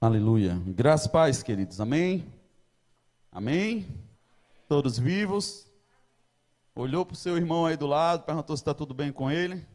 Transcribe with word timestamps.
Aleluia. 0.00 0.54
Graças 0.64 1.08
paz, 1.08 1.42
queridos. 1.42 1.80
Amém? 1.80 2.24
Amém? 3.32 3.84
Todos 4.68 4.96
vivos? 4.96 5.66
Olhou 6.72 7.04
para 7.04 7.14
o 7.14 7.16
seu 7.16 7.36
irmão 7.36 7.66
aí 7.66 7.76
do 7.76 7.88
lado, 7.88 8.22
perguntou 8.22 8.56
se 8.56 8.60
está 8.60 8.72
tudo 8.72 8.94
bem 8.94 9.10
com 9.10 9.28
ele. 9.28 9.66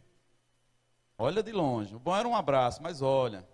Olha 1.17 1.43
de 1.43 1.51
longe. 1.51 1.93
O 1.93 1.99
bom 1.99 2.15
era 2.15 2.25
um 2.25 2.37
abraço, 2.37 2.81
mas 2.81 3.01
olha. 3.01 3.45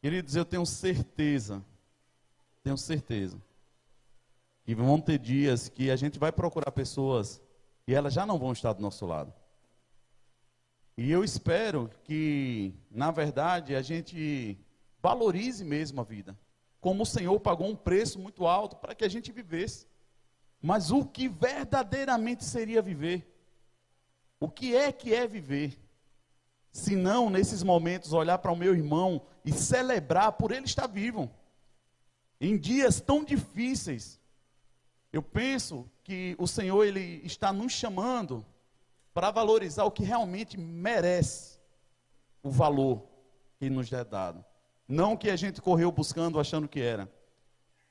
Queridos, 0.00 0.36
eu 0.36 0.44
tenho 0.44 0.64
certeza, 0.64 1.60
tenho 2.62 2.78
certeza, 2.78 3.36
que 4.64 4.76
vão 4.76 5.00
ter 5.00 5.18
dias 5.18 5.68
que 5.68 5.90
a 5.90 5.96
gente 5.96 6.20
vai 6.20 6.30
procurar 6.30 6.70
pessoas 6.70 7.42
e 7.84 7.92
elas 7.92 8.14
já 8.14 8.24
não 8.24 8.38
vão 8.38 8.52
estar 8.52 8.74
do 8.74 8.80
nosso 8.80 9.04
lado. 9.06 9.34
E 10.96 11.10
eu 11.10 11.24
espero 11.24 11.90
que, 12.04 12.72
na 12.92 13.10
verdade, 13.10 13.74
a 13.74 13.82
gente 13.82 14.56
valorize 15.04 15.62
mesmo 15.62 16.00
a 16.00 16.04
vida. 16.04 16.34
Como 16.80 17.02
o 17.02 17.06
Senhor 17.06 17.38
pagou 17.38 17.68
um 17.68 17.76
preço 17.76 18.18
muito 18.18 18.46
alto 18.46 18.76
para 18.76 18.94
que 18.94 19.04
a 19.04 19.08
gente 19.08 19.30
vivesse. 19.30 19.86
Mas 20.62 20.90
o 20.90 21.04
que 21.04 21.28
verdadeiramente 21.28 22.42
seria 22.42 22.80
viver? 22.80 23.30
O 24.40 24.48
que 24.48 24.74
é 24.74 24.90
que 24.90 25.12
é 25.12 25.26
viver? 25.26 25.78
Se 26.72 26.96
não, 26.96 27.28
nesses 27.28 27.62
momentos, 27.62 28.14
olhar 28.14 28.38
para 28.38 28.50
o 28.50 28.56
meu 28.56 28.74
irmão 28.74 29.20
e 29.44 29.52
celebrar 29.52 30.32
por 30.32 30.50
ele 30.50 30.64
estar 30.64 30.86
vivo. 30.86 31.30
Em 32.40 32.56
dias 32.56 32.98
tão 32.98 33.22
difíceis, 33.22 34.18
eu 35.12 35.22
penso 35.22 35.86
que 36.02 36.34
o 36.38 36.46
Senhor 36.46 36.82
ele 36.82 37.20
está 37.24 37.52
nos 37.52 37.72
chamando 37.72 38.44
para 39.12 39.30
valorizar 39.30 39.84
o 39.84 39.90
que 39.90 40.02
realmente 40.02 40.58
merece 40.58 41.58
o 42.42 42.50
valor 42.50 43.06
que 43.58 43.68
nos 43.68 43.92
é 43.92 44.02
dado. 44.02 44.42
Não 44.86 45.16
que 45.16 45.30
a 45.30 45.36
gente 45.36 45.60
correu 45.60 45.90
buscando 45.90 46.38
achando 46.38 46.68
que 46.68 46.80
era. 46.80 47.10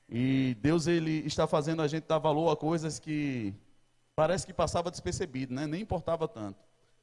E 0.08 0.56
Deus 0.60 0.86
ele 0.86 1.26
está 1.26 1.46
fazendo 1.46 1.82
a 1.82 1.88
gente 1.88 2.04
dar 2.04 2.18
valor 2.18 2.50
a 2.50 2.56
coisas 2.56 2.98
que 2.98 3.54
parece 4.14 4.46
que 4.46 4.52
passava 4.52 4.90
despercebido, 4.90 5.54
né? 5.54 5.66
Nem 5.66 5.82
importava 5.82 6.28
tanto. 6.28 6.58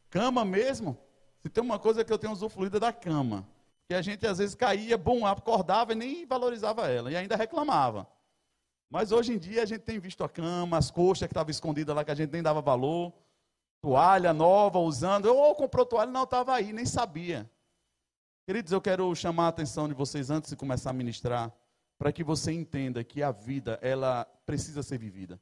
Cama 0.09 0.45
mesmo, 0.45 0.97
se 1.39 1.49
tem 1.49 1.63
uma 1.63 1.79
coisa 1.79 2.03
que 2.03 2.13
eu 2.13 2.17
tenho 2.17 2.33
usufruído 2.33 2.77
é 2.77 2.79
da 2.79 2.93
cama. 2.93 3.47
Que 3.87 3.95
a 3.95 4.01
gente 4.01 4.25
às 4.25 4.37
vezes 4.37 4.55
caía, 4.55 4.97
bom, 4.97 5.25
acordava 5.25 5.91
e 5.91 5.95
nem 5.95 6.25
valorizava 6.25 6.87
ela, 6.87 7.11
e 7.11 7.15
ainda 7.15 7.35
reclamava. 7.35 8.07
Mas 8.89 9.11
hoje 9.11 9.33
em 9.33 9.37
dia 9.37 9.63
a 9.63 9.65
gente 9.65 9.81
tem 9.81 9.99
visto 9.99 10.23
a 10.23 10.29
cama, 10.29 10.77
as 10.77 10.91
coxas 10.91 11.27
que 11.27 11.31
estavam 11.31 11.51
escondidas 11.51 11.95
lá 11.95 12.03
que 12.03 12.11
a 12.11 12.15
gente 12.15 12.31
nem 12.31 12.43
dava 12.43 12.61
valor 12.61 13.13
toalha 13.81 14.31
nova 14.31 14.79
usando. 14.79 15.25
Eu 15.25 15.35
ou 15.35 15.55
comprou 15.55 15.85
toalha, 15.85 16.11
não 16.11 16.23
estava 16.23 16.53
aí, 16.53 16.71
nem 16.71 16.85
sabia. 16.85 17.49
Queridos, 18.43 18.71
eu 18.71 18.81
quero 18.81 19.13
chamar 19.15 19.45
a 19.45 19.49
atenção 19.49 19.87
de 19.87 19.93
vocês 19.93 20.31
antes 20.31 20.49
de 20.49 20.55
começar 20.55 20.89
a 20.89 20.93
ministrar, 20.93 21.53
para 21.97 22.11
que 22.11 22.23
você 22.23 22.51
entenda 22.51 23.03
que 23.03 23.21
a 23.21 23.31
vida, 23.31 23.77
ela 23.83 24.25
precisa 24.45 24.81
ser 24.81 24.97
vivida. 24.97 25.39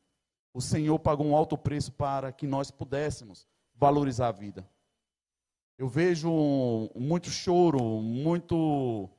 O 0.53 0.59
Senhor 0.59 1.00
pagou 1.00 1.25
um 1.25 1.36
alto 1.36 1.58
preço 1.58 1.94
para 1.94 2.31
que 2.33 2.45
nós 2.45 2.70
pudéssemos 2.70 3.47
valorizar 3.73 4.27
a 4.27 4.31
vida. 4.33 4.70
Eu 5.77 5.88
vejo 5.88 6.30
muito 6.94 7.30
choro, 7.30 7.81
muito 8.02 9.09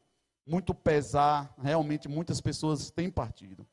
muito 0.47 0.75
pesar, 0.75 1.55
realmente 1.63 2.09
muitas 2.09 2.41
pessoas 2.41 2.91
têm 2.91 3.09
partido. 3.09 3.67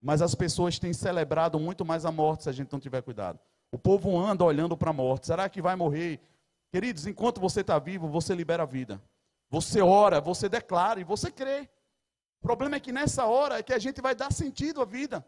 Mas 0.00 0.20
as 0.20 0.34
pessoas 0.34 0.78
têm 0.78 0.92
celebrado 0.92 1.60
muito 1.60 1.84
mais 1.84 2.04
a 2.04 2.10
morte 2.10 2.44
se 2.44 2.48
a 2.48 2.52
gente 2.52 2.72
não 2.72 2.80
tiver 2.80 3.02
cuidado. 3.02 3.38
O 3.70 3.78
povo 3.78 4.18
anda 4.18 4.42
olhando 4.42 4.76
para 4.76 4.90
a 4.90 4.92
morte. 4.92 5.26
Será 5.26 5.48
que 5.48 5.62
vai 5.62 5.76
morrer? 5.76 6.20
Queridos, 6.72 7.06
enquanto 7.06 7.40
você 7.40 7.60
está 7.60 7.78
vivo, 7.78 8.08
você 8.08 8.34
libera 8.34 8.64
a 8.64 8.66
vida. 8.66 9.00
Você 9.54 9.80
ora, 9.80 10.20
você 10.20 10.48
declara 10.48 10.98
e 11.00 11.04
você 11.04 11.30
crê. 11.30 11.70
O 12.40 12.42
problema 12.42 12.74
é 12.74 12.80
que 12.80 12.90
nessa 12.90 13.24
hora 13.24 13.60
é 13.60 13.62
que 13.62 13.72
a 13.72 13.78
gente 13.78 14.00
vai 14.00 14.12
dar 14.12 14.32
sentido 14.32 14.82
à 14.82 14.84
vida. 14.84 15.24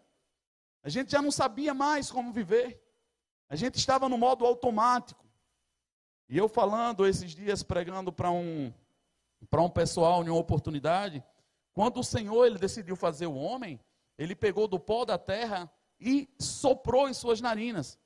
A 0.82 0.88
gente 0.88 1.12
já 1.12 1.22
não 1.22 1.30
sabia 1.30 1.72
mais 1.72 2.10
como 2.10 2.32
viver. 2.32 2.82
A 3.48 3.54
gente 3.54 3.76
estava 3.76 4.08
no 4.08 4.18
modo 4.18 4.44
automático. 4.44 5.24
E 6.28 6.36
eu 6.36 6.48
falando 6.48 7.06
esses 7.06 7.30
dias, 7.36 7.62
pregando 7.62 8.12
para 8.12 8.28
um, 8.32 8.74
para 9.48 9.62
um 9.62 9.70
pessoal 9.70 10.24
em 10.24 10.28
uma 10.28 10.40
oportunidade, 10.40 11.22
quando 11.72 12.00
o 12.00 12.04
Senhor 12.04 12.46
ele 12.46 12.58
decidiu 12.58 12.96
fazer 12.96 13.28
o 13.28 13.36
homem, 13.36 13.78
ele 14.18 14.34
pegou 14.34 14.66
do 14.66 14.80
pó 14.80 15.04
da 15.04 15.16
terra 15.16 15.70
e 16.00 16.28
soprou 16.36 17.08
em 17.08 17.14
suas 17.14 17.40
narinas. 17.40 17.96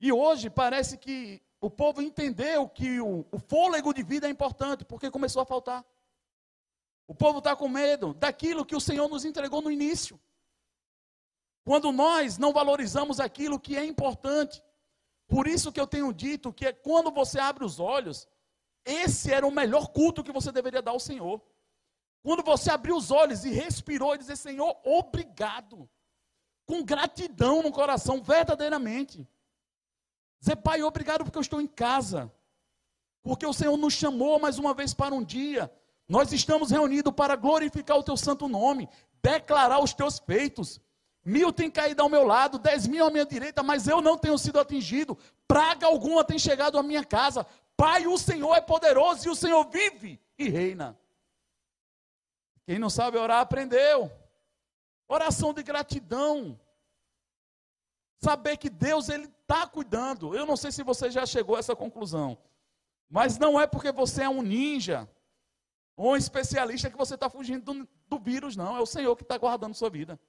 E 0.00 0.10
hoje 0.10 0.48
parece 0.48 0.96
que 0.96 1.42
o 1.60 1.68
povo 1.68 2.00
entendeu 2.00 2.68
que 2.68 3.00
o, 3.00 3.26
o 3.32 3.38
fôlego 3.38 3.92
de 3.92 4.02
vida 4.02 4.26
é 4.26 4.30
importante, 4.30 4.84
porque 4.84 5.10
começou 5.10 5.42
a 5.42 5.46
faltar. 5.46 5.84
O 7.06 7.14
povo 7.14 7.38
está 7.38 7.56
com 7.56 7.68
medo 7.68 8.14
daquilo 8.14 8.64
que 8.64 8.76
o 8.76 8.80
Senhor 8.80 9.08
nos 9.08 9.24
entregou 9.24 9.60
no 9.60 9.70
início. 9.70 10.20
Quando 11.64 11.90
nós 11.90 12.38
não 12.38 12.52
valorizamos 12.52 13.18
aquilo 13.18 13.58
que 13.58 13.76
é 13.76 13.84
importante. 13.84 14.62
Por 15.26 15.46
isso 15.46 15.72
que 15.72 15.80
eu 15.80 15.86
tenho 15.86 16.12
dito 16.12 16.52
que 16.52 16.66
é 16.66 16.72
quando 16.72 17.10
você 17.10 17.38
abre 17.38 17.64
os 17.64 17.78
olhos, 17.78 18.26
esse 18.84 19.32
era 19.32 19.46
o 19.46 19.50
melhor 19.50 19.88
culto 19.88 20.24
que 20.24 20.32
você 20.32 20.50
deveria 20.50 20.80
dar 20.80 20.92
ao 20.92 21.00
Senhor. 21.00 21.42
Quando 22.22 22.42
você 22.42 22.70
abriu 22.70 22.96
os 22.96 23.10
olhos 23.10 23.44
e 23.44 23.50
respirou 23.50 24.14
e 24.14 24.18
dizer, 24.18 24.36
Senhor, 24.36 24.78
obrigado. 24.84 25.88
Com 26.66 26.84
gratidão 26.84 27.62
no 27.62 27.72
coração, 27.72 28.22
verdadeiramente. 28.22 29.26
Dizer, 30.40 30.56
Pai, 30.56 30.82
obrigado 30.82 31.24
porque 31.24 31.38
eu 31.38 31.42
estou 31.42 31.60
em 31.60 31.66
casa. 31.66 32.32
Porque 33.22 33.46
o 33.46 33.52
Senhor 33.52 33.76
nos 33.76 33.94
chamou 33.94 34.38
mais 34.38 34.58
uma 34.58 34.72
vez 34.72 34.94
para 34.94 35.14
um 35.14 35.22
dia. 35.22 35.70
Nós 36.08 36.32
estamos 36.32 36.70
reunidos 36.70 37.12
para 37.12 37.36
glorificar 37.36 37.98
o 37.98 38.02
teu 38.02 38.16
santo 38.16 38.48
nome, 38.48 38.88
declarar 39.22 39.80
os 39.80 39.92
teus 39.92 40.18
feitos. 40.18 40.80
Mil 41.24 41.52
tem 41.52 41.70
caído 41.70 42.02
ao 42.02 42.08
meu 42.08 42.24
lado, 42.24 42.58
dez 42.58 42.86
mil 42.86 43.04
à 43.04 43.10
minha 43.10 43.26
direita, 43.26 43.62
mas 43.62 43.86
eu 43.86 44.00
não 44.00 44.16
tenho 44.16 44.38
sido 44.38 44.58
atingido. 44.58 45.18
Praga 45.46 45.86
alguma 45.86 46.24
tem 46.24 46.38
chegado 46.38 46.78
à 46.78 46.82
minha 46.82 47.04
casa. 47.04 47.46
Pai, 47.76 48.06
o 48.06 48.16
Senhor 48.16 48.54
é 48.54 48.60
poderoso 48.60 49.28
e 49.28 49.30
o 49.30 49.36
Senhor 49.36 49.68
vive 49.68 50.18
e 50.38 50.48
reina. 50.48 50.98
Quem 52.64 52.78
não 52.78 52.88
sabe 52.88 53.18
orar, 53.18 53.40
aprendeu. 53.40 54.10
Oração 55.06 55.52
de 55.52 55.62
gratidão. 55.62 56.58
Saber 58.20 58.56
que 58.56 58.68
Deus 58.68 59.08
ele 59.08 59.32
está 59.48 59.66
cuidando. 59.66 60.34
Eu 60.34 60.44
não 60.44 60.56
sei 60.56 60.70
se 60.70 60.82
você 60.82 61.10
já 61.10 61.24
chegou 61.24 61.56
a 61.56 61.58
essa 61.58 61.74
conclusão. 61.74 62.36
Mas 63.08 63.38
não 63.38 63.58
é 63.58 63.66
porque 63.66 63.90
você 63.90 64.24
é 64.24 64.28
um 64.28 64.42
ninja 64.42 65.08
ou 65.96 66.12
um 66.12 66.16
especialista 66.16 66.90
que 66.90 66.96
você 66.96 67.14
está 67.14 67.30
fugindo 67.30 67.72
do, 67.72 67.88
do, 68.06 68.18
vírus, 68.18 68.54
não. 68.54 68.76
É 68.76 68.80
o 68.80 68.86
Senhor 68.86 69.16
que 69.16 69.22
está 69.22 69.38
guardando 69.38 69.74
sua 69.74 69.88
vida. 69.88 70.20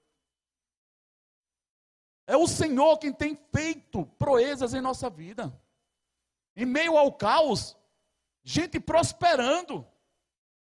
É 2.25 2.37
o 2.37 2.47
Senhor 2.47 2.97
quem 2.97 3.11
tem 3.11 3.35
feito 3.35 4.05
proezas 4.17 4.73
em 4.73 4.79
nossa 4.81 5.09
vida. 5.09 5.53
Em 6.55 6.65
meio 6.65 6.97
ao 6.97 7.11
caos, 7.11 7.75
gente 8.41 8.79
prosperando. 8.79 9.85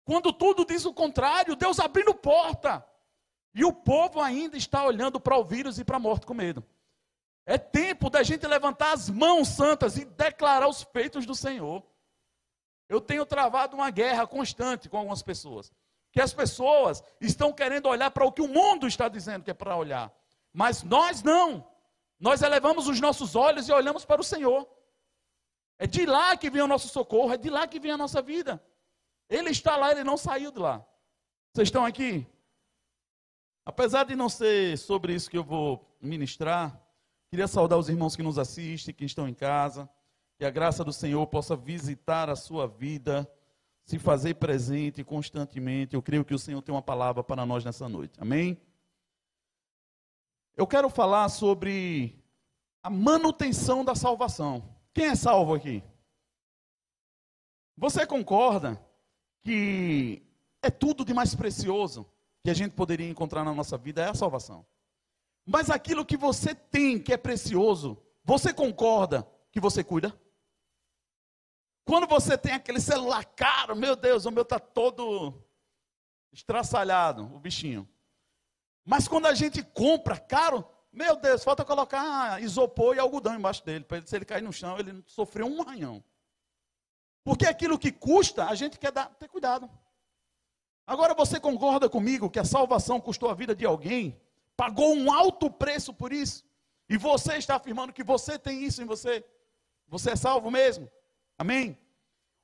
Quando 0.05 0.33
tudo 0.33 0.65
diz 0.65 0.85
o 0.85 0.93
contrário, 0.93 1.55
Deus 1.55 1.79
abrindo 1.79 2.13
porta. 2.15 2.85
E 3.55 3.65
o 3.65 3.73
povo 3.73 4.21
ainda 4.21 4.57
está 4.57 4.85
olhando 4.85 5.21
para 5.21 5.37
o 5.37 5.45
vírus 5.45 5.79
e 5.79 5.85
para 5.85 5.97
a 5.97 6.01
morte 6.01 6.27
com 6.27 6.35
medo. 6.35 6.65
É 7.51 7.59
tempo 7.59 8.09
da 8.09 8.23
gente 8.23 8.47
levantar 8.47 8.93
as 8.93 9.11
mãos 9.11 9.49
santas 9.49 9.97
e 9.97 10.05
declarar 10.05 10.69
os 10.69 10.85
feitos 10.85 11.27
do 11.27 11.35
Senhor. 11.35 11.85
Eu 12.89 13.01
tenho 13.01 13.27
travado 13.27 13.75
uma 13.75 13.91
guerra 13.91 14.25
constante 14.25 14.89
com 14.89 14.97
algumas 14.97 15.21
pessoas. 15.21 15.73
Que 16.13 16.21
as 16.21 16.33
pessoas 16.33 17.03
estão 17.21 17.53
querendo 17.53 17.89
olhar 17.89 18.13
para 18.13 18.25
o 18.25 18.31
que 18.31 18.41
o 18.41 18.47
mundo 18.47 18.87
está 18.87 19.09
dizendo 19.09 19.43
que 19.43 19.51
é 19.51 19.55
para 19.55 19.77
olhar. 19.77 20.15
Mas 20.53 20.85
nós 20.85 21.25
não. 21.25 21.69
Nós 22.21 22.41
elevamos 22.41 22.87
os 22.87 23.01
nossos 23.01 23.35
olhos 23.35 23.69
e 23.69 23.73
olhamos 23.73 24.05
para 24.05 24.21
o 24.21 24.25
Senhor. 24.25 24.65
É 25.77 25.89
de 25.89 26.07
lá 26.07 26.37
que 26.37 26.51
vem 26.51 26.63
o 26.63 26.69
nosso 26.69 26.87
socorro, 26.87 27.33
é 27.33 27.37
de 27.37 27.51
lá 27.51 27.67
que 27.67 27.81
vem 27.81 27.91
a 27.91 27.97
nossa 27.97 28.23
vida. 28.23 28.65
Ele 29.29 29.51
está 29.51 29.77
lá, 29.77 29.91
ele 29.91 30.05
não 30.05 30.17
saiu 30.17 30.53
de 30.53 30.61
lá. 30.61 30.87
Vocês 31.53 31.67
estão 31.67 31.85
aqui? 31.85 32.25
Apesar 33.65 34.05
de 34.05 34.15
não 34.15 34.29
ser 34.29 34.79
sobre 34.79 35.15
isso 35.15 35.29
que 35.29 35.39
eu 35.39 35.43
vou 35.43 35.85
ministrar, 36.01 36.81
Queria 37.31 37.47
saudar 37.47 37.79
os 37.79 37.89
irmãos 37.89 38.17
que 38.17 38.25
nos 38.25 38.39
assistem, 38.39 38.93
que 38.93 39.05
estão 39.05 39.29
em 39.29 39.35
casa. 39.35 39.89
Que 40.37 40.45
a 40.45 40.51
graça 40.51 40.83
do 40.83 40.93
Senhor 40.93 41.25
possa 41.29 41.55
visitar 41.55 42.29
a 42.29 42.35
sua 42.35 42.67
vida, 42.67 43.31
se 43.85 44.01
fazer 44.01 44.35
presente 44.35 45.05
constantemente. 45.05 45.95
Eu 45.95 46.03
creio 46.03 46.25
que 46.25 46.35
o 46.35 46.39
Senhor 46.39 46.61
tem 46.61 46.75
uma 46.75 46.83
palavra 46.83 47.23
para 47.23 47.47
nós 47.47 47.65
nessa 47.65 47.89
noite. 47.89 48.19
Amém? 48.21 48.61
Eu 50.57 50.67
quero 50.67 50.91
falar 50.91 51.29
sobre 51.29 52.21
a 52.83 52.91
manutenção 52.91 53.85
da 53.85 53.95
salvação. 53.95 54.77
Quem 54.93 55.07
é 55.07 55.15
salvo 55.15 55.55
aqui? 55.55 55.85
Você 57.77 58.05
concorda 58.07 58.81
que 59.45 60.21
é 60.63 60.71
tudo 60.71 61.05
de 61.05 61.15
mais 61.15 61.35
precioso 61.35 62.11
que 62.43 62.51
a 62.51 62.55
gente 62.55 62.73
poderia 62.73 63.09
encontrar 63.09 63.45
na 63.45 63.55
nossa 63.55 63.79
vida 63.79 64.03
é 64.03 64.09
a 64.09 64.15
salvação? 64.15 64.67
Mas 65.47 65.71
aquilo 65.71 66.05
que 66.05 66.17
você 66.17 66.55
tem, 66.55 66.99
que 66.99 67.13
é 67.13 67.17
precioso, 67.17 68.01
você 68.25 68.53
concorda 68.53 69.27
que 69.51 69.61
você 69.61 69.83
cuida? 69.83 70.19
Quando 71.85 72.07
você 72.07 72.39
tem 72.39 72.53
aquele 72.53 72.81
celular 72.81 73.25
caro, 73.25 73.75
meu 73.75 73.97
Deus, 73.97 74.25
o 74.25 74.31
meu 74.31 74.43
está 74.43 74.59
todo 74.59 75.35
estraçalhado, 76.33 77.25
o 77.35 77.41
bichinho. 77.41 77.89
Mas 78.85 79.09
quando 79.09 79.27
a 79.27 79.35
gente 79.35 79.63
compra 79.63 80.17
caro, 80.17 80.65
meu 80.93 81.17
Deus, 81.17 81.43
falta 81.43 81.65
colocar 81.65 82.43
isopor 82.43 82.97
e 82.97 83.01
algodão 83.01 83.35
embaixo 83.35 83.65
dele, 83.65 83.85
para 83.85 84.05
se 84.07 84.15
ele 84.15 84.25
cair 84.25 84.43
no 84.43 84.53
chão, 84.53 84.79
ele 84.79 84.93
não 84.93 85.03
sofreu 85.07 85.47
um 85.47 85.63
arranhão. 85.63 86.03
Porque 87.25 87.47
aquilo 87.47 87.79
que 87.79 87.93
custa, 87.93 88.47
a 88.47 88.55
gente 88.55 88.79
quer 88.79 88.93
dar, 88.93 89.07
ter 89.17 89.29
cuidado. 89.29 89.69
Agora 90.87 91.15
você 91.15 91.39
concorda 91.39 91.89
comigo 91.89 92.31
que 92.31 92.39
a 92.39 92.45
salvação 92.45 93.01
custou 93.01 93.31
a 93.31 93.35
vida 93.35 93.55
de 93.55 93.65
alguém, 93.65 94.21
pagou 94.61 94.95
um 94.95 95.11
alto 95.11 95.51
preço 95.51 95.95
por 95.95 96.13
isso, 96.13 96.45
e 96.87 96.99
você 96.99 97.39
está 97.39 97.57
afirmando 97.57 97.95
que 97.95 98.05
você 98.05 98.39
tem 98.39 98.63
isso 98.63 98.83
em 98.83 98.85
você? 98.85 99.25
Você 99.89 100.11
é 100.11 100.17
salvo 100.17 100.51
mesmo? 100.51 100.87
Amém? 101.39 101.79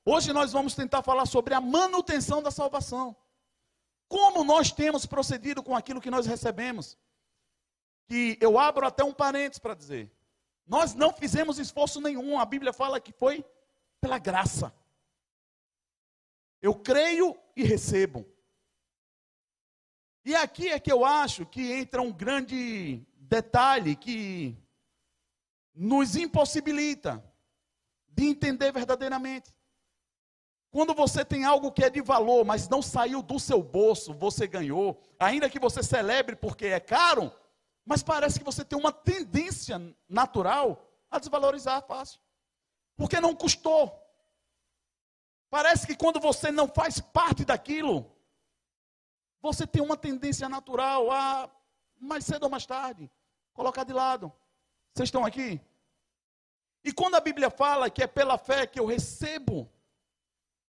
Hoje 0.02 0.32
nós 0.32 0.50
vamos 0.50 0.74
tentar 0.74 1.02
falar 1.02 1.26
sobre 1.26 1.52
a 1.52 1.60
manutenção 1.60 2.42
da 2.42 2.50
salvação. 2.50 3.14
Como 4.08 4.44
nós 4.44 4.72
temos 4.72 5.04
procedido 5.04 5.62
com 5.62 5.76
aquilo 5.76 6.00
que 6.00 6.10
nós 6.10 6.24
recebemos? 6.24 6.96
Que 8.06 8.38
eu 8.40 8.58
abro 8.58 8.86
até 8.86 9.04
um 9.04 9.12
parênteses 9.12 9.58
para 9.58 9.74
dizer. 9.74 10.10
Nós 10.66 10.94
não 10.94 11.12
fizemos 11.12 11.58
esforço 11.58 12.00
nenhum. 12.00 12.40
A 12.40 12.46
Bíblia 12.46 12.72
fala 12.72 12.98
que 12.98 13.12
foi 13.12 13.44
pela 14.00 14.18
graça. 14.18 14.74
Eu 16.62 16.74
creio 16.74 17.36
e 17.54 17.62
recebo. 17.62 18.24
E 20.26 20.34
aqui 20.34 20.70
é 20.70 20.80
que 20.80 20.90
eu 20.90 21.04
acho 21.04 21.46
que 21.46 21.72
entra 21.72 22.02
um 22.02 22.12
grande 22.12 23.00
detalhe 23.16 23.94
que 23.94 24.58
nos 25.72 26.16
impossibilita 26.16 27.24
de 28.08 28.24
entender 28.24 28.72
verdadeiramente. 28.72 29.54
Quando 30.72 30.94
você 30.94 31.24
tem 31.24 31.44
algo 31.44 31.70
que 31.70 31.84
é 31.84 31.88
de 31.88 32.00
valor, 32.00 32.44
mas 32.44 32.68
não 32.68 32.82
saiu 32.82 33.22
do 33.22 33.38
seu 33.38 33.62
bolso, 33.62 34.12
você 34.12 34.48
ganhou, 34.48 35.00
ainda 35.16 35.48
que 35.48 35.60
você 35.60 35.80
celebre 35.80 36.34
porque 36.34 36.66
é 36.66 36.80
caro, 36.80 37.32
mas 37.84 38.02
parece 38.02 38.40
que 38.40 38.44
você 38.44 38.64
tem 38.64 38.76
uma 38.76 38.90
tendência 38.90 39.80
natural 40.08 40.90
a 41.08 41.20
desvalorizar 41.20 41.86
fácil. 41.86 42.20
Porque 42.96 43.20
não 43.20 43.32
custou. 43.32 43.96
Parece 45.48 45.86
que 45.86 45.94
quando 45.94 46.18
você 46.18 46.50
não 46.50 46.66
faz 46.66 46.98
parte 47.00 47.44
daquilo, 47.44 48.15
você 49.40 49.66
tem 49.66 49.82
uma 49.82 49.96
tendência 49.96 50.48
natural 50.48 51.10
a, 51.10 51.50
mais 52.00 52.24
cedo 52.24 52.44
ou 52.44 52.50
mais 52.50 52.66
tarde, 52.66 53.10
colocar 53.52 53.84
de 53.84 53.92
lado. 53.92 54.32
Vocês 54.94 55.08
estão 55.08 55.24
aqui? 55.24 55.60
E 56.84 56.92
quando 56.92 57.16
a 57.16 57.20
Bíblia 57.20 57.50
fala 57.50 57.90
que 57.90 58.02
é 58.02 58.06
pela 58.06 58.38
fé 58.38 58.66
que 58.66 58.78
eu 58.78 58.86
recebo 58.86 59.70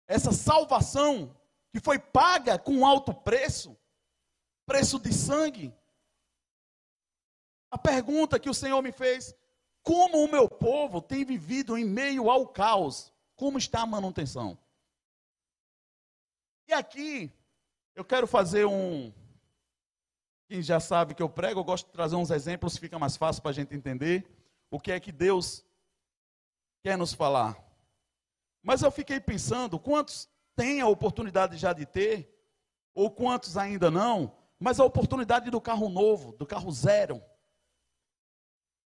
essa 0.07 0.33
salvação, 0.33 1.37
que 1.73 1.81
foi 1.81 1.99
paga 1.99 2.59
com 2.59 2.87
alto 2.87 3.13
preço, 3.13 3.77
preço 4.65 4.99
de 4.99 5.13
sangue, 5.13 5.75
a 7.71 7.77
pergunta 7.77 8.39
que 8.39 8.49
o 8.49 8.55
Senhor 8.55 8.81
me 8.83 8.93
fez: 8.93 9.35
como 9.83 10.25
o 10.25 10.31
meu 10.31 10.49
povo 10.49 11.03
tem 11.03 11.25
vivido 11.25 11.77
em 11.77 11.85
meio 11.85 12.31
ao 12.31 12.47
caos? 12.47 13.13
Como 13.35 13.59
está 13.59 13.83
a 13.83 13.87
manutenção? 13.87 14.59
E 16.67 16.73
aqui, 16.73 17.33
eu 17.97 18.05
quero 18.05 18.27
fazer 18.27 18.67
um. 18.67 19.11
Quem 20.49 20.63
já 20.63 20.79
sabe 20.79 21.15
que 21.15 21.23
eu 21.23 21.29
prego, 21.29 21.59
eu 21.59 21.65
gosto 21.65 21.87
de 21.87 21.93
trazer 21.93 22.15
uns 22.15 22.31
exemplos, 22.31 22.77
fica 22.77 22.99
mais 22.99 23.17
fácil 23.17 23.43
para 23.43 23.51
a 23.51 23.55
gente 23.55 23.75
entender 23.75 24.25
o 24.71 24.79
que 24.79 24.93
é 24.93 25.01
que 25.01 25.11
Deus 25.11 25.65
quer 26.85 26.97
nos 26.97 27.15
falar. 27.15 27.59
Mas 28.63 28.83
eu 28.83 28.91
fiquei 28.91 29.19
pensando, 29.19 29.79
quantos 29.79 30.29
têm 30.55 30.81
a 30.81 30.87
oportunidade 30.87 31.57
já 31.57 31.73
de 31.73 31.87
ter, 31.87 32.33
ou 32.95 33.11
quantos 33.11 33.57
ainda 33.57 33.91
não, 33.91 34.37
mas 34.59 34.79
a 34.79 34.85
oportunidade 34.85 35.51
do 35.51 35.61
carro 35.61 35.89
novo, 35.89 36.33
do 36.33 36.47
carro 36.47 36.71
zero. 36.71 37.23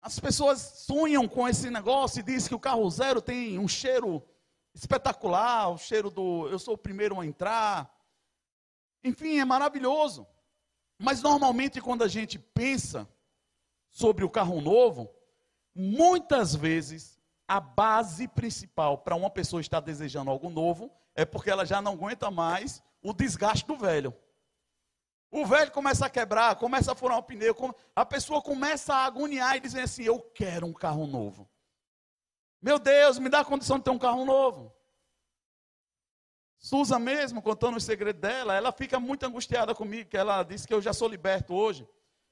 As 0.02 0.20
pessoas 0.20 0.60
sonham 0.60 1.28
com 1.28 1.48
esse 1.48 1.70
negócio 1.70 2.20
e 2.20 2.24
dizem 2.24 2.50
que 2.50 2.56
o 2.56 2.60
carro 2.60 2.90
zero 2.90 3.22
tem 3.22 3.58
um 3.60 3.68
cheiro 3.68 4.24
espetacular, 4.74 5.70
o 5.70 5.78
cheiro 5.78 6.10
do 6.10 6.48
eu 6.50 6.60
sou 6.60 6.74
o 6.74 6.78
primeiro 6.78 7.20
a 7.20 7.26
entrar. 7.26 7.97
Enfim, 9.04 9.40
é 9.40 9.46
maravilhoso. 9.46 10.28
Mas 11.00 11.22
normalmente 11.22 11.80
quando 11.82 12.04
a 12.04 12.08
gente 12.08 12.40
pensa 12.40 13.08
sobre 13.92 14.24
o 14.24 14.30
carro 14.30 14.60
novo, 14.62 15.10
muitas 15.76 16.56
vezes 16.56 17.20
a 17.48 17.60
base 17.60 18.28
principal 18.28 18.98
para 18.98 19.16
uma 19.16 19.30
pessoa 19.30 19.62
estar 19.62 19.80
desejando 19.80 20.30
algo 20.30 20.50
novo 20.50 20.92
é 21.16 21.24
porque 21.24 21.50
ela 21.50 21.66
já 21.66 21.82
não 21.82 21.94
aguenta 21.94 22.30
mais 22.30 22.84
o 23.02 23.14
desgaste 23.14 23.66
do 23.66 23.78
velho. 23.78 24.14
O 25.32 25.46
velho 25.46 25.72
começa 25.72 26.06
a 26.06 26.10
quebrar, 26.10 26.56
começa 26.56 26.92
a 26.92 26.96
furar 26.96 27.18
o 27.18 27.24
pneu, 27.24 27.56
a 27.96 28.06
pessoa 28.06 28.42
começa 28.42 28.94
a 28.94 29.06
agoniar 29.06 29.58
e 29.58 29.60
dizer 29.60 29.82
assim: 29.82 30.04
Eu 30.04 30.20
quero 30.20 30.66
um 30.66 30.74
carro 30.74 31.06
novo. 31.06 31.50
Meu 32.62 32.80
Deus, 32.80 33.20
me 33.20 33.30
dá 33.30 33.44
condição 33.44 33.78
de 33.78 33.84
ter 33.84 33.92
um 33.92 34.00
carro 34.00 34.26
novo. 34.26 34.74
Susa 36.68 37.00
mesmo, 37.00 37.42
contando 37.42 37.78
o 37.78 37.82
segredo 37.82 38.20
dela, 38.20 38.54
ela 38.54 38.74
fica 38.74 39.00
muito 39.00 39.26
angustiada 39.26 39.74
comigo, 39.74 40.10
que 40.10 40.18
ela 40.18 40.44
disse 40.44 40.68
que 40.68 40.74
eu 40.74 40.82
já 40.82 40.92
sou 40.92 41.08
liberto 41.08 41.54
hoje. 41.54 41.88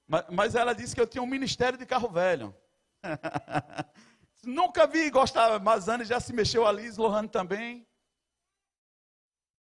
Mas, 0.05 0.25
mas 0.29 0.55
ela 0.55 0.75
disse 0.75 0.93
que 0.93 0.99
eu 0.99 1.07
tinha 1.07 1.21
um 1.21 1.25
ministério 1.25 1.79
de 1.79 1.85
carro 1.85 2.09
velho. 2.09 2.53
Nunca 4.43 4.85
vi 4.85 5.09
gostava, 5.09 5.57
mas 5.57 5.87
Anne 5.87 6.03
já 6.03 6.19
se 6.19 6.33
mexeu 6.33 6.67
ali, 6.67 6.91
Lohane 6.91 7.29
também. 7.29 7.87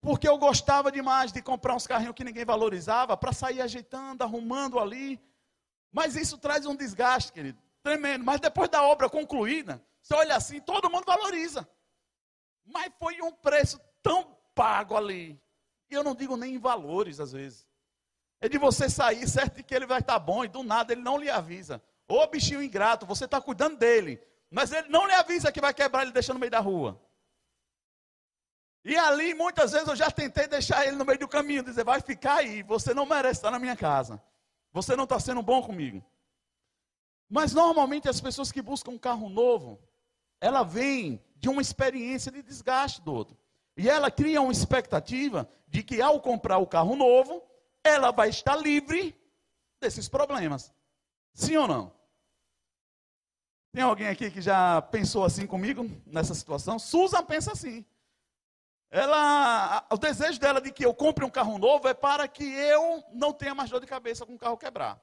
Porque 0.01 0.27
eu 0.27 0.37
gostava 0.37 0.91
demais 0.91 1.31
de 1.31 1.41
comprar 1.41 1.73
uns 1.73 1.87
carrinhos 1.87 2.13
que 2.13 2.25
ninguém 2.25 2.43
valorizava, 2.43 3.15
para 3.15 3.31
sair 3.31 3.61
ajeitando, 3.61 4.21
arrumando 4.25 4.79
ali. 4.79 5.17
Mas 5.93 6.17
isso 6.17 6.37
traz 6.37 6.65
um 6.65 6.75
desgaste, 6.75 7.31
querido, 7.31 7.57
tremendo. 7.81 8.25
Mas 8.25 8.41
depois 8.41 8.69
da 8.69 8.83
obra 8.83 9.09
concluída, 9.09 9.81
você 10.01 10.13
olha 10.13 10.35
assim, 10.35 10.59
todo 10.59 10.89
mundo 10.89 11.05
valoriza. 11.05 11.65
Mas 12.65 12.91
foi 12.99 13.21
um 13.21 13.31
preço 13.31 13.79
tão 14.03 14.36
pago 14.57 14.97
ali. 14.97 15.39
E 15.89 15.93
eu 15.93 16.03
não 16.03 16.15
digo 16.15 16.35
nem 16.35 16.55
em 16.55 16.59
valores, 16.59 17.19
às 17.19 17.31
vezes. 17.31 17.67
É 18.41 18.49
de 18.49 18.57
você 18.57 18.89
sair, 18.89 19.27
certo 19.29 19.63
que 19.63 19.73
ele 19.73 19.85
vai 19.85 19.99
estar 19.99 20.17
bom, 20.19 20.43
e 20.43 20.47
do 20.47 20.63
nada 20.63 20.93
ele 20.93 21.01
não 21.01 21.17
lhe 21.17 21.29
avisa. 21.29 21.81
Ô 22.07 22.25
bichinho 22.25 22.63
ingrato, 22.63 23.05
você 23.05 23.25
está 23.25 23.39
cuidando 23.39 23.77
dele. 23.77 24.19
Mas 24.49 24.71
ele 24.71 24.89
não 24.89 25.05
lhe 25.05 25.13
avisa 25.13 25.51
que 25.51 25.61
vai 25.61 25.73
quebrar 25.73 26.01
ele 26.01 26.11
deixando 26.11 26.35
no 26.35 26.39
meio 26.39 26.51
da 26.51 26.59
rua. 26.59 26.99
E 28.83 28.95
ali, 28.95 29.33
muitas 29.33 29.73
vezes, 29.73 29.87
eu 29.87 29.95
já 29.95 30.09
tentei 30.09 30.47
deixar 30.47 30.87
ele 30.87 30.95
no 30.95 31.05
meio 31.05 31.19
do 31.19 31.27
caminho, 31.27 31.63
dizer, 31.63 31.83
vai 31.83 32.01
ficar 32.01 32.35
aí, 32.35 32.63
você 32.63 32.93
não 32.93 33.05
merece 33.05 33.39
estar 33.39 33.51
na 33.51 33.59
minha 33.59 33.75
casa. 33.75 34.21
Você 34.71 34.95
não 34.95 35.03
está 35.03 35.19
sendo 35.19 35.41
bom 35.41 35.61
comigo. 35.61 36.03
Mas 37.29 37.53
normalmente 37.53 38.07
as 38.07 38.21
pessoas 38.21 38.51
que 38.51 38.61
buscam 38.61 38.91
um 38.91 38.97
carro 38.97 39.27
novo, 39.27 39.79
ela 40.39 40.63
vem 40.63 41.21
de 41.35 41.49
uma 41.49 41.61
experiência 41.61 42.31
de 42.31 42.41
desgaste 42.41 43.01
do 43.01 43.13
outro. 43.13 43.37
E 43.77 43.87
ela 43.87 44.09
cria 44.09 44.41
uma 44.41 44.51
expectativa 44.51 45.47
de 45.67 45.83
que 45.83 46.01
ao 46.01 46.19
comprar 46.19 46.57
o 46.57 46.65
carro 46.65 46.95
novo, 46.95 47.43
ela 47.83 48.11
vai 48.11 48.29
estar 48.29 48.55
livre 48.55 49.15
desses 49.79 50.09
problemas. 50.09 50.73
Sim 51.31 51.57
ou 51.57 51.67
não? 51.67 51.95
Tem 53.71 53.83
alguém 53.83 54.07
aqui 54.07 54.31
que 54.31 54.41
já 54.41 54.81
pensou 54.81 55.23
assim 55.23 55.45
comigo 55.45 55.85
nessa 56.07 56.33
situação? 56.33 56.79
Susan 56.79 57.23
pensa 57.23 57.51
assim. 57.51 57.85
Ela, 58.89 59.85
o 59.91 59.97
desejo 59.97 60.39
dela 60.39 60.59
de 60.59 60.71
que 60.71 60.83
eu 60.83 60.93
compre 60.95 61.23
um 61.23 61.29
carro 61.29 61.59
novo 61.59 61.87
é 61.87 61.93
para 61.93 62.27
que 62.27 62.43
eu 62.43 63.03
não 63.13 63.31
tenha 63.31 63.53
mais 63.53 63.69
dor 63.69 63.79
de 63.79 63.85
cabeça 63.85 64.25
com 64.25 64.33
o 64.33 64.39
carro 64.39 64.57
quebrar. 64.57 64.99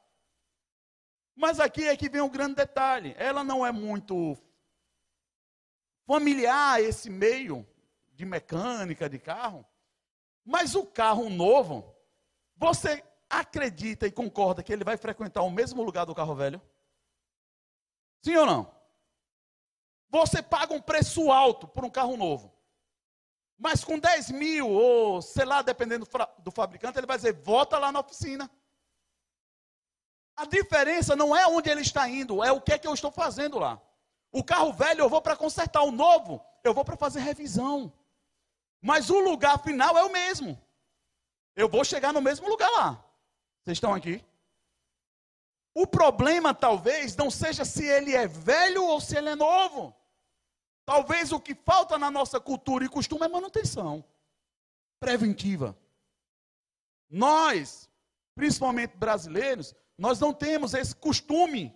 Mas 1.36 1.60
aqui 1.60 1.86
é 1.86 1.96
que 1.96 2.08
vem 2.08 2.22
um 2.22 2.28
grande 2.28 2.56
detalhe. 2.56 3.14
Ela 3.16 3.44
não 3.44 3.64
é 3.64 3.70
muito 3.70 4.36
familiar 6.06 6.74
a 6.74 6.80
esse 6.80 7.08
meio 7.08 7.64
de 8.14 8.25
mecânica 8.25 9.09
de 9.09 9.18
carro. 9.18 9.66
Mas 10.44 10.75
o 10.75 10.87
carro 10.87 11.28
novo, 11.28 11.94
você 12.56 13.02
acredita 13.28 14.06
e 14.06 14.12
concorda 14.12 14.62
que 14.62 14.73
ele 14.73 14.85
vai 14.85 14.97
frequentar 14.97 15.42
o 15.42 15.50
mesmo 15.50 15.83
lugar 15.83 16.04
do 16.04 16.14
carro 16.14 16.35
velho? 16.35 16.61
Sim 18.23 18.37
ou 18.37 18.47
não? 18.47 18.75
Você 20.11 20.42
paga 20.42 20.73
um 20.73 20.80
preço 20.80 21.30
alto 21.33 21.66
por 21.66 21.85
um 21.85 21.90
carro 21.90 22.16
novo. 22.16 22.54
Mas 23.59 23.85
com 23.85 23.99
10 23.99 24.30
mil, 24.30 24.68
ou 24.68 25.23
sei 25.23 25.44
lá, 25.44 25.62
dependendo 25.62 26.06
do 26.38 26.50
fabricante, 26.50 26.99
ele 26.99 27.06
vai 27.06 27.16
dizer: 27.16 27.33
volta 27.33 27.78
lá 27.78 27.90
na 27.90 28.00
oficina. 28.00 28.50
A 30.37 30.44
diferença 30.44 31.14
não 31.14 31.35
é 31.35 31.47
onde 31.47 31.71
ele 31.71 31.80
está 31.80 32.09
indo, 32.09 32.42
é 32.42 32.50
o 32.50 32.61
que 32.61 32.73
é 32.73 32.78
que 32.78 32.87
eu 32.87 32.94
estou 32.94 33.11
fazendo 33.11 33.59
lá. 33.59 33.80
O 34.33 34.42
carro 34.42 34.73
velho 34.73 35.00
eu 35.00 35.09
vou 35.09 35.23
para 35.23 35.37
consertar, 35.37 35.83
o 35.83 35.92
novo 35.92 36.44
eu 36.64 36.75
vou 36.75 36.85
para 36.85 36.97
fazer 36.97 37.21
revisão. 37.21 37.92
Mas 38.84 39.08
o 39.08 39.18
lugar 39.18 39.58
final 39.62 39.96
é 39.96 40.02
o 40.02 40.12
mesmo. 40.12 40.60
Eu 41.56 41.70
vou 41.70 41.82
chegar 41.86 42.12
no 42.12 42.20
mesmo 42.20 42.46
lugar 42.46 42.68
lá. 42.68 43.02
Vocês 43.62 43.78
estão 43.78 43.94
aqui? 43.94 44.22
O 45.74 45.86
problema 45.86 46.52
talvez 46.52 47.16
não 47.16 47.30
seja 47.30 47.64
se 47.64 47.82
ele 47.82 48.14
é 48.14 48.28
velho 48.28 48.84
ou 48.84 49.00
se 49.00 49.16
ele 49.16 49.30
é 49.30 49.34
novo. 49.34 49.96
Talvez 50.84 51.32
o 51.32 51.40
que 51.40 51.54
falta 51.54 51.96
na 51.96 52.10
nossa 52.10 52.38
cultura 52.38 52.84
e 52.84 52.88
costume 52.90 53.24
é 53.24 53.28
manutenção 53.28 54.04
preventiva. 55.00 55.74
Nós, 57.08 57.88
principalmente 58.34 58.98
brasileiros, 58.98 59.74
nós 59.96 60.20
não 60.20 60.34
temos 60.34 60.74
esse 60.74 60.94
costume 60.94 61.74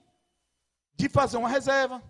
de 0.92 1.08
fazer 1.08 1.38
uma 1.38 1.48
reserva. 1.48 2.02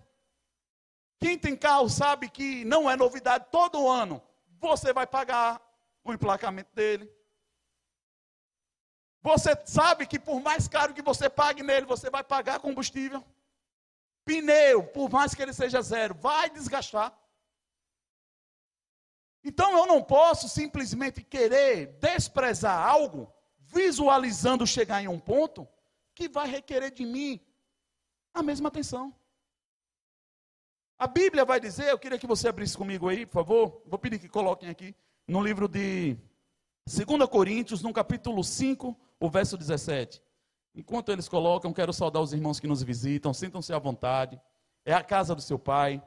Quem 1.21 1.39
tem 1.39 1.55
carro 1.55 1.89
sabe 1.89 2.29
que 2.29 2.65
não 2.65 2.91
é 2.91 2.97
novidade, 2.97 3.47
todo 3.49 3.87
ano 3.87 4.21
você 4.59 4.93
vai 4.93 5.07
pagar 5.07 5.61
o 6.03 6.13
emplacamento 6.13 6.73
dele. 6.73 7.11
Você 9.21 9.51
sabe 9.65 10.05
que 10.05 10.19
por 10.19 10.39
mais 10.41 10.67
caro 10.67 10.93
que 10.93 11.01
você 11.01 11.29
pague 11.29 11.61
nele, 11.61 11.85
você 11.85 12.09
vai 12.09 12.23
pagar 12.23 12.59
combustível. 12.59 13.23
Pneu, 14.23 14.83
por 14.83 15.09
mais 15.09 15.33
que 15.33 15.41
ele 15.41 15.53
seja 15.53 15.81
zero, 15.81 16.13
vai 16.15 16.49
desgastar. 16.49 17.17
Então 19.43 19.77
eu 19.77 19.85
não 19.85 20.03
posso 20.03 20.47
simplesmente 20.47 21.23
querer 21.23 21.97
desprezar 21.99 22.87
algo, 22.87 23.33
visualizando 23.57 24.67
chegar 24.67 25.01
em 25.01 25.07
um 25.07 25.19
ponto 25.19 25.67
que 26.13 26.27
vai 26.27 26.47
requerer 26.47 26.91
de 26.91 27.05
mim 27.05 27.39
a 28.33 28.43
mesma 28.43 28.69
atenção. 28.69 29.13
A 30.99 31.07
Bíblia 31.07 31.45
vai 31.45 31.61
dizer, 31.61 31.87
eu 31.87 31.97
queria 31.97 32.19
que 32.19 32.27
você 32.27 32.49
abrisse 32.49 32.77
comigo 32.77 33.07
aí, 33.07 33.25
por 33.25 33.35
favor. 33.35 33.81
Vou 33.85 33.97
pedir 33.97 34.19
que 34.19 34.27
coloquem 34.27 34.67
aqui 34.67 34.93
no 35.25 35.41
livro 35.41 35.65
de 35.65 36.17
2 36.85 37.25
Coríntios, 37.29 37.81
no 37.81 37.93
capítulo 37.93 38.43
5, 38.43 38.99
o 39.17 39.29
verso 39.29 39.57
17. 39.57 40.21
Enquanto 40.75 41.09
eles 41.09 41.29
colocam, 41.29 41.71
quero 41.71 41.93
saudar 41.93 42.19
os 42.19 42.33
irmãos 42.33 42.59
que 42.59 42.67
nos 42.67 42.83
visitam, 42.83 43.33
sintam-se 43.33 43.71
à 43.71 43.79
vontade. 43.79 44.41
É 44.83 44.93
a 44.93 45.01
casa 45.01 45.33
do 45.33 45.41
seu 45.41 45.57
pai. 45.57 46.03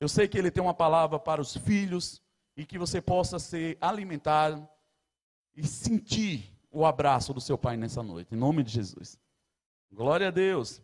Eu 0.00 0.08
sei 0.08 0.26
que 0.26 0.36
ele 0.36 0.50
tem 0.50 0.60
uma 0.60 0.74
palavra 0.74 1.20
para 1.20 1.40
os 1.40 1.56
filhos 1.56 2.20
e 2.56 2.66
que 2.66 2.76
você 2.76 3.00
possa 3.00 3.38
ser 3.38 3.78
alimentado 3.80 4.68
e 5.54 5.64
sentir 5.64 6.52
o 6.68 6.84
abraço 6.84 7.32
do 7.32 7.40
seu 7.40 7.56
pai 7.56 7.76
nessa 7.76 8.02
noite, 8.02 8.34
em 8.34 8.38
nome 8.38 8.64
de 8.64 8.72
Jesus. 8.72 9.16
Glória 9.92 10.26
a 10.26 10.30
Deus. 10.32 10.82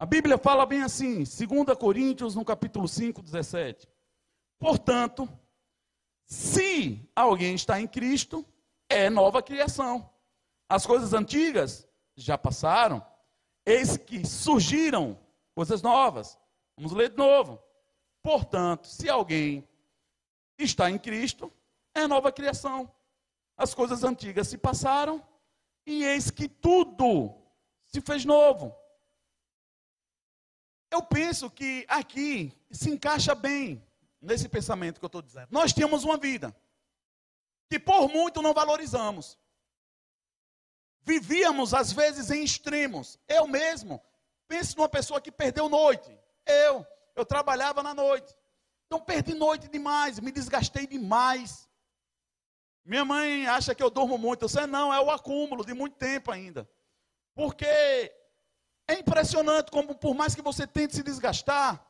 A 0.00 0.06
Bíblia 0.06 0.38
fala 0.38 0.64
bem 0.64 0.82
assim, 0.82 1.24
2 1.24 1.76
Coríntios, 1.78 2.34
no 2.34 2.42
capítulo 2.42 2.88
5, 2.88 3.20
17. 3.20 3.86
Portanto, 4.58 5.28
se 6.24 7.06
alguém 7.14 7.54
está 7.54 7.78
em 7.78 7.86
Cristo, 7.86 8.42
é 8.88 9.10
nova 9.10 9.42
criação. 9.42 10.10
As 10.66 10.86
coisas 10.86 11.12
antigas 11.12 11.86
já 12.16 12.38
passaram, 12.38 13.04
eis 13.66 13.98
que 13.98 14.26
surgiram 14.26 15.18
coisas 15.54 15.82
novas. 15.82 16.38
Vamos 16.78 16.92
ler 16.92 17.10
de 17.10 17.18
novo. 17.18 17.62
Portanto, 18.22 18.86
se 18.86 19.06
alguém 19.06 19.68
está 20.58 20.90
em 20.90 20.98
Cristo, 20.98 21.52
é 21.94 22.06
nova 22.06 22.32
criação. 22.32 22.90
As 23.54 23.74
coisas 23.74 24.02
antigas 24.02 24.48
se 24.48 24.56
passaram 24.56 25.22
e 25.84 26.04
eis 26.04 26.30
que 26.30 26.48
tudo 26.48 27.34
se 27.84 28.00
fez 28.00 28.24
novo. 28.24 28.79
Eu 30.90 31.02
penso 31.02 31.50
que 31.50 31.86
aqui 31.88 32.52
se 32.70 32.90
encaixa 32.90 33.34
bem 33.34 33.82
nesse 34.20 34.48
pensamento 34.48 34.98
que 34.98 35.04
eu 35.04 35.08
estou 35.08 35.22
dizendo. 35.22 35.48
Nós 35.50 35.72
temos 35.72 36.04
uma 36.04 36.16
vida 36.16 36.54
que 37.68 37.78
por 37.78 38.08
muito 38.08 38.42
não 38.42 38.52
valorizamos. 38.52 39.38
Vivíamos 41.02 41.72
às 41.72 41.92
vezes 41.92 42.30
em 42.30 42.42
extremos. 42.42 43.18
Eu 43.28 43.46
mesmo 43.46 44.02
penso 44.48 44.76
numa 44.76 44.88
pessoa 44.88 45.20
que 45.20 45.30
perdeu 45.30 45.68
noite. 45.68 46.18
Eu, 46.44 46.84
eu 47.14 47.24
trabalhava 47.24 47.82
na 47.82 47.94
noite. 47.94 48.36
Então 48.86 49.00
perdi 49.00 49.34
noite 49.34 49.68
demais, 49.68 50.18
me 50.18 50.32
desgastei 50.32 50.84
demais. 50.84 51.70
Minha 52.84 53.04
mãe 53.04 53.46
acha 53.46 53.72
que 53.72 53.82
eu 53.82 53.88
durmo 53.88 54.18
muito. 54.18 54.44
Eu 54.44 54.48
sei, 54.48 54.66
não, 54.66 54.92
é 54.92 55.00
o 55.00 55.10
acúmulo 55.10 55.64
de 55.64 55.72
muito 55.72 55.96
tempo 55.96 56.32
ainda. 56.32 56.68
Porque 57.32 58.12
é 58.90 58.98
impressionante 58.98 59.70
como, 59.70 59.94
por 59.94 60.14
mais 60.14 60.34
que 60.34 60.42
você 60.42 60.66
tente 60.66 60.96
se 60.96 61.02
desgastar, 61.02 61.84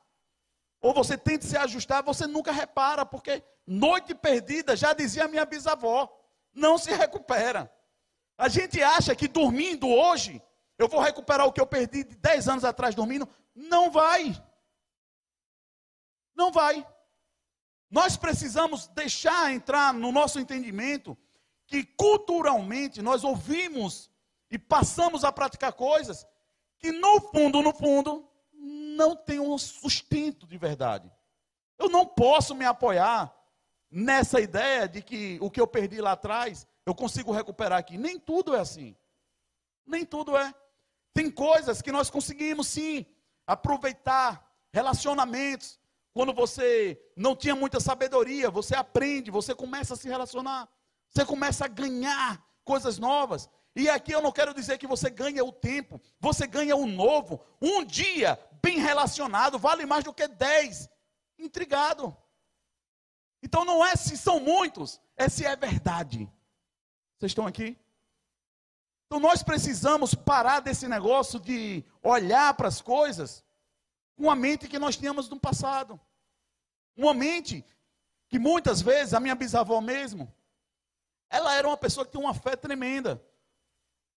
ou 0.80 0.92
você 0.92 1.16
tente 1.16 1.44
se 1.44 1.56
ajustar, 1.56 2.02
você 2.02 2.26
nunca 2.26 2.52
repara, 2.52 3.04
porque 3.04 3.42
noite 3.66 4.14
perdida, 4.14 4.76
já 4.76 4.92
dizia 4.92 5.28
minha 5.28 5.44
bisavó, 5.44 6.08
não 6.52 6.76
se 6.78 6.92
recupera. 6.92 7.72
A 8.36 8.48
gente 8.48 8.82
acha 8.82 9.14
que 9.14 9.28
dormindo 9.28 9.88
hoje, 9.88 10.42
eu 10.78 10.88
vou 10.88 11.00
recuperar 11.00 11.46
o 11.46 11.52
que 11.52 11.60
eu 11.60 11.66
perdi 11.66 12.04
de 12.04 12.16
10 12.16 12.48
anos 12.48 12.64
atrás 12.64 12.94
dormindo. 12.94 13.28
Não 13.54 13.90
vai. 13.90 14.42
Não 16.34 16.50
vai. 16.50 16.86
Nós 17.90 18.16
precisamos 18.16 18.88
deixar 18.88 19.52
entrar 19.52 19.92
no 19.92 20.12
nosso 20.12 20.38
entendimento 20.38 21.16
que 21.66 21.84
culturalmente 21.84 23.02
nós 23.02 23.24
ouvimos 23.24 24.10
e 24.50 24.58
passamos 24.58 25.22
a 25.22 25.30
praticar 25.30 25.72
coisas 25.72 26.26
que 26.80 26.90
no 26.90 27.20
fundo, 27.20 27.62
no 27.62 27.72
fundo, 27.72 28.28
não 28.52 29.14
tem 29.14 29.38
um 29.38 29.56
sustento 29.56 30.46
de 30.46 30.58
verdade. 30.58 31.10
Eu 31.78 31.88
não 31.88 32.04
posso 32.04 32.54
me 32.54 32.64
apoiar 32.64 33.34
nessa 33.90 34.40
ideia 34.40 34.88
de 34.88 35.02
que 35.02 35.38
o 35.40 35.50
que 35.50 35.60
eu 35.60 35.66
perdi 35.66 36.00
lá 36.00 36.12
atrás, 36.12 36.66
eu 36.86 36.94
consigo 36.94 37.32
recuperar 37.32 37.78
aqui. 37.78 37.98
Nem 37.98 38.18
tudo 38.18 38.54
é 38.54 38.60
assim. 38.60 38.96
Nem 39.86 40.04
tudo 40.04 40.36
é. 40.36 40.54
Tem 41.12 41.30
coisas 41.30 41.82
que 41.82 41.92
nós 41.92 42.08
conseguimos 42.10 42.66
sim 42.68 43.04
aproveitar, 43.46 44.46
relacionamentos. 44.72 45.78
Quando 46.12 46.32
você 46.32 47.00
não 47.16 47.36
tinha 47.36 47.54
muita 47.54 47.80
sabedoria, 47.80 48.50
você 48.50 48.74
aprende, 48.74 49.30
você 49.30 49.54
começa 49.54 49.94
a 49.94 49.96
se 49.96 50.08
relacionar, 50.08 50.68
você 51.08 51.24
começa 51.24 51.64
a 51.64 51.68
ganhar 51.68 52.44
coisas 52.64 52.98
novas. 52.98 53.48
E 53.74 53.88
aqui 53.88 54.12
eu 54.12 54.20
não 54.20 54.32
quero 54.32 54.52
dizer 54.52 54.78
que 54.78 54.86
você 54.86 55.08
ganha 55.08 55.44
o 55.44 55.52
tempo, 55.52 56.00
você 56.18 56.46
ganha 56.46 56.74
o 56.74 56.86
novo. 56.86 57.44
Um 57.60 57.84
dia 57.84 58.38
bem 58.60 58.78
relacionado 58.78 59.58
vale 59.58 59.86
mais 59.86 60.04
do 60.04 60.12
que 60.12 60.26
dez 60.26 60.88
intrigado. 61.38 62.16
Então 63.42 63.64
não 63.64 63.84
é 63.84 63.94
se 63.96 64.16
são 64.16 64.40
muitos, 64.40 65.00
é 65.16 65.28
se 65.28 65.46
é 65.46 65.54
verdade. 65.54 66.30
Vocês 67.16 67.30
estão 67.30 67.46
aqui? 67.46 67.78
Então 69.06 69.20
nós 69.20 69.42
precisamos 69.42 70.14
parar 70.14 70.60
desse 70.60 70.86
negócio 70.88 71.38
de 71.38 71.84
olhar 72.02 72.54
para 72.54 72.68
as 72.68 72.80
coisas 72.80 73.44
com 74.16 74.30
a 74.30 74.36
mente 74.36 74.68
que 74.68 74.78
nós 74.78 74.96
tínhamos 74.96 75.28
no 75.28 75.38
passado. 75.38 75.98
Uma 76.96 77.14
mente 77.14 77.64
que 78.28 78.38
muitas 78.38 78.80
vezes, 78.80 79.14
a 79.14 79.20
minha 79.20 79.34
bisavó 79.34 79.80
mesmo, 79.80 80.32
ela 81.28 81.54
era 81.54 81.66
uma 81.66 81.76
pessoa 81.76 82.04
que 82.04 82.12
tinha 82.12 82.22
uma 82.22 82.34
fé 82.34 82.54
tremenda 82.54 83.20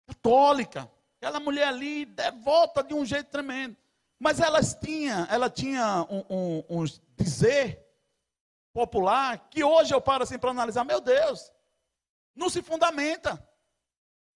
católica. 0.08 0.92
Aquela 1.18 1.40
mulher 1.40 1.68
ali, 1.68 2.06
devota 2.06 2.84
de 2.84 2.94
um 2.94 3.06
jeito 3.06 3.30
tremendo. 3.30 3.78
Mas 4.20 4.40
ela 4.40 4.62
tinha, 4.64 5.28
ela 5.30 5.50
tinha 5.50 6.06
um, 6.10 6.24
um, 6.30 6.82
um 6.82 6.86
dizer 7.18 7.84
popular 8.74 9.50
que 9.50 9.64
hoje 9.64 9.94
eu 9.94 10.02
paro 10.02 10.24
assim 10.24 10.40
para 10.40 10.52
analisar, 10.52 10.84
meu 10.84 11.00
Deus, 11.00 11.52
não 12.36 12.50
se 12.50 12.62
fundamenta. 12.62 13.48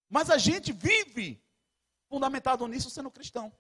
Mas 0.10 0.30
a 0.30 0.38
gente 0.38 0.72
vive 0.72 1.44
fundamentado 2.10 2.68
nisso 2.68 2.90
sendo 2.90 3.12
cristão. 3.12 3.52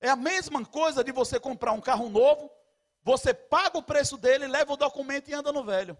É 0.00 0.08
a 0.08 0.16
mesma 0.16 0.64
coisa 0.64 1.04
de 1.04 1.12
você 1.12 1.38
comprar 1.38 1.72
um 1.72 1.80
carro 1.80 2.08
novo, 2.08 2.50
você 3.02 3.32
paga 3.32 3.78
o 3.78 3.82
preço 3.82 4.16
dele, 4.16 4.46
leva 4.46 4.72
o 4.72 4.76
documento 4.76 5.28
e 5.28 5.34
anda 5.34 5.52
no 5.52 5.64
velho. 5.64 5.96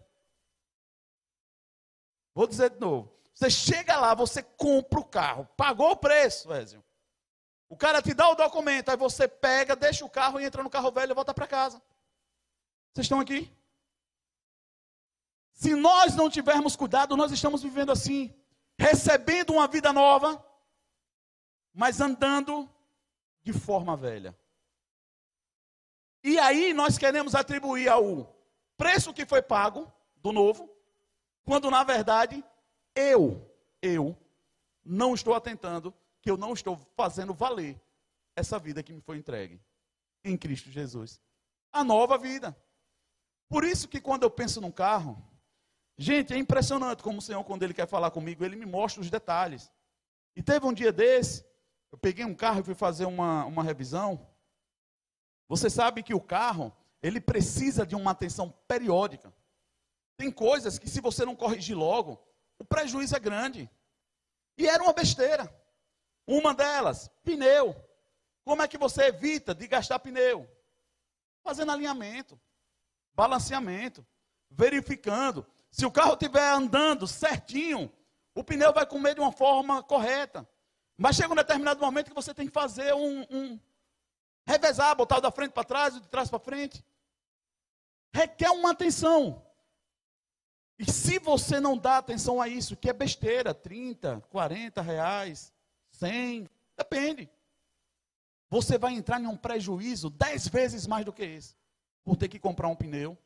Vou 2.34 2.46
dizer 2.46 2.70
de 2.70 2.80
novo. 2.80 3.12
Você 3.34 3.50
chega 3.50 3.98
lá, 3.98 4.14
você 4.14 4.42
compra 4.42 5.00
o 5.00 5.04
carro, 5.04 5.48
pagou 5.56 5.90
o 5.90 5.96
preço, 5.96 6.52
Ézio. 6.52 6.84
O 7.68 7.76
cara 7.76 8.02
te 8.02 8.12
dá 8.12 8.28
o 8.28 8.34
documento, 8.34 8.90
aí 8.90 8.96
você 8.96 9.26
pega, 9.26 9.74
deixa 9.74 10.04
o 10.04 10.10
carro 10.10 10.38
e 10.38 10.44
entra 10.44 10.62
no 10.62 10.68
carro 10.68 10.92
velho 10.92 11.12
e 11.12 11.14
volta 11.14 11.32
para 11.32 11.46
casa. 11.46 11.82
Vocês 12.92 13.06
estão 13.06 13.18
aqui? 13.18 13.50
Se 15.54 15.74
nós 15.74 16.14
não 16.14 16.28
tivermos 16.28 16.76
cuidado, 16.76 17.16
nós 17.16 17.32
estamos 17.32 17.62
vivendo 17.62 17.90
assim, 17.90 18.34
recebendo 18.78 19.54
uma 19.54 19.66
vida 19.66 19.92
nova, 19.92 20.44
mas 21.72 22.00
andando 22.00 22.68
de 23.42 23.52
forma 23.52 23.96
velha. 23.96 24.36
E 26.22 26.38
aí 26.38 26.74
nós 26.74 26.98
queremos 26.98 27.34
atribuir 27.34 27.88
ao 27.88 28.36
preço 28.76 29.14
que 29.14 29.24
foi 29.24 29.40
pago 29.40 29.90
do 30.16 30.30
novo, 30.30 30.70
quando 31.44 31.70
na 31.70 31.82
verdade 31.82 32.44
eu, 32.94 33.50
eu, 33.80 34.16
não 34.84 35.14
estou 35.14 35.34
atentando 35.34 35.94
que 36.20 36.30
eu 36.30 36.36
não 36.36 36.52
estou 36.52 36.76
fazendo 36.96 37.34
valer 37.34 37.80
essa 38.36 38.58
vida 38.58 38.82
que 38.82 38.92
me 38.92 39.00
foi 39.00 39.16
entregue 39.16 39.60
em 40.24 40.36
Cristo 40.36 40.70
Jesus. 40.70 41.20
A 41.72 41.82
nova 41.82 42.16
vida. 42.18 42.56
Por 43.48 43.64
isso 43.64 43.88
que 43.88 44.00
quando 44.00 44.22
eu 44.22 44.30
penso 44.30 44.60
num 44.60 44.70
carro, 44.70 45.20
gente, 45.96 46.32
é 46.32 46.36
impressionante 46.36 47.02
como 47.02 47.18
o 47.18 47.22
Senhor, 47.22 47.42
quando 47.44 47.62
Ele 47.62 47.74
quer 47.74 47.86
falar 47.86 48.10
comigo, 48.10 48.44
Ele 48.44 48.56
me 48.56 48.66
mostra 48.66 49.00
os 49.00 49.10
detalhes. 49.10 49.70
E 50.34 50.42
teve 50.42 50.64
um 50.66 50.72
dia 50.72 50.92
desse, 50.92 51.44
eu 51.90 51.98
peguei 51.98 52.24
um 52.24 52.34
carro 52.34 52.60
e 52.60 52.64
fui 52.64 52.74
fazer 52.74 53.04
uma, 53.04 53.44
uma 53.44 53.62
revisão. 53.62 54.26
Você 55.48 55.68
sabe 55.68 56.02
que 56.02 56.14
o 56.14 56.20
carro 56.20 56.72
ele 57.02 57.20
precisa 57.20 57.84
de 57.84 57.94
uma 57.94 58.12
atenção 58.12 58.50
periódica. 58.66 59.34
Tem 60.16 60.30
coisas 60.30 60.78
que, 60.78 60.88
se 60.88 61.00
você 61.00 61.24
não 61.24 61.34
corrigir 61.34 61.76
logo, 61.76 62.22
o 62.62 62.64
prejuízo 62.64 63.16
é 63.16 63.18
grande. 63.18 63.68
E 64.56 64.68
era 64.68 64.80
uma 64.80 64.92
besteira. 64.92 65.52
Uma 66.24 66.54
delas, 66.54 67.10
pneu. 67.24 67.74
Como 68.44 68.62
é 68.62 68.68
que 68.68 68.78
você 68.78 69.06
evita 69.06 69.52
de 69.52 69.66
gastar 69.66 69.98
pneu? 69.98 70.48
Fazendo 71.42 71.72
alinhamento, 71.72 72.40
balanceamento, 73.14 74.06
verificando. 74.48 75.44
Se 75.72 75.84
o 75.84 75.90
carro 75.90 76.12
estiver 76.12 76.48
andando 76.50 77.04
certinho, 77.08 77.92
o 78.32 78.44
pneu 78.44 78.72
vai 78.72 78.86
comer 78.86 79.16
de 79.16 79.20
uma 79.20 79.32
forma 79.32 79.82
correta. 79.82 80.48
Mas 80.96 81.16
chega 81.16 81.32
um 81.32 81.36
determinado 81.36 81.80
momento 81.80 82.10
que 82.10 82.14
você 82.14 82.32
tem 82.32 82.46
que 82.46 82.52
fazer 82.52 82.94
um, 82.94 83.26
um 83.28 83.60
revezar, 84.46 84.94
botar 84.94 85.18
o 85.18 85.20
da 85.20 85.32
frente 85.32 85.50
para 85.50 85.64
trás, 85.64 85.96
o 85.96 86.00
de 86.00 86.08
trás 86.08 86.30
para 86.30 86.38
frente. 86.38 86.84
Requer 88.14 88.50
uma 88.50 88.70
atenção. 88.70 89.44
E 90.78 90.90
se 90.90 91.18
você 91.18 91.60
não 91.60 91.76
dá 91.76 91.98
atenção 91.98 92.40
a 92.40 92.48
isso, 92.48 92.76
que 92.76 92.88
é 92.88 92.92
besteira, 92.92 93.54
30, 93.54 94.20
40 94.28 94.80
reais, 94.80 95.52
100, 95.90 96.48
depende. 96.76 97.30
Você 98.48 98.76
vai 98.76 98.94
entrar 98.94 99.20
em 99.20 99.26
um 99.26 99.36
prejuízo 99.36 100.10
10 100.10 100.48
vezes 100.48 100.86
mais 100.86 101.04
do 101.04 101.12
que 101.12 101.22
esse, 101.22 101.56
por 102.04 102.16
ter 102.16 102.28
que 102.28 102.38
comprar 102.38 102.68
um 102.68 102.76
pneu. 102.76 103.16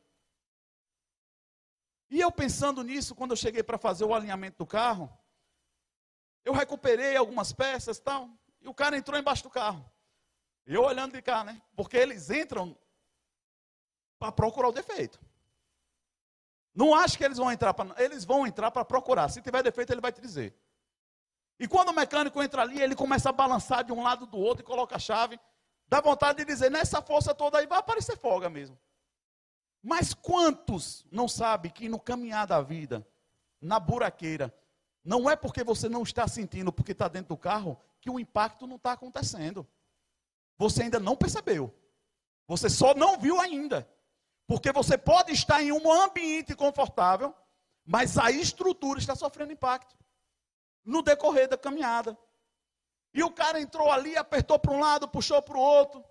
E 2.09 2.21
eu 2.21 2.31
pensando 2.31 2.83
nisso, 2.83 3.15
quando 3.15 3.31
eu 3.31 3.37
cheguei 3.37 3.61
para 3.61 3.77
fazer 3.77 4.05
o 4.05 4.13
alinhamento 4.13 4.59
do 4.59 4.65
carro, 4.65 5.11
eu 6.45 6.53
recuperei 6.53 7.17
algumas 7.17 7.51
peças 7.51 7.99
tal, 7.99 8.29
e 8.61 8.67
o 8.67 8.73
cara 8.73 8.97
entrou 8.97 9.19
embaixo 9.19 9.43
do 9.43 9.49
carro. 9.49 9.89
Eu 10.65 10.83
olhando 10.83 11.13
de 11.13 11.21
cá, 11.21 11.43
né? 11.43 11.61
Porque 11.75 11.97
eles 11.97 12.29
entram 12.29 12.77
para 14.19 14.31
procurar 14.31 14.69
o 14.69 14.73
defeito. 14.73 15.19
Não 16.77 16.93
acho 16.93 17.17
que 17.17 17.25
eles 17.25 17.39
vão 17.39 17.51
entrar 17.51 17.73
para. 17.73 17.91
Eles 18.01 18.23
vão 18.23 18.45
entrar 18.45 18.69
para 18.69 18.85
procurar. 18.85 19.29
Se 19.29 19.41
tiver 19.41 19.63
defeito, 19.63 19.91
ele 19.91 19.99
vai 19.99 20.11
te 20.11 20.21
dizer. 20.21 20.55
E 21.59 21.67
quando 21.67 21.89
o 21.89 21.93
mecânico 21.93 22.41
entra 22.43 22.61
ali, 22.61 22.79
ele 22.79 22.95
começa 22.95 23.29
a 23.29 23.31
balançar 23.31 23.83
de 23.83 23.91
um 23.91 24.03
lado 24.03 24.27
do 24.27 24.37
outro 24.37 24.63
e 24.63 24.63
coloca 24.63 24.95
a 24.95 24.99
chave. 24.99 25.39
Dá 25.87 25.99
vontade 25.99 26.37
de 26.37 26.45
dizer, 26.45 26.69
nessa 26.69 27.01
força 27.01 27.33
toda 27.33 27.57
aí 27.57 27.65
vai 27.65 27.79
aparecer 27.79 28.15
folga 28.15 28.47
mesmo. 28.47 28.77
Mas 29.81 30.13
quantos 30.13 31.03
não 31.11 31.27
sabem 31.27 31.71
que 31.71 31.89
no 31.89 31.99
caminhar 31.99 32.45
da 32.45 32.61
vida, 32.61 33.07
na 33.59 33.79
buraqueira, 33.79 34.53
não 35.03 35.27
é 35.27 35.35
porque 35.35 35.63
você 35.63 35.89
não 35.89 36.03
está 36.03 36.27
sentindo, 36.27 36.71
porque 36.71 36.91
está 36.91 37.07
dentro 37.07 37.29
do 37.29 37.37
carro, 37.37 37.75
que 37.99 38.09
o 38.11 38.19
impacto 38.19 38.67
não 38.67 38.75
está 38.75 38.91
acontecendo. 38.91 39.67
Você 40.59 40.83
ainda 40.83 40.99
não 40.99 41.15
percebeu. 41.15 41.73
Você 42.47 42.69
só 42.69 42.93
não 42.93 43.17
viu 43.17 43.41
ainda. 43.41 43.89
Porque 44.47 44.71
você 44.71 44.97
pode 44.97 45.33
estar 45.33 45.61
em 45.61 45.73
um 45.73 45.91
ambiente 45.91 46.55
confortável, 46.55 47.35
mas 47.85 48.17
a 48.17 48.31
estrutura 48.31 48.97
está 48.97 49.15
sofrendo 49.15 49.51
impacto. 49.51 49.95
No 50.85 51.01
decorrer 51.01 51.49
da 51.49 51.57
caminhada. 51.57 52.17
E 53.13 53.21
o 53.21 53.29
cara 53.29 53.59
entrou 53.59 53.91
ali, 53.91 54.15
apertou 54.15 54.57
para 54.57 54.71
um 54.71 54.79
lado, 54.79 55.07
puxou 55.07 55.41
para 55.41 55.57
o 55.57 55.59
outro. 55.59 56.03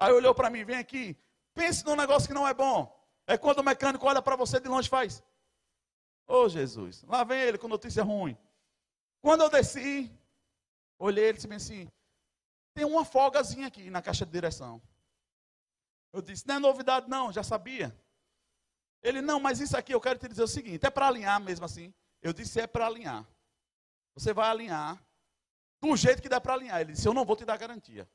Aí 0.00 0.12
olhou 0.12 0.34
para 0.34 0.48
mim, 0.48 0.64
vem 0.64 0.76
aqui. 0.76 1.16
Pense 1.52 1.84
num 1.84 1.94
negócio 1.94 2.26
que 2.26 2.34
não 2.34 2.48
é 2.48 2.54
bom. 2.54 2.90
É 3.26 3.36
quando 3.36 3.58
o 3.58 3.62
mecânico 3.62 4.06
olha 4.06 4.22
para 4.22 4.36
você 4.36 4.58
de 4.58 4.68
longe 4.68 4.88
faz. 4.88 5.22
Ô 6.26 6.44
oh, 6.44 6.48
Jesus, 6.48 7.02
lá 7.04 7.22
vem 7.22 7.38
ele 7.38 7.58
com 7.58 7.68
notícia 7.68 8.02
ruim. 8.02 8.36
Quando 9.20 9.42
eu 9.42 9.50
desci, 9.50 10.10
olhei 10.98 11.24
ele 11.24 11.38
e 11.38 11.40
disse 11.40 11.52
assim: 11.52 11.88
tem 12.74 12.84
uma 12.84 13.04
folgazinha 13.04 13.66
aqui 13.66 13.90
na 13.90 14.02
caixa 14.02 14.24
de 14.24 14.32
direção. 14.32 14.82
Eu 16.14 16.22
disse: 16.22 16.46
não 16.46 16.54
é 16.54 16.58
novidade, 16.60 17.10
não, 17.10 17.32
já 17.32 17.42
sabia. 17.42 17.92
Ele, 19.02 19.20
não, 19.20 19.40
mas 19.40 19.58
isso 19.58 19.76
aqui 19.76 19.92
eu 19.92 20.00
quero 20.00 20.16
te 20.16 20.28
dizer 20.28 20.44
o 20.44 20.48
seguinte: 20.48 20.86
é 20.86 20.90
para 20.90 21.08
alinhar 21.08 21.40
mesmo 21.40 21.64
assim. 21.64 21.92
Eu 22.22 22.32
disse: 22.32 22.60
é 22.60 22.68
para 22.68 22.86
alinhar. 22.86 23.26
Você 24.14 24.32
vai 24.32 24.48
alinhar 24.48 25.04
do 25.82 25.96
jeito 25.96 26.22
que 26.22 26.28
dá 26.28 26.40
para 26.40 26.54
alinhar. 26.54 26.80
Ele 26.80 26.92
disse: 26.92 27.08
eu 27.08 27.12
não 27.12 27.24
vou 27.24 27.34
te 27.34 27.44
dar 27.44 27.56
garantia. 27.56 28.08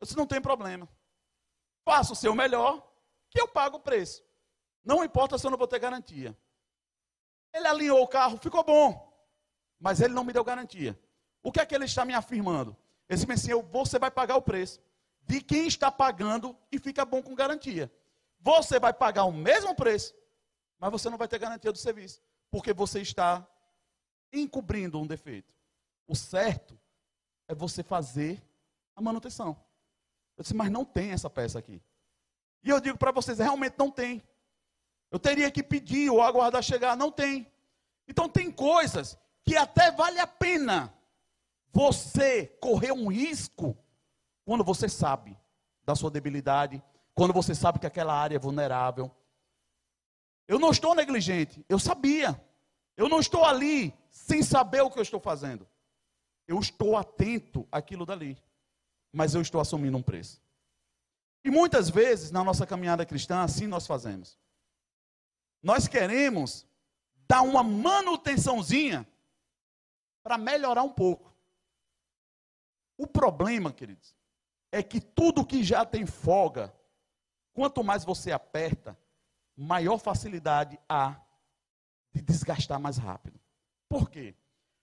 Eu 0.00 0.04
disse: 0.04 0.16
não 0.16 0.28
tem 0.28 0.40
problema. 0.40 0.88
Faça 1.84 2.12
o 2.12 2.16
seu 2.16 2.36
melhor, 2.36 2.88
que 3.30 3.40
eu 3.40 3.48
pago 3.48 3.78
o 3.78 3.80
preço. 3.80 4.24
Não 4.84 5.02
importa 5.02 5.36
se 5.36 5.44
eu 5.44 5.50
não 5.50 5.58
vou 5.58 5.66
ter 5.66 5.80
garantia. 5.80 6.38
Ele 7.52 7.66
alinhou 7.66 8.00
o 8.00 8.06
carro, 8.06 8.38
ficou 8.38 8.62
bom. 8.62 9.12
Mas 9.80 10.00
ele 10.00 10.14
não 10.14 10.22
me 10.22 10.32
deu 10.32 10.44
garantia. 10.44 10.96
O 11.42 11.50
que 11.50 11.58
é 11.58 11.66
que 11.66 11.74
ele 11.74 11.86
está 11.86 12.04
me 12.04 12.14
afirmando? 12.14 12.76
Esse 13.08 13.26
Messias, 13.26 13.60
você 13.72 13.98
vai 13.98 14.10
pagar 14.10 14.36
o 14.36 14.42
preço 14.42 14.80
de 15.22 15.40
quem 15.40 15.66
está 15.66 15.90
pagando 15.90 16.56
e 16.70 16.78
fica 16.78 17.04
bom 17.04 17.22
com 17.22 17.34
garantia. 17.34 17.90
Você 18.40 18.78
vai 18.78 18.92
pagar 18.92 19.24
o 19.24 19.32
mesmo 19.32 19.74
preço, 19.74 20.14
mas 20.78 20.90
você 20.90 21.08
não 21.08 21.18
vai 21.18 21.28
ter 21.28 21.38
garantia 21.38 21.72
do 21.72 21.78
serviço, 21.78 22.20
porque 22.50 22.72
você 22.72 23.00
está 23.00 23.46
encobrindo 24.32 24.98
um 25.00 25.06
defeito. 25.06 25.52
O 26.06 26.16
certo 26.16 26.78
é 27.46 27.54
você 27.54 27.82
fazer 27.82 28.42
a 28.96 29.00
manutenção. 29.00 29.56
Eu 30.36 30.42
disse, 30.42 30.54
mas 30.54 30.70
não 30.70 30.84
tem 30.84 31.10
essa 31.10 31.30
peça 31.30 31.58
aqui. 31.58 31.80
E 32.64 32.70
eu 32.70 32.80
digo 32.80 32.98
para 32.98 33.12
vocês, 33.12 33.38
realmente 33.38 33.74
não 33.78 33.90
tem. 33.90 34.22
Eu 35.10 35.18
teria 35.18 35.50
que 35.50 35.62
pedir 35.62 36.10
ou 36.10 36.22
aguardar 36.22 36.62
chegar, 36.62 36.96
não 36.96 37.10
tem. 37.10 37.46
Então 38.08 38.28
tem 38.28 38.50
coisas 38.50 39.18
que 39.44 39.56
até 39.56 39.90
vale 39.90 40.18
a 40.18 40.26
pena 40.26 40.92
você 41.70 42.46
correr 42.60 42.92
um 42.92 43.08
risco 43.08 43.76
quando 44.44 44.64
você 44.64 44.88
sabe 44.88 45.38
da 45.84 45.94
sua 45.94 46.10
debilidade, 46.10 46.82
quando 47.14 47.32
você 47.32 47.54
sabe 47.54 47.78
que 47.78 47.86
aquela 47.86 48.14
área 48.14 48.36
é 48.36 48.38
vulnerável. 48.38 49.10
Eu 50.48 50.58
não 50.58 50.70
estou 50.70 50.94
negligente, 50.94 51.64
eu 51.68 51.78
sabia. 51.78 52.40
Eu 52.96 53.08
não 53.08 53.20
estou 53.20 53.44
ali 53.44 53.94
sem 54.10 54.42
saber 54.42 54.82
o 54.82 54.90
que 54.90 54.98
eu 54.98 55.02
estou 55.02 55.20
fazendo. 55.20 55.66
Eu 56.46 56.58
estou 56.58 56.96
atento 56.96 57.66
àquilo 57.70 58.04
dali, 58.04 58.36
mas 59.12 59.34
eu 59.34 59.40
estou 59.40 59.60
assumindo 59.60 59.96
um 59.96 60.02
preço. 60.02 60.42
E 61.44 61.50
muitas 61.50 61.88
vezes 61.88 62.30
na 62.30 62.44
nossa 62.44 62.66
caminhada 62.66 63.06
cristã, 63.06 63.42
assim 63.42 63.66
nós 63.66 63.86
fazemos. 63.86 64.38
Nós 65.62 65.88
queremos 65.88 66.66
dar 67.26 67.42
uma 67.42 67.62
manutençãozinha 67.62 69.08
para 70.22 70.36
melhorar 70.36 70.82
um 70.82 70.92
pouco. 70.92 71.32
O 72.96 73.06
problema, 73.06 73.72
queridos, 73.72 74.14
é 74.72 74.82
que 74.82 75.00
tudo 75.00 75.44
que 75.44 75.62
já 75.62 75.84
tem 75.84 76.06
folga, 76.06 76.74
quanto 77.52 77.84
mais 77.84 78.04
você 78.04 78.32
aperta, 78.32 78.98
maior 79.54 79.98
facilidade 79.98 80.80
há 80.88 81.20
de 82.10 82.22
desgastar 82.22 82.80
mais 82.80 82.96
rápido. 82.96 83.38
Por 83.88 84.08
quê? 84.10 84.34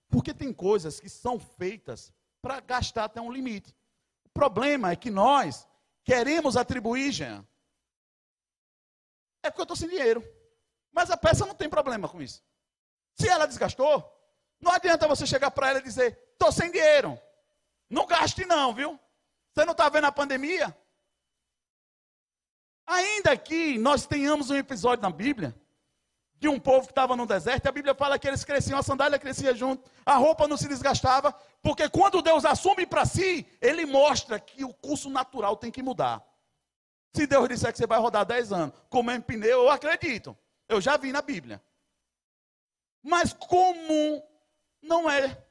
Porque 0.08 0.32
tem 0.32 0.52
coisas 0.52 1.00
que 1.00 1.08
são 1.08 1.38
feitas 1.40 2.14
para 2.40 2.60
gastar 2.60 3.04
até 3.04 3.20
um 3.20 3.32
limite. 3.32 3.76
O 4.24 4.28
problema 4.30 4.92
é 4.92 4.96
que 4.96 5.10
nós 5.10 5.66
queremos 6.04 6.56
atribuir, 6.56 7.10
Jean. 7.10 7.44
É 9.42 9.50
porque 9.50 9.62
eu 9.62 9.64
estou 9.64 9.76
sem 9.76 9.88
dinheiro. 9.88 10.24
Mas 10.92 11.10
a 11.10 11.16
peça 11.16 11.44
não 11.44 11.54
tem 11.54 11.68
problema 11.68 12.08
com 12.08 12.22
isso. 12.22 12.42
Se 13.18 13.28
ela 13.28 13.46
desgastou, 13.46 14.04
não 14.60 14.72
adianta 14.72 15.08
você 15.08 15.26
chegar 15.26 15.50
para 15.50 15.70
ela 15.70 15.78
e 15.80 15.82
dizer: 15.82 16.18
estou 16.32 16.52
sem 16.52 16.70
dinheiro. 16.70 17.18
Não 17.88 18.06
gaste, 18.06 18.44
não, 18.44 18.72
viu? 18.72 18.98
Você 19.52 19.64
não 19.64 19.72
está 19.72 19.88
vendo 19.88 20.06
a 20.06 20.12
pandemia? 20.12 20.76
Ainda 22.86 23.36
que 23.36 23.78
nós 23.78 24.06
tenhamos 24.06 24.50
um 24.50 24.56
episódio 24.56 25.02
na 25.02 25.10
Bíblia 25.10 25.54
de 26.34 26.48
um 26.48 26.58
povo 26.58 26.86
que 26.86 26.92
estava 26.92 27.14
no 27.14 27.26
deserto, 27.26 27.66
a 27.66 27.72
Bíblia 27.72 27.94
fala 27.94 28.18
que 28.18 28.26
eles 28.26 28.44
cresciam, 28.44 28.78
a 28.78 28.82
sandália 28.82 29.18
crescia 29.18 29.54
junto, 29.54 29.88
a 30.06 30.16
roupa 30.16 30.48
não 30.48 30.56
se 30.56 30.66
desgastava, 30.66 31.32
porque 31.62 31.88
quando 31.88 32.22
Deus 32.22 32.44
assume 32.44 32.86
para 32.86 33.04
si, 33.04 33.46
Ele 33.60 33.84
mostra 33.84 34.40
que 34.40 34.64
o 34.64 34.72
curso 34.72 35.10
natural 35.10 35.56
tem 35.56 35.70
que 35.70 35.82
mudar. 35.82 36.24
Se 37.14 37.26
Deus 37.26 37.48
disser 37.48 37.72
que 37.72 37.78
você 37.78 37.86
vai 37.86 37.98
rodar 37.98 38.24
10 38.24 38.52
anos 38.52 38.74
comendo 38.88 39.24
pneu, 39.24 39.62
eu 39.62 39.70
acredito. 39.70 40.36
Eu 40.68 40.80
já 40.80 40.96
vi 40.96 41.12
na 41.12 41.20
Bíblia. 41.20 41.62
Mas 43.02 43.32
comum 43.32 44.22
não 44.80 45.10
é. 45.10 45.44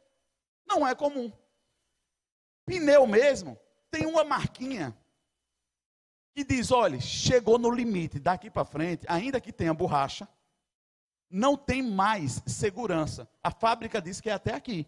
Não 0.65 0.88
é 0.88 0.95
comum. 0.95 1.31
Pneu 2.65 3.05
mesmo 3.05 3.59
tem 3.91 4.06
uma 4.06 4.23
marquinha 4.23 4.95
que 6.34 6.43
diz: 6.43 6.71
olha, 6.71 6.99
chegou 6.99 7.58
no 7.58 7.71
limite, 7.71 8.19
daqui 8.19 8.49
para 8.49 8.65
frente, 8.65 9.06
ainda 9.08 9.41
que 9.41 9.52
tenha 9.52 9.73
borracha, 9.73 10.28
não 11.30 11.56
tem 11.58 11.82
mais 11.82 12.41
segurança. 12.47 13.30
A 13.43 13.52
fábrica 13.52 14.02
diz 14.02 14.19
que 14.19 14.30
é 14.30 14.34
até 14.34 14.54
aqui. 14.54 14.88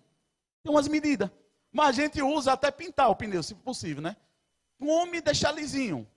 Tem 0.64 0.72
umas 0.72 0.88
medidas. 0.88 1.30
Mas 1.72 1.90
a 1.90 1.92
gente 1.92 2.22
usa 2.22 2.54
até 2.54 2.70
pintar 2.70 3.10
o 3.10 3.16
pneu, 3.16 3.42
se 3.42 3.56
possível, 3.56 4.02
né? 4.02 4.18
Homem 4.80 5.22
deixar 5.22 5.52
lisinho. 5.52 6.10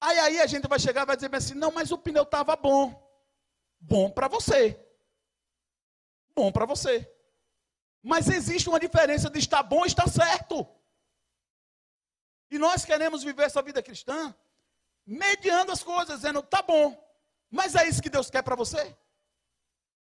Aí, 0.00 0.18
aí 0.18 0.40
a 0.40 0.46
gente 0.46 0.66
vai 0.66 0.78
chegar 0.78 1.02
e 1.02 1.06
vai 1.06 1.16
dizer 1.16 1.34
assim: 1.34 1.54
não, 1.54 1.70
mas 1.70 1.90
o 1.90 1.98
pneu 1.98 2.24
estava 2.24 2.56
bom. 2.56 3.08
Bom 3.78 4.10
para 4.10 4.28
você. 4.28 4.78
Bom 6.34 6.50
para 6.52 6.66
você. 6.66 7.10
Mas 8.02 8.28
existe 8.28 8.68
uma 8.68 8.80
diferença 8.80 9.30
de 9.30 9.38
estar 9.38 9.62
bom 9.62 9.84
e 9.84 9.88
estar 9.88 10.08
certo. 10.08 10.66
E 12.50 12.58
nós 12.58 12.84
queremos 12.84 13.22
viver 13.22 13.44
essa 13.44 13.62
vida 13.62 13.82
cristã 13.82 14.34
mediando 15.06 15.72
as 15.72 15.82
coisas, 15.82 16.16
dizendo: 16.16 16.42
tá 16.42 16.62
bom, 16.62 16.96
mas 17.50 17.74
é 17.74 17.88
isso 17.88 18.02
que 18.02 18.10
Deus 18.10 18.30
quer 18.30 18.42
para 18.42 18.56
você? 18.56 18.96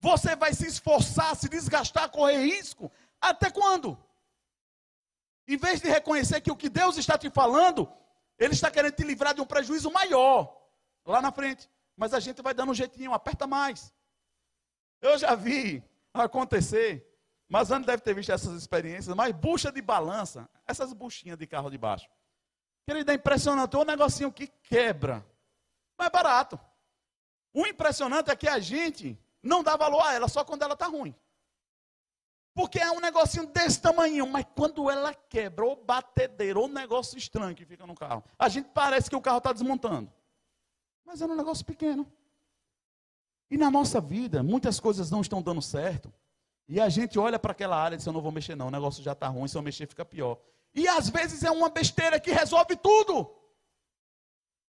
Você 0.00 0.36
vai 0.36 0.52
se 0.52 0.66
esforçar, 0.66 1.34
se 1.34 1.48
desgastar, 1.48 2.10
correr 2.10 2.44
risco? 2.44 2.90
Até 3.20 3.50
quando? 3.50 3.98
Em 5.48 5.56
vez 5.56 5.80
de 5.80 5.88
reconhecer 5.88 6.40
que 6.40 6.50
o 6.50 6.56
que 6.56 6.68
Deus 6.68 6.96
está 6.96 7.16
te 7.16 7.30
falando, 7.30 7.90
Ele 8.38 8.52
está 8.52 8.70
querendo 8.70 8.94
te 8.94 9.04
livrar 9.04 9.34
de 9.34 9.40
um 9.40 9.46
prejuízo 9.46 9.90
maior 9.90 10.54
lá 11.04 11.22
na 11.22 11.32
frente. 11.32 11.70
Mas 11.96 12.12
a 12.12 12.20
gente 12.20 12.42
vai 12.42 12.52
dando 12.52 12.72
um 12.72 12.74
jeitinho, 12.74 13.14
aperta 13.14 13.46
mais. 13.46 13.92
Eu 15.00 15.16
já 15.16 15.34
vi 15.34 15.82
acontecer, 16.12 17.06
mas 17.48 17.70
Ana 17.70 17.86
deve 17.86 18.02
ter 18.02 18.14
visto 18.14 18.32
essas 18.32 18.54
experiências, 18.54 19.14
mas 19.14 19.32
bucha 19.32 19.70
de 19.70 19.80
balança, 19.80 20.48
essas 20.66 20.92
buchinhas 20.92 21.38
de 21.38 21.46
carro 21.46 21.70
de 21.70 21.78
baixo. 21.78 22.08
Querido, 22.86 23.10
é 23.10 23.14
impressionante, 23.14 23.74
é 23.74 23.78
um 23.78 23.84
negocinho 23.84 24.32
que 24.32 24.46
quebra, 24.46 25.26
mas 25.98 26.06
é 26.06 26.10
barato. 26.10 26.58
O 27.52 27.66
impressionante 27.66 28.30
é 28.30 28.36
que 28.36 28.46
a 28.46 28.60
gente 28.60 29.18
não 29.42 29.62
dá 29.62 29.76
valor 29.76 30.00
a 30.02 30.14
ela 30.14 30.28
só 30.28 30.44
quando 30.44 30.62
ela 30.62 30.74
está 30.74 30.86
ruim. 30.86 31.14
Porque 32.54 32.78
é 32.78 32.90
um 32.90 33.00
negocinho 33.00 33.46
desse 33.48 33.82
tamanho, 33.82 34.26
mas 34.26 34.46
quando 34.54 34.88
ela 34.88 35.12
quebra, 35.12 35.66
ou 35.66 35.76
batedeira, 35.76 36.58
ou 36.58 36.66
um 36.66 36.72
negócio 36.72 37.18
estranho 37.18 37.54
que 37.54 37.66
fica 37.66 37.86
no 37.86 37.94
carro, 37.94 38.24
a 38.38 38.48
gente 38.48 38.70
parece 38.72 39.10
que 39.10 39.16
o 39.16 39.20
carro 39.20 39.38
está 39.38 39.52
desmontando. 39.52 40.10
Mas 41.04 41.20
é 41.20 41.26
um 41.26 41.36
negócio 41.36 41.64
pequeno. 41.66 42.10
E 43.50 43.58
na 43.58 43.70
nossa 43.70 44.00
vida, 44.00 44.42
muitas 44.42 44.80
coisas 44.80 45.10
não 45.10 45.20
estão 45.20 45.42
dando 45.42 45.60
certo. 45.60 46.12
E 46.68 46.80
a 46.80 46.88
gente 46.88 47.18
olha 47.18 47.38
para 47.38 47.52
aquela 47.52 47.76
área 47.76 47.94
e 47.94 47.98
diz: 47.98 48.06
Eu 48.06 48.12
não 48.12 48.22
vou 48.22 48.32
mexer, 48.32 48.56
não. 48.56 48.68
O 48.68 48.70
negócio 48.70 49.02
já 49.02 49.12
está 49.12 49.28
ruim. 49.28 49.46
Se 49.46 49.56
eu 49.56 49.62
mexer, 49.62 49.86
fica 49.86 50.04
pior. 50.04 50.38
E 50.76 50.86
às 50.86 51.08
vezes 51.08 51.42
é 51.42 51.50
uma 51.50 51.70
besteira 51.70 52.20
que 52.20 52.30
resolve 52.30 52.76
tudo. 52.76 53.34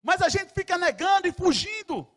Mas 0.03 0.21
a 0.21 0.29
gente 0.29 0.53
fica 0.53 0.77
negando 0.77 1.29
e 1.29 1.33
fugindo. 1.33 2.11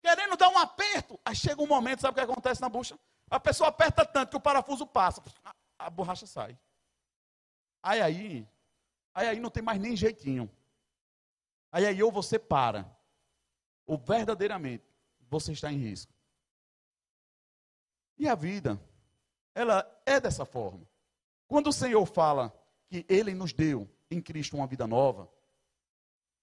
Querendo 0.00 0.38
dar 0.38 0.48
um 0.48 0.56
aperto. 0.56 1.20
Aí 1.22 1.36
chega 1.36 1.60
um 1.60 1.66
momento, 1.66 2.00
sabe 2.00 2.12
o 2.12 2.24
que 2.24 2.32
acontece 2.32 2.62
na 2.62 2.70
bucha? 2.70 2.98
A 3.30 3.38
pessoa 3.38 3.68
aperta 3.68 4.06
tanto 4.06 4.30
que 4.30 4.36
o 4.38 4.40
parafuso 4.40 4.86
passa. 4.86 5.22
A, 5.78 5.90
borracha 5.90 6.26
sai. 6.26 6.58
Aí 7.82 8.00
aí, 8.00 8.48
aí 9.14 9.28
aí 9.28 9.38
não 9.38 9.50
tem 9.50 9.62
mais 9.62 9.78
nem 9.78 9.94
jeitinho. 9.94 10.50
Aí 11.70 11.84
aí 11.84 12.02
ou 12.02 12.10
você 12.10 12.38
para, 12.38 12.90
ou 13.86 13.98
verdadeiramente 13.98 14.84
você 15.20 15.52
está 15.52 15.70
em 15.70 15.76
risco. 15.76 16.12
E 18.18 18.26
a 18.28 18.34
vida, 18.34 18.80
ela 19.54 20.02
é 20.06 20.18
dessa 20.18 20.46
forma. 20.46 20.86
Quando 21.48 21.66
o 21.66 21.72
Senhor 21.72 22.06
fala 22.06 22.61
que 22.92 23.06
Ele 23.08 23.32
nos 23.32 23.54
deu 23.54 23.90
em 24.10 24.20
Cristo 24.20 24.54
uma 24.54 24.66
vida 24.66 24.86
nova, 24.86 25.26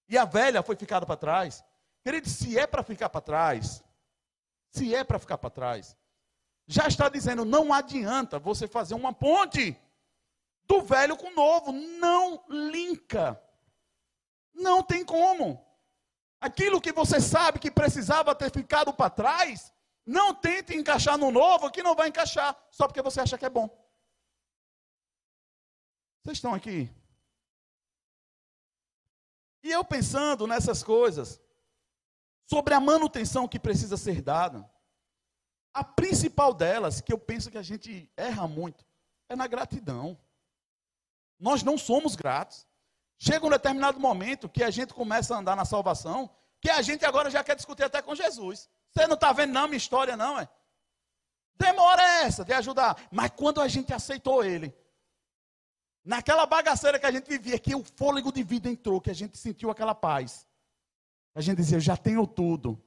e 0.08 0.18
a 0.18 0.24
velha 0.24 0.64
foi 0.64 0.74
ficada 0.74 1.06
para 1.06 1.16
trás, 1.16 1.64
querido, 2.02 2.28
se 2.28 2.58
é 2.58 2.66
para 2.66 2.82
ficar 2.82 3.08
para 3.08 3.20
trás, 3.20 3.84
se 4.72 4.92
é 4.92 5.04
para 5.04 5.20
ficar 5.20 5.38
para 5.38 5.48
trás, 5.48 5.96
já 6.66 6.88
está 6.88 7.08
dizendo, 7.08 7.44
não 7.44 7.72
adianta 7.72 8.40
você 8.40 8.66
fazer 8.66 8.94
uma 8.94 9.12
ponte 9.12 9.80
do 10.64 10.82
velho 10.82 11.16
com 11.16 11.28
o 11.28 11.34
novo, 11.34 11.70
não 11.70 12.44
linka. 12.48 13.40
Não 14.52 14.82
tem 14.82 15.04
como. 15.04 15.64
Aquilo 16.40 16.80
que 16.80 16.92
você 16.92 17.20
sabe 17.20 17.60
que 17.60 17.70
precisava 17.70 18.34
ter 18.34 18.50
ficado 18.50 18.92
para 18.92 19.10
trás, 19.10 19.72
não 20.04 20.34
tente 20.34 20.76
encaixar 20.76 21.16
no 21.16 21.30
novo 21.30 21.70
que 21.70 21.82
não 21.82 21.94
vai 21.94 22.08
encaixar, 22.08 22.56
só 22.70 22.88
porque 22.88 23.02
você 23.02 23.20
acha 23.20 23.38
que 23.38 23.46
é 23.46 23.50
bom. 23.50 23.68
Vocês 26.22 26.38
estão 26.38 26.54
aqui? 26.54 26.90
E 29.62 29.70
eu 29.70 29.84
pensando 29.84 30.46
nessas 30.46 30.82
coisas, 30.82 31.40
sobre 32.48 32.74
a 32.74 32.80
manutenção 32.80 33.46
que 33.46 33.58
precisa 33.58 33.96
ser 33.96 34.22
dada, 34.22 34.68
a 35.72 35.84
principal 35.84 36.52
delas, 36.52 37.00
que 37.00 37.12
eu 37.12 37.18
penso 37.18 37.50
que 37.50 37.58
a 37.58 37.62
gente 37.62 38.10
erra 38.16 38.48
muito, 38.48 38.84
é 39.28 39.36
na 39.36 39.46
gratidão. 39.46 40.18
Nós 41.38 41.62
não 41.62 41.78
somos 41.78 42.16
gratos. 42.16 42.66
Chega 43.18 43.46
um 43.46 43.50
determinado 43.50 44.00
momento 44.00 44.48
que 44.48 44.64
a 44.64 44.70
gente 44.70 44.92
começa 44.92 45.34
a 45.34 45.38
andar 45.38 45.54
na 45.54 45.64
salvação, 45.64 46.28
que 46.60 46.70
a 46.70 46.82
gente 46.82 47.04
agora 47.04 47.30
já 47.30 47.44
quer 47.44 47.54
discutir 47.54 47.84
até 47.84 48.02
com 48.02 48.14
Jesus. 48.14 48.68
Você 48.90 49.06
não 49.06 49.14
está 49.14 49.32
vendo 49.32 49.52
não 49.52 49.68
minha 49.68 49.76
história, 49.76 50.16
não, 50.16 50.38
é? 50.38 50.48
Demora 51.54 52.02
essa 52.22 52.44
de 52.44 52.52
ajudar. 52.52 52.96
Mas 53.10 53.30
quando 53.36 53.60
a 53.60 53.68
gente 53.68 53.92
aceitou 53.92 54.42
ele, 54.42 54.74
naquela 56.04 56.46
bagaceira 56.46 56.98
que 56.98 57.06
a 57.06 57.10
gente 57.10 57.28
vivia, 57.28 57.58
que 57.58 57.74
o 57.74 57.84
fôlego 57.84 58.32
de 58.32 58.42
vida 58.42 58.68
entrou, 58.68 59.00
que 59.00 59.10
a 59.10 59.14
gente 59.14 59.36
sentiu 59.38 59.70
aquela 59.70 59.94
paz. 59.94 60.46
A 61.34 61.40
gente 61.40 61.58
dizia, 61.58 61.76
eu 61.76 61.80
já 61.80 61.96
tenho 61.96 62.26
tudo. 62.26 62.82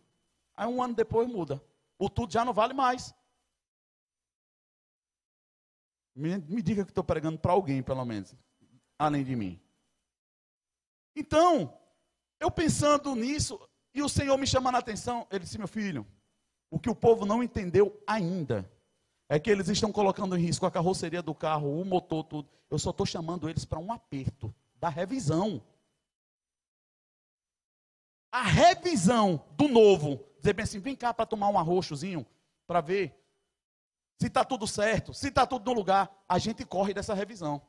Aí 0.56 0.68
um 0.68 0.82
ano 0.82 0.94
depois 0.94 1.28
muda. 1.28 1.64
O 1.98 2.10
tudo 2.10 2.34
já 2.34 2.44
não 2.44 2.54
vale 2.54 2.74
mais. 2.74 3.14
Me, 6.16 6.38
me 6.38 6.62
diga 6.62 6.84
que 6.84 6.92
estou 6.92 7.04
pregando 7.04 7.40
para 7.40 7.54
alguém, 7.54 7.82
pelo 7.82 8.06
menos, 8.06 8.36
além 9.00 9.24
de 9.24 9.36
mim. 9.36 9.60
Então, 11.16 11.76
eu 12.40 12.52
pensando 12.52 13.16
nisso, 13.16 13.60
e 13.94 14.02
o 14.02 14.10
Senhor 14.10 14.38
me 14.38 14.46
chamando 14.46 14.76
a 14.76 14.80
atenção, 14.80 15.28
ele 15.32 15.44
disse: 15.44 15.58
Meu 15.58 15.68
filho, 15.68 16.06
o 16.70 16.80
que 16.80 16.90
o 16.90 16.96
povo 16.96 17.26
não 17.26 17.42
entendeu 17.42 18.00
ainda 18.06 18.70
é 19.30 19.40
que 19.40 19.50
eles 19.50 19.68
estão 19.70 19.92
colocando 19.92 20.38
em 20.38 20.42
risco 20.42 20.66
a 20.66 20.72
carroceria 20.72 21.22
do 21.22 21.34
carro, 21.34 21.80
o 21.80 21.86
motor, 21.86 22.24
tudo. 22.24 22.50
Eu 22.70 22.78
só 22.78 22.90
estou 22.90 23.06
chamando 23.06 23.50
eles 23.50 23.66
para 23.66 23.80
um 23.80 23.92
aperto 23.92 24.54
da 24.76 24.90
revisão. 24.90 25.62
A 28.32 28.42
revisão 28.42 29.44
do 29.52 29.68
novo. 29.68 30.20
Dizer 30.38 30.54
bem 30.54 30.64
assim: 30.64 30.80
vem 30.80 30.96
cá 30.96 31.14
para 31.14 31.26
tomar 31.26 31.50
um 31.50 31.58
arroxozinho, 31.58 32.26
para 32.68 32.82
ver 32.82 33.16
se 34.20 34.28
está 34.28 34.44
tudo 34.44 34.68
certo, 34.68 35.14
se 35.14 35.28
está 35.28 35.46
tudo 35.46 35.66
no 35.70 35.74
lugar. 35.78 36.12
A 36.28 36.38
gente 36.38 36.66
corre 36.66 36.94
dessa 36.94 37.14
revisão. 37.14 37.62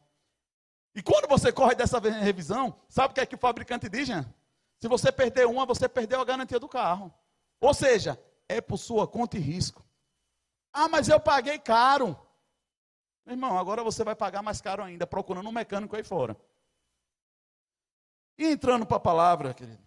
E 0.94 1.02
quando 1.02 1.28
você 1.28 1.52
corre 1.52 1.74
dessa 1.74 1.98
revisão, 1.98 2.74
sabe 2.88 3.12
o 3.12 3.14
que 3.14 3.20
é 3.20 3.26
que 3.26 3.34
o 3.34 3.38
fabricante 3.38 3.88
diz, 3.88 4.06
Jean? 4.06 4.32
Se 4.78 4.86
você 4.86 5.10
perder 5.10 5.46
uma, 5.46 5.66
você 5.66 5.88
perdeu 5.88 6.20
a 6.20 6.24
garantia 6.24 6.60
do 6.60 6.68
carro. 6.68 7.12
Ou 7.60 7.74
seja, 7.74 8.20
é 8.48 8.60
por 8.60 8.76
sua 8.76 9.08
conta 9.08 9.36
e 9.36 9.40
risco. 9.40 9.84
Ah, 10.74 10.88
mas 10.88 11.08
eu 11.08 11.18
paguei 11.18 11.58
caro. 11.58 12.18
Meu 13.24 13.34
irmão, 13.34 13.56
agora 13.56 13.82
você 13.82 14.04
vai 14.04 14.14
pagar 14.14 14.42
mais 14.42 14.60
caro 14.60 14.82
ainda, 14.82 15.06
procurando 15.06 15.48
um 15.48 15.52
mecânico 15.52 15.96
aí 15.96 16.04
fora. 16.04 16.37
E 18.37 18.44
entrando 18.44 18.84
para 18.84 18.98
a 18.98 19.00
palavra, 19.00 19.54
querido. 19.54 19.82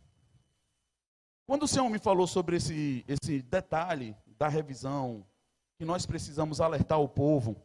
Quando 1.45 1.63
o 1.63 1.67
Senhor 1.67 1.87
me 1.89 1.99
falou 1.99 2.25
sobre 2.25 2.55
esse, 2.55 3.05
esse 3.07 3.43
detalhe 3.43 4.17
da 4.25 4.47
revisão, 4.47 5.23
que 5.77 5.85
nós 5.85 6.05
precisamos 6.05 6.59
alertar 6.59 6.99
o 6.99 7.07
povo, 7.07 7.55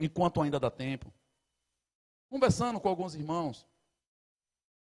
enquanto 0.00 0.40
ainda 0.40 0.58
dá 0.58 0.70
tempo 0.70 1.12
conversando 2.34 2.80
com 2.80 2.88
alguns 2.88 3.14
irmãos, 3.14 3.64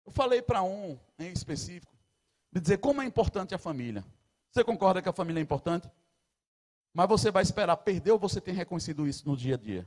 eu 0.05 0.11
falei 0.13 0.41
para 0.41 0.63
um 0.63 0.97
em 1.19 1.33
específico, 1.33 1.93
de 2.49 2.61
dizer 2.61 2.77
como 2.77 3.01
é 3.01 3.05
importante 3.05 3.53
a 3.53 3.57
família. 3.57 4.05
Você 4.49 4.63
concorda 4.63 5.01
que 5.01 5.09
a 5.09 5.11
família 5.11 5.41
é 5.41 5.43
importante? 5.43 5.91
Mas 6.95 7.09
você 7.09 7.29
vai 7.29 7.43
esperar 7.43 7.75
perder 7.75 8.13
ou 8.13 8.17
você 8.17 8.39
tem 8.39 8.53
reconhecido 8.53 9.05
isso 9.05 9.27
no 9.27 9.35
dia 9.35 9.55
a 9.55 9.57
dia? 9.57 9.85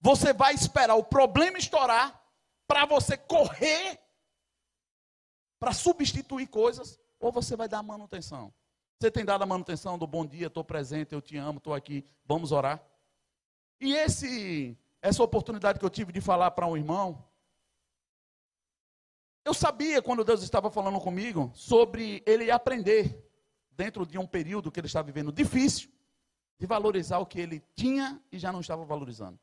Você 0.00 0.32
vai 0.32 0.54
esperar 0.54 0.94
o 0.94 1.02
problema 1.02 1.58
estourar 1.58 2.22
para 2.64 2.86
você 2.86 3.16
correr 3.16 3.98
para 5.58 5.72
substituir 5.72 6.46
coisas 6.46 7.00
ou 7.18 7.32
você 7.32 7.56
vai 7.56 7.68
dar 7.68 7.82
manutenção? 7.82 8.54
Você 9.00 9.10
tem 9.10 9.24
dado 9.24 9.42
a 9.42 9.46
manutenção 9.46 9.98
do 9.98 10.06
bom 10.06 10.24
dia, 10.24 10.46
estou 10.46 10.62
presente, 10.62 11.12
eu 11.12 11.20
te 11.20 11.36
amo, 11.36 11.58
estou 11.58 11.74
aqui, 11.74 12.06
vamos 12.24 12.52
orar? 12.52 12.80
E 13.80 13.92
esse, 13.92 14.78
essa 15.02 15.20
oportunidade 15.20 15.80
que 15.80 15.84
eu 15.84 15.90
tive 15.90 16.12
de 16.12 16.20
falar 16.20 16.52
para 16.52 16.64
um 16.64 16.76
irmão, 16.76 17.28
eu 19.44 19.52
sabia 19.52 20.00
quando 20.00 20.22
Deus 20.22 20.44
estava 20.44 20.70
falando 20.70 21.00
comigo 21.00 21.50
sobre 21.56 22.22
ele 22.24 22.52
aprender 22.52 23.27
dentro 23.78 24.04
de 24.04 24.18
um 24.18 24.26
período 24.26 24.72
que 24.72 24.80
ele 24.80 24.88
estava 24.88 25.06
vivendo 25.06 25.32
difícil, 25.32 25.88
de 26.58 26.66
valorizar 26.66 27.18
o 27.18 27.26
que 27.26 27.38
ele 27.40 27.64
tinha 27.76 28.20
e 28.32 28.36
já 28.36 28.52
não 28.52 28.58
estava 28.58 28.84
valorizando. 28.84 29.38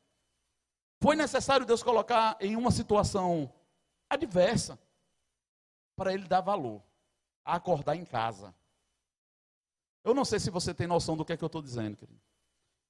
Foi 1.00 1.16
necessário 1.16 1.64
Deus 1.64 1.82
colocar 1.82 2.36
em 2.38 2.54
uma 2.54 2.70
situação 2.70 3.50
adversa 4.10 4.78
para 5.96 6.12
ele 6.12 6.28
dar 6.28 6.42
valor 6.42 6.82
a 7.42 7.54
acordar 7.54 7.96
em 7.96 8.04
casa. 8.04 8.54
Eu 10.04 10.14
não 10.14 10.24
sei 10.24 10.38
se 10.38 10.50
você 10.50 10.74
tem 10.74 10.86
noção 10.86 11.16
do 11.16 11.24
que 11.24 11.32
é 11.32 11.36
que 11.36 11.42
eu 11.42 11.46
estou 11.46 11.62
dizendo, 11.62 11.96
querido. 11.96 12.20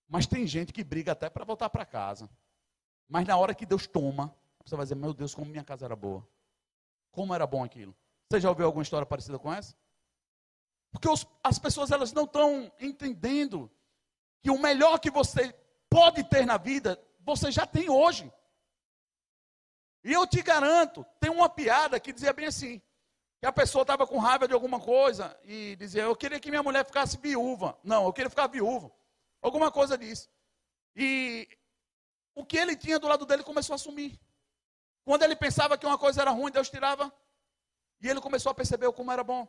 Mas 0.08 0.26
tem 0.26 0.46
gente 0.48 0.72
que 0.72 0.82
briga 0.82 1.12
até 1.12 1.30
para 1.30 1.44
voltar 1.44 1.70
para 1.70 1.86
casa. 1.86 2.28
Mas 3.08 3.26
na 3.26 3.36
hora 3.36 3.54
que 3.54 3.64
Deus 3.64 3.86
toma, 3.86 4.34
você 4.64 4.74
vai 4.74 4.84
dizer: 4.84 4.96
Meu 4.96 5.14
Deus, 5.14 5.34
como 5.34 5.50
minha 5.50 5.64
casa 5.64 5.84
era 5.84 5.96
boa. 5.96 6.26
Como 7.12 7.32
era 7.32 7.46
bom 7.46 7.64
aquilo. 7.64 7.94
Você 8.28 8.40
já 8.40 8.48
ouviu 8.48 8.66
alguma 8.66 8.82
história 8.82 9.06
parecida 9.06 9.38
com 9.38 9.52
essa? 9.52 9.74
Porque 10.90 11.08
os, 11.08 11.26
as 11.42 11.58
pessoas 11.58 11.90
elas 11.90 12.12
não 12.12 12.24
estão 12.24 12.72
entendendo 12.80 13.70
que 14.42 14.50
o 14.50 14.58
melhor 14.58 14.98
que 14.98 15.10
você 15.10 15.54
pode 15.88 16.24
ter 16.24 16.46
na 16.46 16.56
vida, 16.56 17.00
você 17.20 17.50
já 17.50 17.66
tem 17.66 17.90
hoje. 17.90 18.32
E 20.04 20.12
eu 20.12 20.26
te 20.26 20.40
garanto, 20.42 21.04
tem 21.18 21.30
uma 21.30 21.48
piada 21.48 21.98
que 21.98 22.12
dizia 22.12 22.32
bem 22.32 22.46
assim: 22.46 22.80
que 23.40 23.46
a 23.46 23.52
pessoa 23.52 23.82
estava 23.82 24.06
com 24.06 24.18
raiva 24.18 24.48
de 24.48 24.54
alguma 24.54 24.80
coisa 24.80 25.38
e 25.44 25.76
dizia, 25.76 26.02
eu 26.02 26.16
queria 26.16 26.40
que 26.40 26.50
minha 26.50 26.62
mulher 26.62 26.84
ficasse 26.84 27.18
viúva. 27.18 27.78
Não, 27.82 28.04
eu 28.04 28.12
queria 28.12 28.30
ficar 28.30 28.46
viúvo. 28.46 28.94
Alguma 29.42 29.70
coisa 29.70 29.98
disso. 29.98 30.30
E 30.94 31.48
o 32.34 32.44
que 32.44 32.56
ele 32.56 32.76
tinha 32.76 32.98
do 32.98 33.08
lado 33.08 33.26
dele 33.26 33.42
começou 33.42 33.74
a 33.74 33.78
sumir. 33.78 34.18
Quando 35.04 35.22
ele 35.22 35.36
pensava 35.36 35.76
que 35.76 35.86
uma 35.86 35.98
coisa 35.98 36.22
era 36.22 36.30
ruim, 36.30 36.50
Deus 36.50 36.70
tirava. 36.70 37.12
E 38.00 38.08
ele 38.08 38.20
começou 38.20 38.50
a 38.50 38.54
perceber 38.54 38.90
como 38.92 39.12
era 39.12 39.22
bom. 39.22 39.46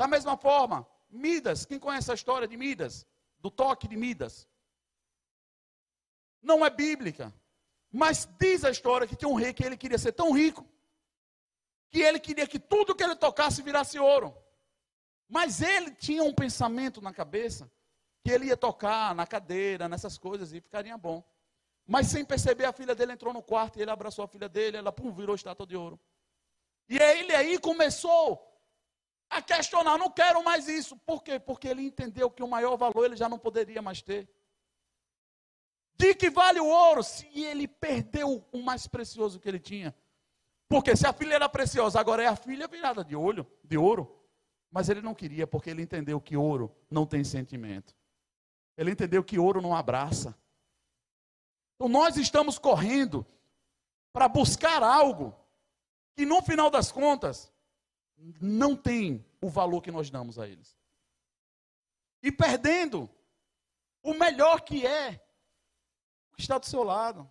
Da 0.00 0.08
mesma 0.08 0.34
forma, 0.34 0.88
Midas, 1.10 1.66
quem 1.66 1.78
conhece 1.78 2.10
a 2.10 2.14
história 2.14 2.48
de 2.48 2.56
Midas? 2.56 3.06
Do 3.38 3.50
toque 3.50 3.86
de 3.86 3.98
Midas? 3.98 4.48
Não 6.40 6.64
é 6.64 6.70
bíblica. 6.70 7.30
Mas 7.92 8.26
diz 8.38 8.64
a 8.64 8.70
história 8.70 9.06
que 9.06 9.14
tinha 9.14 9.28
um 9.28 9.34
rei 9.34 9.52
que 9.52 9.62
ele 9.62 9.76
queria 9.76 9.98
ser 9.98 10.12
tão 10.12 10.32
rico 10.32 10.66
que 11.90 12.00
ele 12.00 12.18
queria 12.18 12.46
que 12.46 12.58
tudo 12.58 12.94
que 12.94 13.04
ele 13.04 13.14
tocasse 13.14 13.60
virasse 13.60 13.98
ouro. 13.98 14.34
Mas 15.28 15.60
ele 15.60 15.90
tinha 15.90 16.24
um 16.24 16.32
pensamento 16.32 17.02
na 17.02 17.12
cabeça 17.12 17.70
que 18.24 18.30
ele 18.30 18.46
ia 18.46 18.56
tocar 18.56 19.14
na 19.14 19.26
cadeira, 19.26 19.86
nessas 19.86 20.16
coisas 20.16 20.54
e 20.54 20.62
ficaria 20.62 20.96
bom. 20.96 21.22
Mas 21.86 22.06
sem 22.06 22.24
perceber, 22.24 22.64
a 22.64 22.72
filha 22.72 22.94
dele 22.94 23.12
entrou 23.12 23.34
no 23.34 23.42
quarto 23.42 23.78
e 23.78 23.82
ele 23.82 23.90
abraçou 23.90 24.24
a 24.24 24.28
filha 24.28 24.48
dele, 24.48 24.78
ela 24.78 24.92
pum, 24.92 25.12
virou 25.12 25.34
estátua 25.34 25.66
de 25.66 25.76
ouro. 25.76 26.00
E 26.88 26.96
ele 26.96 27.34
aí 27.34 27.58
começou 27.58 28.49
a 29.30 29.40
questionar: 29.40 29.96
não 29.96 30.10
quero 30.10 30.42
mais 30.42 30.68
isso. 30.68 30.96
Por 30.98 31.22
quê? 31.22 31.38
Porque 31.38 31.68
ele 31.68 31.82
entendeu 31.82 32.28
que 32.28 32.42
o 32.42 32.48
maior 32.48 32.76
valor 32.76 33.04
ele 33.04 33.16
já 33.16 33.28
não 33.28 33.38
poderia 33.38 33.80
mais 33.80 34.02
ter. 34.02 34.28
De 35.94 36.14
que 36.14 36.28
vale 36.28 36.58
o 36.58 36.66
ouro 36.66 37.02
se 37.02 37.26
ele 37.38 37.68
perdeu 37.68 38.44
o 38.52 38.62
mais 38.62 38.86
precioso 38.86 39.38
que 39.38 39.48
ele 39.48 39.60
tinha? 39.60 39.94
Porque 40.68 40.96
se 40.96 41.06
a 41.06 41.12
filha 41.12 41.34
era 41.34 41.48
preciosa, 41.48 42.00
agora 42.00 42.22
é 42.22 42.26
a 42.26 42.36
filha 42.36 42.66
virada 42.66 43.04
de 43.04 43.14
olho, 43.14 43.46
de 43.62 43.76
ouro. 43.76 44.16
Mas 44.70 44.88
ele 44.88 45.02
não 45.02 45.14
queria, 45.14 45.46
porque 45.46 45.70
ele 45.70 45.82
entendeu 45.82 46.20
que 46.20 46.36
ouro 46.36 46.74
não 46.90 47.04
tem 47.04 47.24
sentimento. 47.24 47.94
Ele 48.76 48.92
entendeu 48.92 49.22
que 49.22 49.38
ouro 49.38 49.60
não 49.60 49.74
abraça. 49.74 50.34
Então 51.74 51.88
nós 51.88 52.16
estamos 52.16 52.58
correndo 52.58 53.26
para 54.12 54.28
buscar 54.28 54.82
algo 54.82 55.34
que 56.16 56.24
no 56.24 56.40
final 56.42 56.70
das 56.70 56.90
contas 56.90 57.52
não 58.40 58.76
tem 58.76 59.24
o 59.40 59.48
valor 59.48 59.80
que 59.80 59.90
nós 59.90 60.10
damos 60.10 60.38
a 60.38 60.46
eles. 60.46 60.76
E 62.22 62.30
perdendo 62.30 63.08
o 64.02 64.14
melhor 64.14 64.60
que 64.60 64.86
é 64.86 65.22
o 66.32 66.36
que 66.36 66.42
está 66.42 66.58
do 66.58 66.66
seu 66.66 66.82
lado. 66.82 67.30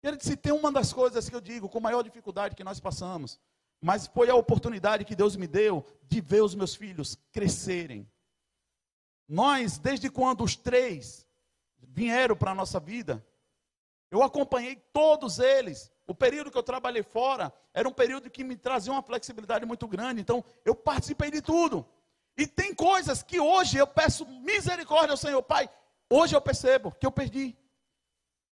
Querido, 0.00 0.24
se 0.24 0.36
tem 0.36 0.52
uma 0.52 0.72
das 0.72 0.92
coisas 0.92 1.28
que 1.28 1.34
eu 1.34 1.40
digo 1.40 1.68
com 1.68 1.80
maior 1.80 2.02
dificuldade 2.02 2.54
que 2.54 2.64
nós 2.64 2.80
passamos, 2.80 3.38
mas 3.80 4.06
foi 4.06 4.30
a 4.30 4.34
oportunidade 4.34 5.04
que 5.04 5.16
Deus 5.16 5.36
me 5.36 5.46
deu 5.46 5.84
de 6.02 6.20
ver 6.20 6.42
os 6.42 6.54
meus 6.54 6.74
filhos 6.74 7.16
crescerem. 7.32 8.10
Nós, 9.28 9.78
desde 9.78 10.10
quando 10.10 10.42
os 10.42 10.56
três 10.56 11.26
vieram 11.78 12.36
para 12.36 12.50
a 12.50 12.54
nossa 12.54 12.80
vida, 12.80 13.24
eu 14.10 14.22
acompanhei 14.22 14.76
todos 14.92 15.38
eles. 15.38 15.89
O 16.10 16.14
período 16.14 16.50
que 16.50 16.58
eu 16.58 16.62
trabalhei 16.64 17.04
fora 17.04 17.52
era 17.72 17.88
um 17.88 17.92
período 17.92 18.28
que 18.28 18.42
me 18.42 18.56
trazia 18.56 18.92
uma 18.92 19.00
flexibilidade 19.00 19.64
muito 19.64 19.86
grande, 19.86 20.20
então 20.20 20.44
eu 20.64 20.74
participei 20.74 21.30
de 21.30 21.40
tudo. 21.40 21.86
E 22.36 22.48
tem 22.48 22.74
coisas 22.74 23.22
que 23.22 23.38
hoje 23.38 23.78
eu 23.78 23.86
peço 23.86 24.26
misericórdia 24.26 25.12
ao 25.12 25.16
Senhor, 25.16 25.40
Pai. 25.40 25.70
Hoje 26.10 26.34
eu 26.34 26.40
percebo 26.40 26.90
que 26.90 27.06
eu 27.06 27.12
perdi. 27.12 27.56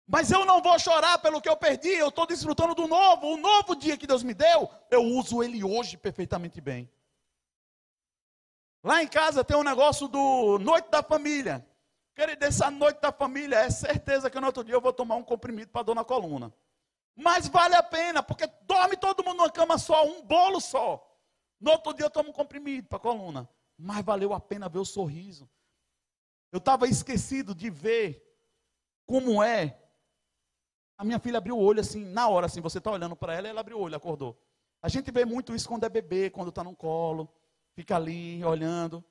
Mas 0.06 0.32
eu 0.32 0.44
não 0.44 0.62
vou 0.62 0.78
chorar 0.78 1.18
pelo 1.20 1.42
que 1.42 1.48
eu 1.48 1.56
perdi, 1.56 1.94
eu 1.94 2.10
estou 2.10 2.28
desfrutando 2.28 2.76
do 2.76 2.90
novo. 2.90 3.28
O 3.28 3.38
novo 3.38 3.74
dia 3.74 3.96
que 3.96 4.06
Deus 4.06 4.22
me 4.22 4.34
deu, 4.34 4.70
eu 4.92 5.04
uso 5.04 5.42
ele 5.42 5.64
hoje 5.64 5.96
perfeitamente 5.96 6.60
bem. 6.60 6.92
Lá 8.84 9.02
em 9.02 9.08
casa 9.08 9.46
tem 9.46 9.56
um 9.56 9.64
negócio 9.64 10.10
do 10.10 10.60
Noite 10.60 10.90
da 10.90 11.02
Família. 11.02 11.66
Querido, 12.14 12.44
essa 12.44 12.70
Noite 12.70 13.00
da 13.00 13.14
Família 13.14 13.60
é 13.60 13.70
certeza 13.70 14.30
que 14.30 14.42
no 14.42 14.48
outro 14.48 14.62
dia 14.62 14.76
eu 14.76 14.82
vou 14.82 14.92
tomar 14.92 15.16
um 15.16 15.24
comprimido 15.24 15.72
para 15.72 15.84
dor 15.84 15.96
na 15.96 16.04
coluna. 16.04 16.54
Mas 17.16 17.48
vale 17.48 17.76
a 17.76 17.84
pena, 17.84 18.22
porque 18.22 18.48
dorme 18.64 18.98
todo 18.98 19.24
mundo 19.24 19.38
numa 19.38 19.52
cama 19.52 19.78
só, 19.78 20.06
um 20.06 20.22
bolo 20.22 20.60
só. 20.60 21.02
No 21.60 21.72
outro 21.72 21.94
dia 21.94 22.06
eu 22.06 22.10
tomo 22.10 22.30
um 22.30 22.34
comprimido 22.34 22.88
para 22.88 22.98
a 22.98 23.02
coluna. 23.02 23.50
Mas 23.78 24.04
valeu 24.04 24.34
a 24.34 24.40
pena 24.40 24.70
ver 24.70 24.80
o 24.80 24.86
sorriso. 24.86 25.50
Eu 26.52 26.58
estava 26.60 26.88
esquecido 26.88 27.56
de 27.56 27.70
ver 27.70 28.22
como 29.06 29.42
é 29.42 29.82
a 30.98 31.04
minha 31.04 31.20
filha 31.20 31.38
abriu 31.38 31.58
o 31.58 31.62
olho 31.62 31.82
assim, 31.82 32.06
na 32.06 32.28
hora 32.28 32.46
assim, 32.46 32.62
você 32.62 32.78
está 32.78 32.90
olhando 32.90 33.16
para 33.16 33.34
ela, 33.34 33.48
ela 33.48 33.60
abriu 33.60 33.78
o 33.78 33.82
olho, 33.82 33.96
acordou. 33.96 34.40
A 34.82 34.88
gente 34.88 35.12
vê 35.12 35.26
muito 35.26 35.54
isso 35.54 35.68
quando 35.68 35.84
é 35.84 35.90
bebê, 35.90 36.30
quando 36.30 36.50
está 36.50 36.64
no 36.64 36.76
colo, 36.76 37.30
fica 37.74 37.96
ali 37.96 38.44
olhando. 38.44 39.04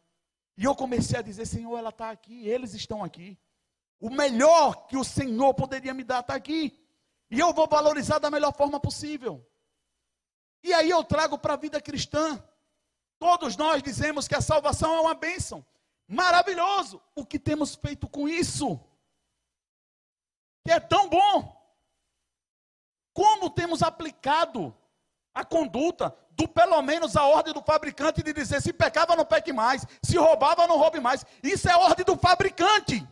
E 0.56 0.64
eu 0.64 0.74
comecei 0.74 1.18
a 1.18 1.22
dizer, 1.22 1.46
Senhor, 1.46 1.76
ela 1.76 1.90
está 1.90 2.10
aqui, 2.10 2.48
eles 2.48 2.74
estão 2.74 3.04
aqui. 3.04 3.38
O 4.00 4.08
melhor 4.08 4.86
que 4.86 4.96
o 4.96 5.04
Senhor 5.04 5.52
poderia 5.54 5.92
me 5.92 6.04
dar 6.04 6.20
está 6.20 6.34
aqui. 6.34 6.83
E 7.34 7.40
eu 7.40 7.52
vou 7.52 7.66
valorizar 7.66 8.20
da 8.20 8.30
melhor 8.30 8.54
forma 8.54 8.78
possível. 8.78 9.44
E 10.62 10.72
aí 10.72 10.88
eu 10.88 11.02
trago 11.02 11.36
para 11.36 11.54
a 11.54 11.56
vida 11.56 11.80
cristã. 11.80 12.40
Todos 13.18 13.56
nós 13.56 13.82
dizemos 13.82 14.28
que 14.28 14.36
a 14.36 14.40
salvação 14.40 14.94
é 14.94 15.00
uma 15.00 15.14
bênção. 15.14 15.66
Maravilhoso. 16.06 17.02
O 17.12 17.26
que 17.26 17.40
temos 17.40 17.74
feito 17.74 18.08
com 18.08 18.28
isso? 18.28 18.78
Que 20.64 20.70
é 20.70 20.78
tão 20.78 21.08
bom. 21.08 21.60
Como 23.12 23.50
temos 23.50 23.82
aplicado 23.82 24.72
a 25.34 25.44
conduta 25.44 26.16
do 26.30 26.46
pelo 26.46 26.80
menos 26.82 27.16
a 27.16 27.26
ordem 27.26 27.52
do 27.52 27.62
fabricante 27.62 28.22
de 28.22 28.32
dizer 28.32 28.62
se 28.62 28.72
pecava 28.72 29.16
não 29.16 29.24
peque 29.24 29.52
mais, 29.52 29.84
se 30.04 30.16
roubava 30.16 30.68
não 30.68 30.78
roube 30.78 31.00
mais. 31.00 31.26
Isso 31.42 31.68
é 31.68 31.76
ordem 31.76 32.04
do 32.04 32.16
fabricante. 32.16 33.04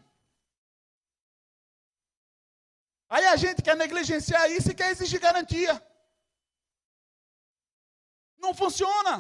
Aí 3.14 3.27
a 3.27 3.37
gente 3.37 3.61
quer 3.61 3.77
negligenciar 3.77 4.51
isso 4.51 4.70
e 4.70 4.75
quer 4.75 4.90
exigir 4.90 5.20
garantia. 5.20 5.75
Não 8.38 8.55
funciona. 8.55 9.14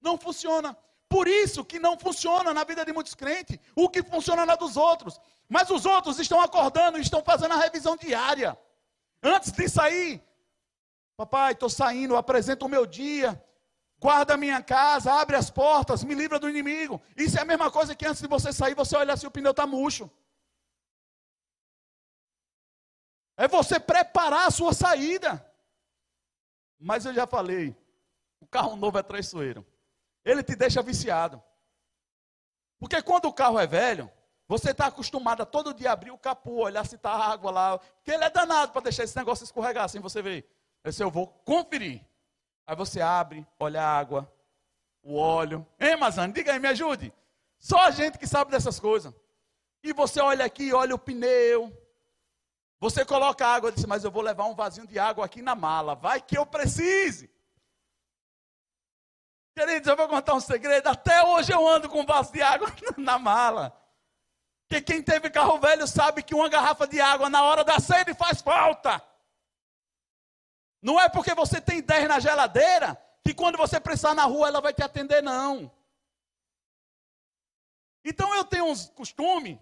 Não 0.00 0.16
funciona. 0.16 0.74
Por 1.06 1.28
isso 1.28 1.66
que 1.66 1.78
não 1.78 1.98
funciona 1.98 2.54
na 2.54 2.64
vida 2.64 2.82
de 2.82 2.90
muitos 2.90 3.14
crentes, 3.14 3.58
o 3.76 3.90
que 3.90 4.02
funciona 4.02 4.46
na 4.46 4.56
dos 4.56 4.78
outros. 4.78 5.20
Mas 5.50 5.68
os 5.68 5.84
outros 5.84 6.18
estão 6.18 6.40
acordando, 6.40 6.98
estão 6.98 7.22
fazendo 7.22 7.52
a 7.52 7.58
revisão 7.58 7.94
diária. 7.94 8.56
Antes 9.22 9.52
de 9.52 9.68
sair, 9.68 10.24
papai, 11.14 11.52
estou 11.52 11.68
saindo, 11.68 12.16
apresento 12.16 12.64
o 12.64 12.70
meu 12.70 12.86
dia, 12.86 13.38
guarda 14.00 14.32
a 14.32 14.38
minha 14.38 14.62
casa, 14.62 15.12
abre 15.12 15.36
as 15.36 15.50
portas, 15.50 16.04
me 16.04 16.14
livra 16.14 16.38
do 16.38 16.48
inimigo. 16.48 17.02
Isso 17.14 17.36
é 17.36 17.42
a 17.42 17.44
mesma 17.44 17.70
coisa 17.70 17.94
que 17.94 18.06
antes 18.06 18.22
de 18.22 18.28
você 18.28 18.50
sair, 18.50 18.74
você 18.74 18.96
olha 18.96 19.14
se 19.14 19.26
o 19.26 19.30
pneu 19.30 19.50
está 19.50 19.66
murcho. 19.66 20.10
É 23.36 23.48
você 23.48 23.80
preparar 23.80 24.46
a 24.46 24.50
sua 24.50 24.72
saída. 24.72 25.44
Mas 26.78 27.04
eu 27.06 27.14
já 27.14 27.26
falei, 27.26 27.76
o 28.40 28.46
carro 28.46 28.76
novo 28.76 28.98
é 28.98 29.02
traiçoeiro. 29.02 29.64
Ele 30.24 30.42
te 30.42 30.54
deixa 30.54 30.82
viciado. 30.82 31.42
Porque 32.78 33.00
quando 33.02 33.26
o 33.26 33.32
carro 33.32 33.58
é 33.58 33.66
velho, 33.66 34.10
você 34.48 34.72
está 34.72 34.86
acostumado 34.86 35.42
a 35.42 35.46
todo 35.46 35.72
dia 35.72 35.92
abrir 35.92 36.10
o 36.10 36.18
capô, 36.18 36.64
olhar 36.64 36.84
se 36.84 36.96
está 36.96 37.10
água 37.10 37.50
lá. 37.50 37.78
Porque 37.78 38.10
ele 38.10 38.24
é 38.24 38.30
danado 38.30 38.72
para 38.72 38.82
deixar 38.82 39.04
esse 39.04 39.16
negócio 39.16 39.44
escorregar 39.44 39.84
assim, 39.84 40.00
você 40.00 40.20
vê. 40.20 40.44
Aí 40.84 40.92
eu 40.98 41.10
vou 41.10 41.28
conferir. 41.28 42.04
Aí 42.66 42.76
você 42.76 43.00
abre, 43.00 43.46
olha 43.58 43.82
a 43.82 43.98
água, 43.98 44.32
o 45.02 45.16
óleo. 45.16 45.66
Hein, 45.78 45.96
Mazane? 45.96 46.32
Diga 46.32 46.52
aí, 46.52 46.58
me 46.58 46.68
ajude. 46.68 47.12
Só 47.58 47.78
a 47.82 47.90
gente 47.90 48.18
que 48.18 48.26
sabe 48.26 48.50
dessas 48.50 48.78
coisas. 48.80 49.14
E 49.82 49.92
você 49.92 50.20
olha 50.20 50.44
aqui, 50.44 50.72
olha 50.72 50.94
o 50.94 50.98
pneu. 50.98 51.72
Você 52.82 53.04
coloca 53.04 53.46
água 53.46 53.70
e 53.70 53.74
diz, 53.74 53.84
mas 53.84 54.02
eu 54.02 54.10
vou 54.10 54.24
levar 54.24 54.44
um 54.46 54.56
vasinho 54.56 54.88
de 54.88 54.98
água 54.98 55.24
aqui 55.24 55.40
na 55.40 55.54
mala. 55.54 55.94
Vai 55.94 56.20
que 56.20 56.36
eu 56.36 56.44
precise. 56.44 57.30
Queridos, 59.56 59.86
eu 59.86 59.96
vou 59.96 60.08
contar 60.08 60.34
um 60.34 60.40
segredo. 60.40 60.88
Até 60.88 61.22
hoje 61.22 61.52
eu 61.52 61.64
ando 61.64 61.88
com 61.88 62.00
um 62.00 62.04
vaso 62.04 62.32
de 62.32 62.42
água 62.42 62.66
na 62.98 63.20
mala. 63.20 63.72
Porque 64.66 64.82
quem 64.82 65.00
teve 65.00 65.30
carro 65.30 65.60
velho 65.60 65.86
sabe 65.86 66.24
que 66.24 66.34
uma 66.34 66.48
garrafa 66.48 66.84
de 66.88 67.00
água 67.00 67.30
na 67.30 67.44
hora 67.44 67.62
da 67.62 67.78
sede 67.78 68.14
faz 68.14 68.42
falta. 68.42 69.00
Não 70.82 70.98
é 71.00 71.08
porque 71.08 71.36
você 71.36 71.60
tem 71.60 71.80
10 71.80 72.08
na 72.08 72.18
geladeira 72.18 73.00
que 73.24 73.32
quando 73.32 73.56
você 73.56 73.78
precisar 73.78 74.12
na 74.12 74.24
rua 74.24 74.48
ela 74.48 74.60
vai 74.60 74.74
te 74.74 74.82
atender, 74.82 75.22
não. 75.22 75.70
Então 78.04 78.34
eu 78.34 78.44
tenho 78.44 78.64
uns 78.64 78.88
costumes 78.88 79.56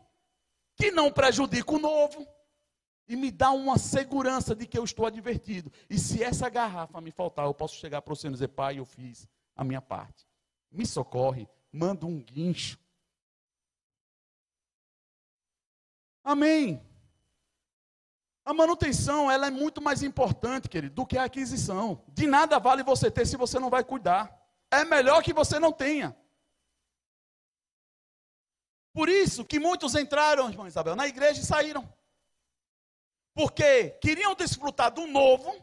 que 0.75 0.91
não 0.91 1.13
prejudica 1.13 1.71
o 1.71 1.79
novo 1.79 2.27
e 3.11 3.17
me 3.17 3.33
dá 3.33 3.51
uma 3.51 3.77
segurança 3.77 4.55
de 4.55 4.69
que 4.69 4.79
eu 4.79 4.85
estou 4.85 5.05
advertido. 5.05 5.73
E 5.91 5.99
se 5.99 6.23
essa 6.23 6.49
garrafa 6.49 7.01
me 7.01 7.11
faltar, 7.11 7.45
eu 7.45 7.53
posso 7.53 7.75
chegar 7.75 8.01
para 8.01 8.15
você 8.15 8.29
e 8.29 8.31
dizer, 8.31 8.47
pai, 8.47 8.79
eu 8.79 8.85
fiz 8.85 9.29
a 9.57 9.65
minha 9.65 9.83
parte. 9.83 10.29
Me 10.71 10.87
socorre, 10.87 11.49
manda 11.73 12.07
um 12.07 12.21
guincho. 12.21 12.79
Amém. 16.23 16.81
A 18.45 18.55
manutenção, 18.55 19.29
ela 19.29 19.49
é 19.49 19.51
muito 19.51 19.83
mais 19.83 20.05
importante, 20.05 20.69
querido, 20.69 20.95
do 20.95 21.05
que 21.05 21.19
a 21.19 21.25
aquisição. 21.25 22.05
De 22.07 22.29
nada 22.29 22.61
vale 22.61 22.85
você 22.85 23.11
ter 23.11 23.27
se 23.27 23.37
você 23.37 23.59
não 23.59 23.71
vai 23.71 23.83
cuidar. 23.83 24.41
É 24.71 24.85
melhor 24.85 25.21
que 25.21 25.33
você 25.33 25.59
não 25.59 25.73
tenha. 25.73 26.17
Por 28.93 29.09
isso 29.09 29.45
que 29.45 29.59
muitos 29.59 29.97
entraram, 29.97 30.49
irmão 30.49 30.69
Isabel, 30.69 30.95
na 30.95 31.09
igreja 31.09 31.41
e 31.41 31.45
saíram. 31.45 31.93
Porque 33.35 33.91
queriam 34.01 34.35
desfrutar 34.35 34.91
do 34.91 35.07
novo, 35.07 35.55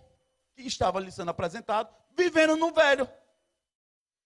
que 0.55 0.63
estava 0.63 0.99
lhe 0.99 1.11
sendo 1.11 1.31
apresentado, 1.31 1.93
vivendo 2.15 2.55
no 2.55 2.71
velho. 2.71 3.07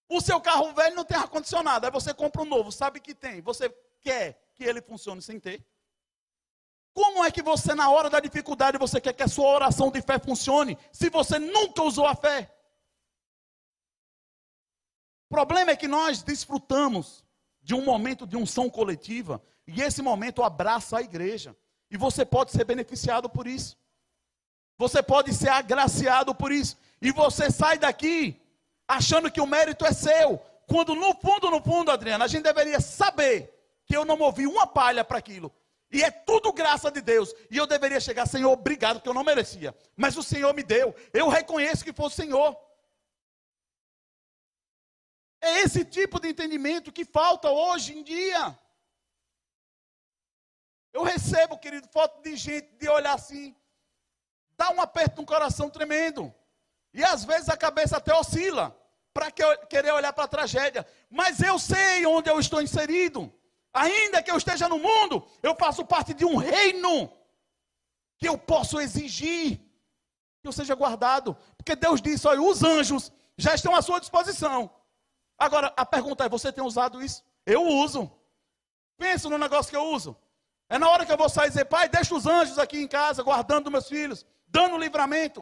O 0.07 0.21
seu 0.21 0.39
carro 0.41 0.73
velho 0.73 0.95
não 0.95 1.05
tem 1.05 1.17
ar-condicionado, 1.17 1.85
aí 1.85 1.91
você 1.91 2.13
compra 2.13 2.41
um 2.41 2.45
novo, 2.45 2.71
sabe 2.71 2.99
que 2.99 3.15
tem. 3.15 3.41
Você 3.41 3.69
quer 4.01 4.51
que 4.55 4.63
ele 4.63 4.81
funcione 4.81 5.21
sem 5.21 5.39
ter? 5.39 5.65
Como 6.93 7.23
é 7.23 7.31
que 7.31 7.41
você, 7.41 7.73
na 7.73 7.89
hora 7.89 8.09
da 8.09 8.19
dificuldade, 8.19 8.77
você 8.77 8.99
quer 8.99 9.13
que 9.13 9.23
a 9.23 9.27
sua 9.27 9.47
oração 9.47 9.89
de 9.89 10.01
fé 10.01 10.19
funcione, 10.19 10.77
se 10.91 11.09
você 11.09 11.39
nunca 11.39 11.81
usou 11.83 12.05
a 12.05 12.15
fé? 12.15 12.53
O 15.29 15.33
problema 15.33 15.71
é 15.71 15.77
que 15.77 15.87
nós 15.87 16.21
desfrutamos 16.21 17.23
de 17.61 17.73
um 17.73 17.85
momento 17.85 18.27
de 18.27 18.35
unção 18.35 18.69
coletiva, 18.69 19.41
e 19.65 19.81
esse 19.81 20.01
momento 20.01 20.43
abraça 20.43 20.97
a 20.97 21.01
igreja. 21.01 21.55
E 21.91 21.97
você 21.97 22.25
pode 22.25 22.51
ser 22.51 22.63
beneficiado 22.63 23.29
por 23.29 23.45
isso. 23.45 23.77
Você 24.77 25.03
pode 25.03 25.33
ser 25.33 25.49
agraciado 25.49 26.33
por 26.33 26.51
isso. 26.51 26.77
E 27.01 27.11
você 27.11 27.51
sai 27.51 27.77
daqui 27.77 28.41
achando 28.87 29.29
que 29.29 29.41
o 29.41 29.45
mérito 29.45 29.85
é 29.85 29.91
seu. 29.91 30.39
Quando 30.65 30.95
no 30.95 31.13
fundo, 31.13 31.51
no 31.51 31.61
fundo, 31.61 31.91
Adriana, 31.91 32.25
a 32.25 32.27
gente 32.29 32.43
deveria 32.43 32.79
saber 32.79 33.53
que 33.85 33.95
eu 33.95 34.05
não 34.05 34.15
movi 34.15 34.47
uma 34.47 34.65
palha 34.65 35.03
para 35.03 35.17
aquilo. 35.17 35.53
E 35.91 36.01
é 36.01 36.09
tudo 36.09 36.53
graça 36.53 36.89
de 36.89 37.01
Deus. 37.01 37.33
E 37.49 37.57
eu 37.57 37.67
deveria 37.67 37.99
chegar, 37.99 38.25
Senhor, 38.25 38.49
obrigado, 38.51 38.95
porque 38.95 39.09
eu 39.09 39.13
não 39.13 39.23
merecia. 39.23 39.75
Mas 39.97 40.15
o 40.15 40.23
Senhor 40.23 40.53
me 40.53 40.63
deu. 40.63 40.95
Eu 41.13 41.27
reconheço 41.27 41.83
que 41.83 41.91
foi 41.91 42.05
o 42.05 42.09
Senhor. 42.09 42.57
É 45.41 45.59
esse 45.59 45.83
tipo 45.83 46.19
de 46.19 46.29
entendimento 46.29 46.91
que 46.91 47.03
falta 47.03 47.51
hoje 47.51 47.97
em 47.97 48.03
dia. 48.03 48.57
Eu 50.93 51.03
recebo, 51.03 51.57
querido, 51.57 51.87
foto 51.89 52.21
de 52.21 52.35
gente 52.35 52.67
de 52.77 52.89
olhar 52.89 53.13
assim, 53.13 53.55
dá 54.57 54.71
um 54.71 54.81
aperto 54.81 55.21
no 55.21 55.27
coração 55.27 55.69
tremendo. 55.69 56.33
E 56.93 57.03
às 57.03 57.23
vezes 57.23 57.49
a 57.49 57.57
cabeça 57.57 57.97
até 57.97 58.13
oscila 58.13 58.77
para 59.13 59.31
que 59.31 59.43
querer 59.67 59.91
olhar 59.91 60.13
para 60.13 60.25
a 60.25 60.27
tragédia. 60.27 60.85
Mas 61.09 61.41
eu 61.41 61.57
sei 61.57 62.05
onde 62.05 62.29
eu 62.29 62.39
estou 62.39 62.61
inserido. 62.61 63.33
Ainda 63.73 64.21
que 64.21 64.29
eu 64.29 64.37
esteja 64.37 64.67
no 64.67 64.79
mundo, 64.79 65.25
eu 65.41 65.55
faço 65.55 65.85
parte 65.85 66.13
de 66.13 66.25
um 66.25 66.35
reino 66.35 67.11
que 68.17 68.27
eu 68.27 68.37
posso 68.37 68.79
exigir 68.79 69.59
que 70.41 70.47
eu 70.47 70.51
seja 70.51 70.75
guardado. 70.75 71.37
Porque 71.55 71.75
Deus 71.75 72.01
disse: 72.01 72.27
olha, 72.27 72.41
os 72.41 72.63
anjos 72.63 73.11
já 73.37 73.53
estão 73.55 73.75
à 73.75 73.81
sua 73.81 73.99
disposição. 73.99 74.69
Agora, 75.37 75.73
a 75.77 75.85
pergunta 75.85 76.25
é: 76.25 76.29
você 76.29 76.51
tem 76.51 76.63
usado 76.63 77.01
isso? 77.01 77.23
Eu 77.45 77.63
uso. 77.63 78.11
Pensa 78.97 79.29
no 79.29 79.37
negócio 79.37 79.69
que 79.69 79.77
eu 79.77 79.85
uso. 79.85 80.17
É 80.71 80.77
na 80.79 80.89
hora 80.89 81.05
que 81.05 81.11
eu 81.11 81.17
vou 81.17 81.27
sair 81.27 81.47
e 81.47 81.49
dizer, 81.49 81.65
pai, 81.65 81.89
deixa 81.89 82.15
os 82.15 82.25
anjos 82.25 82.57
aqui 82.57 82.77
em 82.81 82.87
casa, 82.87 83.21
guardando 83.21 83.69
meus 83.69 83.89
filhos, 83.89 84.25
dando 84.47 84.77
livramento. 84.77 85.41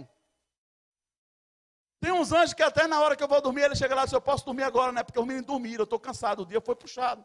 Tem 2.01 2.11
uns 2.11 2.31
anjos 2.31 2.55
que 2.55 2.63
até 2.63 2.87
na 2.87 2.99
hora 2.99 3.15
que 3.15 3.21
eu 3.21 3.27
vou 3.27 3.39
dormir, 3.39 3.61
ele 3.61 3.75
chega 3.75 3.93
lá 3.93 4.01
e 4.01 4.05
diz, 4.05 4.13
eu 4.13 4.21
posso 4.21 4.43
dormir 4.43 4.63
agora, 4.63 4.91
né? 4.91 5.03
Porque 5.03 5.19
os 5.19 5.27
meninos 5.27 5.45
dormiram, 5.45 5.81
eu 5.81 5.83
estou 5.83 5.99
cansado, 5.99 6.41
o 6.41 6.45
dia 6.47 6.59
foi 6.59 6.75
puxado. 6.75 7.23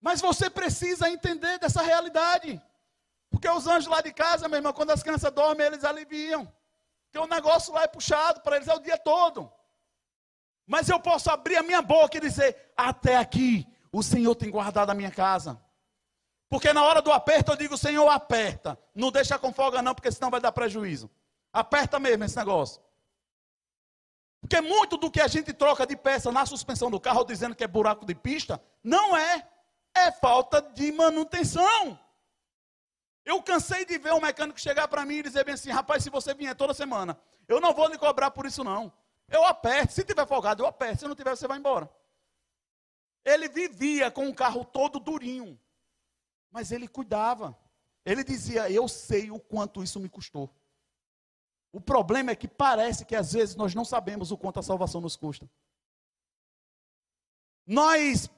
Mas 0.00 0.20
você 0.20 0.48
precisa 0.48 1.10
entender 1.10 1.58
dessa 1.58 1.82
realidade. 1.82 2.62
Porque 3.28 3.48
os 3.48 3.66
anjos 3.66 3.88
lá 3.88 4.00
de 4.00 4.12
casa, 4.12 4.48
meu 4.48 4.58
irmão, 4.58 4.72
quando 4.72 4.92
as 4.92 5.02
crianças 5.02 5.32
dormem, 5.32 5.66
eles 5.66 5.82
aliviam. 5.82 6.46
Porque 7.06 7.18
o 7.18 7.26
negócio 7.26 7.74
lá 7.74 7.82
é 7.82 7.88
puxado, 7.88 8.42
para 8.42 8.54
eles 8.54 8.68
é 8.68 8.74
o 8.74 8.78
dia 8.78 8.96
todo. 8.96 9.52
Mas 10.64 10.88
eu 10.88 11.00
posso 11.00 11.32
abrir 11.32 11.56
a 11.56 11.64
minha 11.64 11.82
boca 11.82 12.16
e 12.16 12.20
dizer: 12.20 12.72
até 12.76 13.16
aqui 13.16 13.66
o 13.96 14.02
Senhor 14.02 14.34
tem 14.34 14.50
guardado 14.50 14.90
a 14.90 14.94
minha 14.94 15.10
casa. 15.10 15.58
Porque 16.50 16.70
na 16.70 16.84
hora 16.84 17.00
do 17.00 17.10
aperto 17.10 17.52
eu 17.52 17.56
digo: 17.56 17.78
Senhor, 17.78 18.06
aperta. 18.10 18.78
Não 18.94 19.10
deixa 19.10 19.38
com 19.38 19.54
folga, 19.54 19.80
não, 19.80 19.94
porque 19.94 20.12
senão 20.12 20.30
vai 20.30 20.38
dar 20.38 20.52
prejuízo. 20.52 21.10
Aperta 21.50 21.98
mesmo 21.98 22.22
esse 22.24 22.36
negócio. 22.36 22.82
Porque 24.38 24.60
muito 24.60 24.98
do 24.98 25.10
que 25.10 25.18
a 25.18 25.26
gente 25.26 25.50
troca 25.54 25.86
de 25.86 25.96
peça 25.96 26.30
na 26.30 26.44
suspensão 26.44 26.90
do 26.90 27.00
carro, 27.00 27.24
dizendo 27.24 27.54
que 27.54 27.64
é 27.64 27.66
buraco 27.66 28.04
de 28.04 28.14
pista, 28.14 28.62
não 28.84 29.16
é. 29.16 29.48
É 29.94 30.12
falta 30.12 30.60
de 30.60 30.92
manutenção. 30.92 31.98
Eu 33.24 33.42
cansei 33.42 33.86
de 33.86 33.96
ver 33.96 34.12
um 34.12 34.20
mecânico 34.20 34.60
chegar 34.60 34.88
para 34.88 35.06
mim 35.06 35.16
e 35.16 35.22
dizer 35.22 35.42
bem 35.42 35.54
assim: 35.54 35.70
rapaz, 35.70 36.02
se 36.02 36.10
você 36.10 36.34
vier 36.34 36.54
toda 36.54 36.74
semana, 36.74 37.18
eu 37.48 37.62
não 37.62 37.72
vou 37.72 37.88
lhe 37.88 37.96
cobrar 37.96 38.30
por 38.30 38.44
isso, 38.44 38.62
não. 38.62 38.92
Eu 39.26 39.42
aperto. 39.46 39.94
Se 39.94 40.04
tiver 40.04 40.26
folgado, 40.26 40.62
eu 40.62 40.66
aperto. 40.66 40.98
Se 40.98 41.08
não 41.08 41.14
tiver, 41.14 41.34
você 41.34 41.48
vai 41.48 41.56
embora. 41.56 41.90
Ele 43.26 43.48
vivia 43.48 44.08
com 44.08 44.28
o 44.28 44.34
carro 44.34 44.64
todo 44.64 45.00
durinho. 45.00 45.60
Mas 46.48 46.70
ele 46.70 46.86
cuidava. 46.86 47.58
Ele 48.04 48.22
dizia: 48.22 48.70
Eu 48.70 48.86
sei 48.86 49.32
o 49.32 49.40
quanto 49.40 49.82
isso 49.82 49.98
me 49.98 50.08
custou. 50.08 50.48
O 51.72 51.80
problema 51.80 52.30
é 52.30 52.36
que 52.36 52.46
parece 52.46 53.04
que 53.04 53.16
às 53.16 53.32
vezes 53.32 53.56
nós 53.56 53.74
não 53.74 53.84
sabemos 53.84 54.30
o 54.30 54.38
quanto 54.38 54.60
a 54.60 54.62
salvação 54.62 55.00
nos 55.00 55.16
custa. 55.16 55.50
Nós 57.66 58.30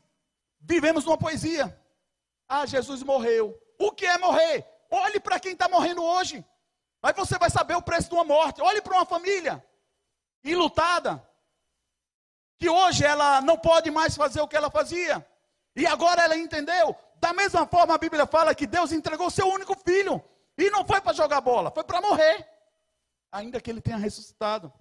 vivemos 0.58 1.06
uma 1.06 1.18
poesia. 1.18 1.78
Ah, 2.48 2.64
Jesus 2.64 3.02
morreu. 3.02 3.60
O 3.78 3.92
que 3.92 4.06
é 4.06 4.16
morrer? 4.16 4.66
Olhe 4.90 5.20
para 5.20 5.38
quem 5.38 5.52
está 5.52 5.68
morrendo 5.68 6.02
hoje. 6.02 6.42
Aí 7.02 7.12
você 7.12 7.38
vai 7.38 7.50
saber 7.50 7.76
o 7.76 7.82
preço 7.82 8.08
de 8.08 8.14
uma 8.14 8.24
morte. 8.24 8.62
Olhe 8.62 8.80
para 8.80 8.94
uma 8.94 9.04
família 9.04 9.62
enlutada, 10.42 11.22
que 12.58 12.68
hoje 12.68 13.04
ela 13.04 13.40
não 13.40 13.56
pode 13.56 13.90
mais 13.90 14.16
fazer 14.16 14.40
o 14.40 14.48
que 14.48 14.56
ela 14.56 14.70
fazia. 14.70 15.26
E 15.76 15.86
agora 15.86 16.22
ela 16.22 16.36
entendeu. 16.36 16.96
Da 17.16 17.32
mesma 17.32 17.66
forma, 17.66 17.94
a 17.94 17.98
Bíblia 17.98 18.26
fala 18.26 18.54
que 18.54 18.66
Deus 18.66 18.90
entregou 18.92 19.30
seu 19.30 19.46
único 19.46 19.78
filho. 19.78 20.22
E 20.56 20.68
não 20.70 20.84
foi 20.84 21.00
para 21.00 21.12
jogar 21.12 21.40
bola, 21.40 21.70
foi 21.70 21.84
para 21.84 22.00
morrer. 22.00 22.48
Ainda 23.30 23.60
que 23.60 23.70
ele 23.70 23.80
tenha 23.80 23.96
ressuscitado. 23.96 24.72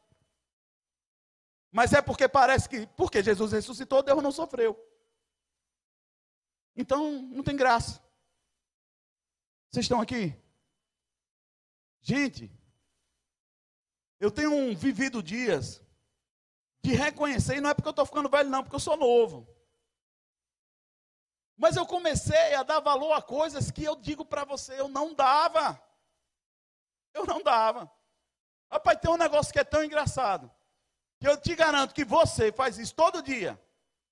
Mas 1.71 1.93
é 1.93 2.01
porque 2.01 2.27
parece 2.27 2.67
que, 2.67 2.87
porque 2.87 3.21
Jesus 3.21 3.51
ressuscitou, 3.51 4.01
Deus 4.01 4.23
não 4.23 4.31
sofreu. 4.31 4.75
Então, 6.75 7.21
não 7.21 7.43
tem 7.43 7.55
graça. 7.55 8.01
Vocês 9.69 9.85
estão 9.85 10.01
aqui? 10.01 10.35
Gente, 12.01 12.51
eu 14.19 14.31
tenho 14.31 14.75
vivido 14.75 15.21
dias 15.21 15.81
de 16.87 16.95
reconhecer, 16.95 17.57
e 17.57 17.61
não 17.61 17.69
é 17.69 17.73
porque 17.73 17.89
eu 17.89 17.91
estou 17.91 18.05
ficando 18.05 18.29
velho, 18.29 18.49
não, 18.49 18.63
porque 18.63 18.77
eu 18.77 18.79
sou 18.79 18.95
novo. 18.95 19.45
Mas 21.57 21.75
eu 21.75 21.85
comecei 21.85 22.53
a 22.53 22.63
dar 22.63 22.79
valor 22.79 23.11
a 23.11 23.21
coisas 23.21 23.69
que 23.69 23.83
eu 23.83 23.95
digo 23.95 24.23
para 24.23 24.45
você, 24.45 24.79
eu 24.79 24.87
não 24.87 25.13
dava. 25.13 25.81
Eu 27.13 27.25
não 27.25 27.43
dava. 27.43 27.91
Rapaz, 28.71 28.99
tem 29.01 29.11
um 29.11 29.17
negócio 29.17 29.51
que 29.51 29.59
é 29.59 29.65
tão 29.65 29.83
engraçado. 29.83 30.49
Que 31.19 31.27
eu 31.27 31.35
te 31.35 31.55
garanto 31.55 31.93
que 31.93 32.05
você 32.05 32.53
faz 32.53 32.77
isso 32.77 32.95
todo 32.95 33.23
dia. 33.23 33.61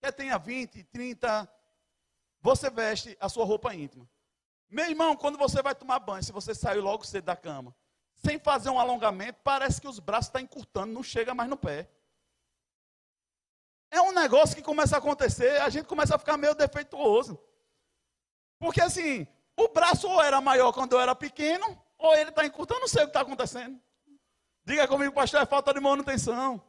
Quer 0.01 0.11
tenha 0.11 0.37
20, 0.37 0.83
30, 0.85 1.49
você 2.41 2.69
veste 2.69 3.15
a 3.21 3.29
sua 3.29 3.45
roupa 3.45 3.73
íntima. 3.73 4.09
Meu 4.69 4.89
irmão, 4.89 5.15
quando 5.15 5.37
você 5.37 5.61
vai 5.61 5.75
tomar 5.75 5.99
banho, 5.99 6.23
se 6.23 6.33
você 6.33 6.53
saiu 6.53 6.81
logo 6.81 7.05
cedo 7.05 7.25
da 7.25 7.37
cama, 7.37 7.73
sem 8.15 8.37
fazer 8.37 8.69
um 8.69 8.79
alongamento, 8.79 9.39
parece 9.43 9.79
que 9.79 9.87
os 9.87 9.99
braços 9.99 10.27
estão 10.27 10.41
tá 10.41 10.43
encurtando, 10.43 10.91
não 10.91 11.03
chega 11.03 11.33
mais 11.33 11.49
no 11.49 11.55
pé. 11.55 11.89
É 13.95 14.01
um 14.01 14.11
negócio 14.11 14.57
que 14.57 14.61
começa 14.61 14.97
a 14.97 14.99
acontecer, 14.99 15.61
a 15.61 15.69
gente 15.69 15.85
começa 15.85 16.15
a 16.15 16.19
ficar 16.19 16.35
meio 16.35 16.53
defeituoso. 16.53 17.39
Porque 18.59 18.81
assim, 18.81 19.25
o 19.55 19.69
braço 19.69 20.05
ou 20.05 20.21
era 20.21 20.41
maior 20.41 20.73
quando 20.73 20.91
eu 20.91 20.99
era 20.99 21.15
pequeno, 21.15 21.81
ou 21.97 22.13
ele 22.13 22.29
está 22.29 22.45
encurtando, 22.45 22.81
não 22.81 22.89
sei 22.89 23.03
o 23.03 23.05
que 23.05 23.11
está 23.11 23.21
acontecendo. 23.21 23.79
Diga 24.65 24.85
comigo, 24.85 25.13
pastor, 25.13 25.41
é 25.41 25.45
falta 25.45 25.73
de 25.73 25.79
manutenção. 25.79 26.61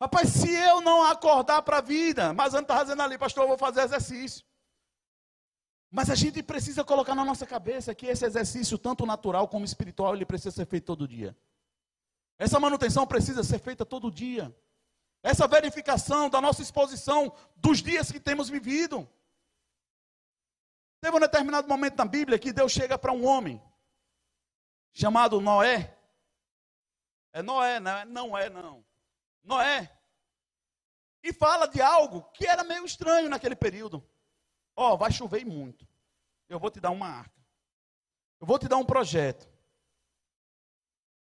Rapaz, 0.00 0.30
se 0.30 0.52
eu 0.52 0.80
não 0.80 1.04
acordar 1.04 1.62
para 1.62 1.78
a 1.78 1.80
vida, 1.80 2.32
mas 2.32 2.54
antes 2.54 2.64
está 2.64 2.82
dizendo 2.82 3.02
ali, 3.02 3.16
pastor, 3.16 3.44
eu 3.44 3.48
vou 3.48 3.58
fazer 3.58 3.82
exercício. 3.82 4.44
Mas 5.92 6.10
a 6.10 6.16
gente 6.16 6.42
precisa 6.42 6.82
colocar 6.82 7.14
na 7.14 7.24
nossa 7.24 7.46
cabeça 7.46 7.94
que 7.94 8.06
esse 8.06 8.24
exercício, 8.24 8.76
tanto 8.78 9.06
natural 9.06 9.46
como 9.46 9.64
espiritual, 9.64 10.12
ele 10.12 10.26
precisa 10.26 10.50
ser 10.50 10.66
feito 10.66 10.86
todo 10.86 11.06
dia. 11.06 11.36
Essa 12.36 12.58
manutenção 12.58 13.06
precisa 13.06 13.44
ser 13.44 13.60
feita 13.60 13.86
todo 13.86 14.10
dia. 14.10 14.52
Essa 15.22 15.48
verificação 15.48 16.30
da 16.30 16.40
nossa 16.40 16.62
exposição 16.62 17.34
dos 17.56 17.82
dias 17.82 18.10
que 18.10 18.20
temos 18.20 18.48
vivido. 18.48 19.08
Teve 21.00 21.16
um 21.16 21.20
determinado 21.20 21.68
momento 21.68 21.96
na 21.96 22.04
Bíblia 22.04 22.38
que 22.38 22.52
Deus 22.52 22.72
chega 22.72 22.98
para 22.98 23.12
um 23.12 23.26
homem 23.26 23.62
chamado 24.92 25.40
Noé. 25.40 25.96
É 27.32 27.42
Noé, 27.42 27.78
não 27.78 27.90
é? 27.90 28.04
Não 28.04 28.38
é, 28.38 28.50
não. 28.50 28.84
Noé. 29.42 29.96
E 31.22 31.32
fala 31.32 31.66
de 31.66 31.80
algo 31.80 32.22
que 32.32 32.46
era 32.46 32.64
meio 32.64 32.84
estranho 32.84 33.28
naquele 33.28 33.56
período. 33.56 34.06
Ó, 34.74 34.94
oh, 34.94 34.96
vai 34.96 35.10
chover 35.10 35.44
muito. 35.44 35.86
eu 36.48 36.58
vou 36.58 36.70
te 36.70 36.80
dar 36.80 36.90
uma 36.90 37.08
arca. 37.08 37.38
Eu 38.40 38.46
vou 38.46 38.58
te 38.58 38.68
dar 38.68 38.76
um 38.76 38.84
projeto. 38.84 39.48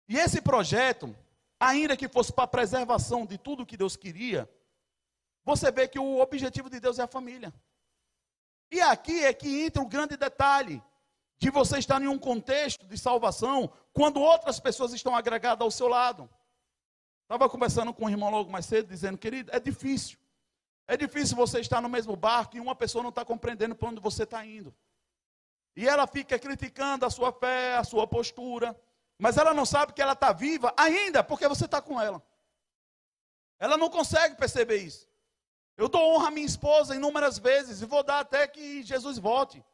E 0.09 0.19
esse 0.19 0.41
projeto, 0.41 1.15
ainda 1.63 1.97
que 1.97 2.09
fosse 2.09 2.33
para 2.33 2.45
a 2.45 2.49
preservação 2.49 3.25
de 3.25 3.39
tudo 3.39 3.65
que 3.65 3.77
Deus 3.77 3.95
queria, 3.95 4.51
você 5.45 5.71
vê 5.71 5.87
que 5.87 5.99
o 5.99 6.19
objetivo 6.19 6.69
de 6.69 6.81
Deus 6.81 6.99
é 6.99 7.03
a 7.03 7.07
família. 7.07 7.55
E 8.71 8.81
aqui 8.81 9.25
é 9.25 9.33
que 9.33 9.63
entra 9.63 9.81
o 9.81 9.89
grande 9.89 10.17
detalhe 10.17 10.83
de 11.39 11.51
você 11.51 11.79
estar 11.79 12.03
em 12.03 12.09
um 12.09 12.19
contexto 12.19 12.85
de 12.85 12.99
salvação 12.99 13.73
quando 13.93 14.21
outras 14.21 14.59
pessoas 14.59 14.93
estão 14.93 15.15
agregadas 15.15 15.63
ao 15.63 15.71
seu 15.71 15.87
lado. 15.87 16.29
Estava 17.23 17.49
conversando 17.49 17.95
com 17.95 18.07
um 18.07 18.11
irmão 18.11 18.31
logo 18.31 18.51
mais 18.51 18.67
cedo, 18.67 18.89
dizendo, 18.89 19.17
querido, 19.17 19.55
é 19.55 19.61
difícil. 19.61 20.19
É 20.89 20.97
difícil 20.97 21.37
você 21.37 21.61
estar 21.61 21.81
no 21.81 21.89
mesmo 21.89 22.17
barco 22.17 22.57
e 22.57 22.61
uma 22.61 22.75
pessoa 22.75 23.03
não 23.03 23.11
está 23.11 23.25
compreendendo 23.25 23.77
para 23.77 23.89
onde 23.89 24.01
você 24.01 24.25
está 24.25 24.45
indo. 24.45 24.75
E 25.77 25.87
ela 25.87 26.09
fica 26.09 26.39
criticando 26.39 27.07
a 27.07 27.11
sua 27.11 27.33
fé, 27.33 27.77
a 27.77 27.85
sua 27.85 28.07
postura, 28.07 28.77
mas 29.23 29.37
ela 29.37 29.55
não 29.55 29.65
sabe 29.65 29.93
que 29.93 30.03
ela 30.03 30.15
está 30.15 30.33
viva 30.33 30.75
ainda 30.77 31.23
porque 31.23 31.47
você 31.47 31.67
está 31.67 31.81
com 31.81 32.01
ela. 32.01 32.21
Ela 33.57 33.77
não 33.77 33.89
consegue 33.89 34.35
perceber 34.35 34.79
isso. 34.79 35.09
Eu 35.77 35.89
dou 35.89 36.03
honra 36.13 36.27
à 36.27 36.31
minha 36.33 36.45
esposa 36.45 36.97
inúmeras 36.97 37.39
vezes 37.39 37.81
e 37.81 37.87
vou 37.87 38.03
dar 38.03 38.19
até 38.19 38.49
que 38.49 38.83
Jesus 38.83 39.19
volte. 39.19 39.65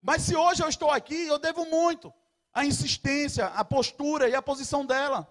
Mas 0.00 0.22
se 0.22 0.36
hoje 0.36 0.62
eu 0.62 0.68
estou 0.68 0.92
aqui, 0.92 1.26
eu 1.26 1.40
devo 1.40 1.66
muito 1.66 2.14
à 2.52 2.64
insistência, 2.64 3.46
à 3.48 3.64
postura 3.64 4.28
e 4.28 4.34
à 4.36 4.40
posição 4.40 4.86
dela. 4.86 5.26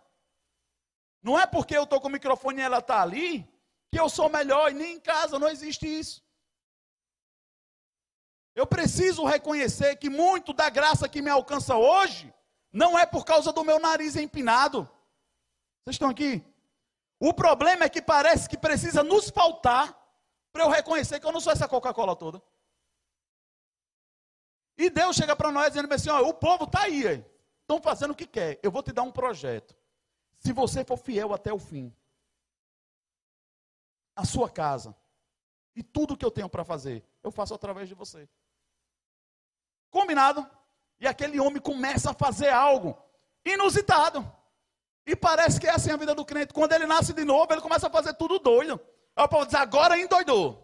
Não 1.21 1.39
é 1.39 1.47
porque 1.47 1.77
eu 1.77 1.83
estou 1.83 2.01
com 2.01 2.09
o 2.09 2.11
microfone 2.11 2.59
e 2.59 2.63
ela 2.63 2.79
está 2.79 3.01
ali 3.01 3.49
que 3.89 3.97
eu 3.97 4.09
sou 4.09 4.27
melhor, 4.27 4.71
e 4.71 4.73
nem 4.73 4.95
em 4.95 4.99
casa 4.99 5.39
não 5.39 5.47
existe 5.47 5.87
isso. 5.87 6.21
Eu 8.53 8.67
preciso 8.67 9.23
reconhecer 9.23 9.95
que 9.95 10.09
muito 10.09 10.51
da 10.51 10.69
graça 10.69 11.07
que 11.07 11.21
me 11.21 11.29
alcança 11.29 11.77
hoje 11.77 12.33
não 12.73 12.97
é 12.97 13.05
por 13.05 13.23
causa 13.23 13.53
do 13.53 13.63
meu 13.63 13.79
nariz 13.79 14.15
empinado. 14.15 14.89
Vocês 15.83 15.93
estão 15.95 16.09
aqui? 16.09 16.43
O 17.19 17.31
problema 17.31 17.85
é 17.85 17.89
que 17.89 18.01
parece 18.01 18.49
que 18.49 18.57
precisa 18.57 19.03
nos 19.03 19.29
faltar 19.29 19.95
para 20.51 20.63
eu 20.63 20.69
reconhecer 20.69 21.19
que 21.19 21.25
eu 21.25 21.31
não 21.31 21.39
sou 21.39 21.53
essa 21.53 21.67
Coca-Cola 21.67 22.15
toda. 22.15 22.41
E 24.75 24.89
Deus 24.89 25.15
chega 25.15 25.35
para 25.35 25.51
nós 25.51 25.67
dizendo 25.67 25.93
assim: 25.93 26.09
ó, 26.09 26.21
o 26.21 26.33
povo 26.33 26.63
está 26.63 26.81
aí, 26.81 27.23
estão 27.61 27.79
fazendo 27.79 28.11
o 28.11 28.15
que 28.15 28.25
quer. 28.25 28.59
Eu 28.63 28.71
vou 28.71 28.81
te 28.81 28.91
dar 28.91 29.03
um 29.03 29.11
projeto. 29.11 29.75
Se 30.39 30.51
você 30.51 30.83
for 30.83 30.97
fiel 30.97 31.31
até 31.31 31.53
o 31.53 31.59
fim, 31.59 31.95
a 34.15 34.25
sua 34.25 34.49
casa 34.49 34.95
e 35.75 35.83
tudo 35.83 36.17
que 36.17 36.25
eu 36.25 36.31
tenho 36.31 36.49
para 36.49 36.65
fazer, 36.65 37.03
eu 37.21 37.31
faço 37.31 37.53
através 37.53 37.87
de 37.87 37.95
você. 37.95 38.27
Combinado? 39.91 40.49
E 40.99 41.07
aquele 41.07 41.39
homem 41.39 41.61
começa 41.61 42.11
a 42.11 42.13
fazer 42.13 42.49
algo 42.49 42.97
inusitado. 43.45 44.29
E 45.05 45.15
parece 45.15 45.59
que 45.59 45.67
é 45.67 45.71
assim 45.71 45.91
a 45.91 45.97
vida 45.97 46.15
do 46.15 46.25
crente. 46.25 46.53
Quando 46.53 46.73
ele 46.73 46.85
nasce 46.85 47.13
de 47.13 47.25
novo, 47.25 47.51
ele 47.51 47.61
começa 47.61 47.87
a 47.87 47.91
fazer 47.91 48.13
tudo 48.13 48.39
doido. 48.39 48.79
Aí 49.15 49.25
o 49.25 49.27
povo 49.27 49.45
diz, 49.45 49.55
agora 49.55 49.99
endoidou. 49.99 50.63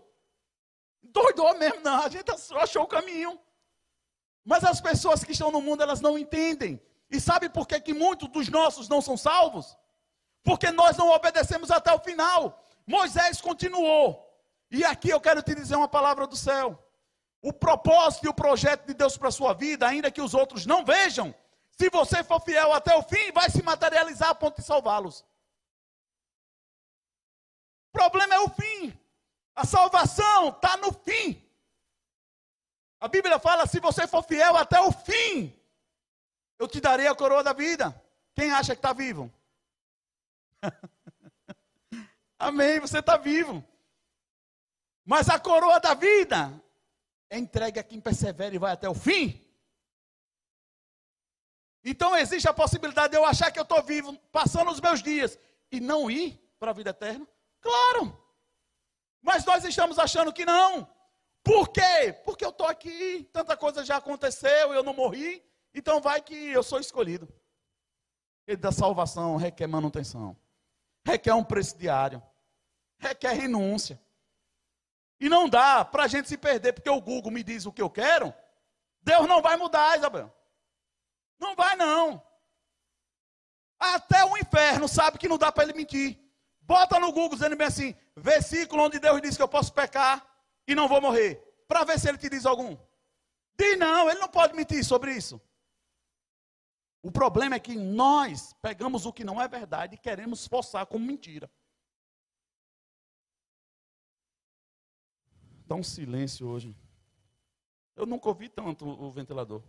Doidou 1.03 1.57
mesmo, 1.57 1.81
não. 1.81 2.03
A 2.03 2.09
gente 2.09 2.31
achou 2.55 2.83
o 2.83 2.87
caminho. 2.87 3.39
Mas 4.45 4.63
as 4.63 4.79
pessoas 4.79 5.23
que 5.23 5.33
estão 5.33 5.51
no 5.51 5.61
mundo, 5.61 5.83
elas 5.83 6.01
não 6.01 6.17
entendem. 6.17 6.81
E 7.11 7.19
sabe 7.19 7.49
por 7.49 7.67
que, 7.67 7.79
que 7.81 7.93
muitos 7.93 8.29
dos 8.29 8.49
nossos 8.49 8.87
não 8.87 9.01
são 9.01 9.17
salvos? 9.17 9.77
Porque 10.43 10.71
nós 10.71 10.95
não 10.95 11.09
obedecemos 11.09 11.69
até 11.69 11.91
o 11.93 11.99
final. 11.99 12.63
Moisés 12.87 13.41
continuou. 13.41 14.25
E 14.71 14.85
aqui 14.85 15.09
eu 15.09 15.19
quero 15.19 15.41
te 15.41 15.53
dizer 15.53 15.75
uma 15.75 15.87
palavra 15.87 16.25
do 16.25 16.37
céu. 16.37 16.81
O 17.41 17.53
propósito 17.53 18.25
e 18.25 18.29
o 18.29 18.33
projeto 18.33 18.85
de 18.85 18.93
Deus 18.93 19.17
para 19.17 19.29
a 19.29 19.31
sua 19.31 19.53
vida, 19.53 19.87
ainda 19.87 20.11
que 20.11 20.21
os 20.21 20.33
outros 20.33 20.65
não 20.65 20.83
vejam, 20.83 21.33
se 21.71 21.89
você 21.89 22.23
for 22.23 22.41
fiel 22.41 22.73
até 22.73 22.93
o 22.95 23.03
fim, 23.03 23.31
vai 23.31 23.49
se 23.49 23.63
materializar 23.63 24.29
a 24.29 24.35
ponto 24.35 24.57
de 24.57 24.63
salvá-los. 24.67 25.21
O 27.89 27.91
problema 27.93 28.35
é 28.35 28.39
o 28.39 28.49
fim. 28.49 28.97
A 29.55 29.65
salvação 29.65 30.49
está 30.49 30.75
no 30.77 30.91
fim. 30.91 31.41
A 32.99 33.07
Bíblia 33.07 33.39
fala: 33.39 33.65
se 33.65 33.79
você 33.79 34.05
for 34.07 34.23
fiel 34.23 34.57
até 34.57 34.79
o 34.81 34.91
fim, 34.91 35.57
eu 36.57 36.67
te 36.67 36.81
darei 36.81 37.07
a 37.07 37.15
coroa 37.15 37.41
da 37.41 37.53
vida. 37.53 37.99
Quem 38.35 38.51
acha 38.51 38.75
que 38.75 38.79
está 38.79 38.91
vivo? 38.91 39.31
Amém, 42.37 42.79
você 42.79 42.99
está 42.99 43.17
vivo. 43.17 43.63
Mas 45.05 45.29
a 45.29 45.39
coroa 45.39 45.79
da 45.79 45.93
vida 45.93 46.53
é 47.29 47.37
entregue 47.37 47.79
a 47.79 47.83
quem 47.83 47.99
persevera 47.99 48.55
e 48.55 48.57
vai 48.57 48.71
até 48.71 48.89
o 48.89 48.93
fim. 48.93 49.45
Então 51.83 52.15
existe 52.15 52.47
a 52.47 52.53
possibilidade 52.53 53.11
de 53.11 53.17
eu 53.17 53.25
achar 53.25 53.51
que 53.51 53.59
eu 53.59 53.63
estou 53.63 53.81
vivo, 53.81 54.17
passando 54.31 54.69
os 54.71 54.81
meus 54.81 55.01
dias, 55.01 55.39
e 55.71 55.79
não 55.79 56.09
ir 56.09 56.39
para 56.59 56.71
a 56.71 56.73
vida 56.73 56.89
eterna? 56.89 57.27
Claro. 57.61 58.17
Mas 59.21 59.45
nós 59.45 59.63
estamos 59.63 59.97
achando 59.99 60.33
que 60.33 60.45
não. 60.45 60.87
Por 61.43 61.69
quê? 61.69 62.13
Porque 62.25 62.43
eu 62.43 62.49
estou 62.49 62.67
aqui, 62.67 63.29
tanta 63.31 63.55
coisa 63.55 63.83
já 63.83 63.97
aconteceu, 63.97 64.73
eu 64.73 64.83
não 64.83 64.93
morri, 64.93 65.43
então 65.73 66.01
vai 66.01 66.21
que 66.21 66.35
eu 66.35 66.63
sou 66.63 66.79
escolhido. 66.79 67.27
E 68.47 68.55
da 68.55 68.71
salvação 68.71 69.37
requer 69.37 69.67
manutenção, 69.67 70.35
requer 71.05 71.33
um 71.33 71.43
preço 71.43 71.77
diário 71.77 72.21
requer 72.99 73.33
renúncia. 73.33 73.99
E 75.19 75.27
não 75.27 75.49
dá 75.49 75.83
para 75.83 76.03
a 76.03 76.07
gente 76.07 76.29
se 76.29 76.37
perder, 76.37 76.73
porque 76.73 76.89
o 76.89 77.01
Google 77.01 77.31
me 77.31 77.43
diz 77.43 77.65
o 77.65 77.73
que 77.73 77.81
eu 77.81 77.89
quero. 77.89 78.33
Deus 79.01 79.27
não 79.27 79.41
vai 79.41 79.57
mudar, 79.57 79.97
Isabel. 79.97 80.33
Não 81.39 81.55
vai, 81.55 81.75
não. 81.75 82.21
Até 83.79 84.23
o 84.25 84.37
inferno 84.37 84.87
sabe 84.87 85.17
que 85.17 85.27
não 85.27 85.37
dá 85.37 85.51
para 85.51 85.63
ele 85.63 85.73
mentir. 85.73 86.19
Bota 86.61 86.99
no 86.99 87.11
Google 87.11 87.35
dizendo 87.35 87.55
bem 87.55 87.67
assim: 87.67 87.95
versículo 88.15 88.83
onde 88.83 88.99
Deus 88.99 89.21
diz 89.21 89.35
que 89.35 89.41
eu 89.41 89.47
posso 89.47 89.73
pecar 89.73 90.25
e 90.67 90.75
não 90.75 90.87
vou 90.87 91.01
morrer. 91.01 91.43
Para 91.67 91.83
ver 91.83 91.99
se 91.99 92.07
ele 92.09 92.17
te 92.17 92.29
diz 92.29 92.45
algum. 92.45 92.77
Diz 93.57 93.77
não, 93.77 94.09
ele 94.09 94.19
não 94.19 94.29
pode 94.29 94.53
mentir 94.53 94.83
sobre 94.83 95.13
isso. 95.13 95.41
O 97.01 97.11
problema 97.11 97.55
é 97.55 97.59
que 97.59 97.75
nós 97.75 98.53
pegamos 98.61 99.05
o 99.05 99.13
que 99.13 99.23
não 99.23 99.41
é 99.41 99.47
verdade 99.47 99.95
e 99.95 99.97
queremos 99.97 100.45
forçar 100.45 100.85
como 100.85 101.05
mentira. 101.05 101.49
Está 105.69 105.75
um 105.75 105.83
silêncio 105.83 106.47
hoje. 106.47 106.75
Eu 107.95 108.07
nunca 108.07 108.27
ouvi 108.27 108.49
tanto 108.49 108.87
o 108.87 109.11
ventilador. 109.11 109.61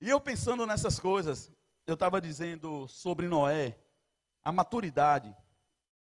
E 0.00 0.08
eu 0.08 0.20
pensando 0.20 0.64
nessas 0.64 1.00
coisas, 1.00 1.50
eu 1.88 1.94
estava 1.94 2.20
dizendo 2.20 2.86
sobre 2.86 3.26
Noé, 3.26 3.76
a 4.44 4.52
maturidade 4.52 5.36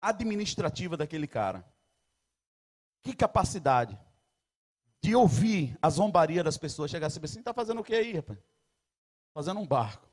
administrativa 0.01 0.97
daquele 0.97 1.27
cara. 1.27 1.71
Que 3.03 3.15
capacidade 3.15 4.01
de 5.03 5.15
ouvir 5.15 5.77
a 5.83 5.91
zombaria 5.91 6.43
das 6.43 6.57
pessoas, 6.57 6.91
chegar 6.91 7.09
assim, 7.09 7.21
está 7.21 7.53
fazendo 7.53 7.83
o 7.83 7.85
que 7.85 7.95
aí, 7.95 8.15
rapaz? 8.15 8.39
Fazendo 9.35 9.61
um 9.61 9.67
barco. 9.67 10.09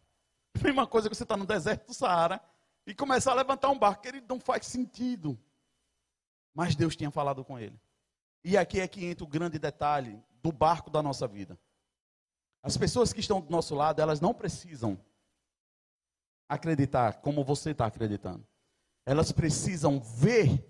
Mesma 0.61 0.86
coisa 0.86 1.07
que 1.07 1.15
você 1.15 1.23
está 1.23 1.38
no 1.38 1.45
deserto 1.45 1.88
do 1.88 1.93
Saara, 1.93 2.43
e 2.86 2.94
começar 2.94 3.32
a 3.32 3.36
levantar 3.36 3.70
um 3.70 3.80
barco, 3.80 4.08
ele 4.08 4.22
não 4.22 4.40
faz 4.40 4.68
sentido. 4.68 5.40
Mas 6.54 6.76
Deus 6.76 6.96
tinha 6.96 7.12
falado 7.12 7.44
com 7.44 7.60
ele. 7.60 7.80
E 8.44 8.58
aqui 8.58 8.80
é 8.80 8.88
que 8.88 9.04
entra 9.04 9.24
o 9.24 9.28
grande 9.28 9.58
detalhe 9.58 10.22
do 10.42 10.52
barco 10.52 10.90
da 10.90 11.02
nossa 11.02 11.28
vida. 11.28 11.60
As 12.62 12.78
pessoas 12.78 13.12
que 13.12 13.20
estão 13.20 13.42
do 13.42 13.50
nosso 13.50 13.76
lado, 13.76 14.02
elas 14.02 14.22
não 14.22 14.34
precisam 14.34 15.00
acreditar 16.48 17.22
como 17.22 17.44
você 17.44 17.72
está 17.72 17.86
acreditando. 17.86 18.46
Elas 19.06 19.32
precisam 19.32 20.00
ver 20.00 20.64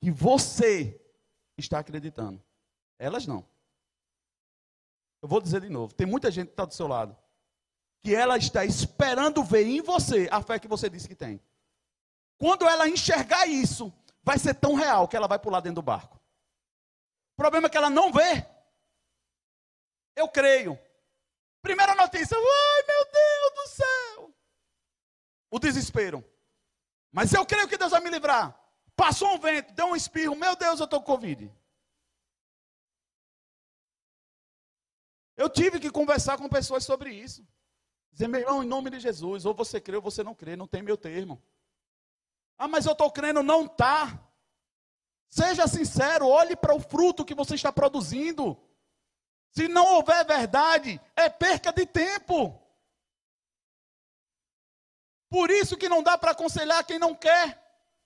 que 0.00 0.10
você 0.10 1.00
está 1.58 1.78
acreditando. 1.80 2.42
Elas 2.98 3.26
não. 3.26 3.44
Eu 5.22 5.28
vou 5.28 5.40
dizer 5.40 5.60
de 5.60 5.68
novo: 5.68 5.94
tem 5.94 6.06
muita 6.06 6.30
gente 6.30 6.48
que 6.48 6.52
está 6.52 6.64
do 6.64 6.74
seu 6.74 6.86
lado 6.86 7.16
que 8.02 8.14
ela 8.14 8.36
está 8.36 8.64
esperando 8.64 9.44
ver 9.44 9.66
em 9.66 9.80
você 9.80 10.28
a 10.30 10.42
fé 10.42 10.58
que 10.58 10.68
você 10.68 10.88
disse 10.88 11.08
que 11.08 11.14
tem. 11.14 11.40
Quando 12.38 12.66
ela 12.66 12.88
enxergar 12.88 13.46
isso, 13.46 13.92
vai 14.22 14.38
ser 14.38 14.54
tão 14.54 14.74
real 14.74 15.06
que 15.06 15.16
ela 15.16 15.28
vai 15.28 15.38
pular 15.38 15.60
dentro 15.60 15.76
do 15.76 15.82
barco. 15.82 16.16
O 16.16 17.36
problema 17.36 17.66
é 17.66 17.70
que 17.70 17.76
ela 17.76 17.90
não 17.90 18.12
vê. 18.12 18.46
Eu 20.16 20.28
creio. 20.28 20.78
Primeira 21.60 21.94
notícia, 21.94 22.36
ai 22.36 22.82
meu 22.86 23.04
Deus 23.04 23.54
do 23.54 23.68
céu. 23.68 24.34
O 25.50 25.58
desespero. 25.58 26.24
Mas 27.12 27.32
eu 27.34 27.44
creio 27.44 27.68
que 27.68 27.76
Deus 27.76 27.90
vai 27.90 28.00
me 28.00 28.08
livrar. 28.08 28.58
Passou 28.96 29.34
um 29.34 29.38
vento, 29.38 29.72
deu 29.74 29.86
um 29.86 29.96
espirro, 29.96 30.36
meu 30.36 30.56
Deus, 30.56 30.78
eu 30.78 30.84
estou 30.84 31.00
com 31.00 31.06
Covid. 31.06 31.52
Eu 35.36 35.48
tive 35.48 35.80
que 35.80 35.90
conversar 35.90 36.36
com 36.36 36.48
pessoas 36.48 36.84
sobre 36.84 37.12
isso. 37.12 37.46
Dizer, 38.12 38.28
meu 38.28 38.40
irmão, 38.40 38.62
em 38.62 38.66
nome 38.66 38.90
de 38.90 39.00
Jesus, 39.00 39.44
ou 39.44 39.54
você 39.54 39.80
crê 39.80 39.96
ou 39.96 40.02
você 40.02 40.22
não 40.22 40.34
crê, 40.34 40.56
não 40.56 40.66
tem 40.66 40.82
meu 40.82 40.96
termo. 40.96 41.42
Ah, 42.58 42.68
mas 42.68 42.84
eu 42.86 42.92
estou 42.92 43.10
crendo, 43.10 43.42
não 43.42 43.64
está. 43.64 44.18
Seja 45.28 45.66
sincero, 45.66 46.26
olhe 46.26 46.56
para 46.56 46.74
o 46.74 46.80
fruto 46.80 47.24
que 47.24 47.34
você 47.34 47.54
está 47.54 47.72
produzindo. 47.72 48.60
Se 49.52 49.68
não 49.68 49.94
houver 49.94 50.24
verdade, 50.26 51.00
é 51.16 51.28
perca 51.28 51.72
de 51.72 51.86
tempo. 51.86 52.60
Por 55.28 55.50
isso 55.50 55.76
que 55.76 55.88
não 55.88 56.02
dá 56.02 56.18
para 56.18 56.32
aconselhar 56.32 56.84
quem 56.84 56.98
não 56.98 57.14
quer. 57.14 57.58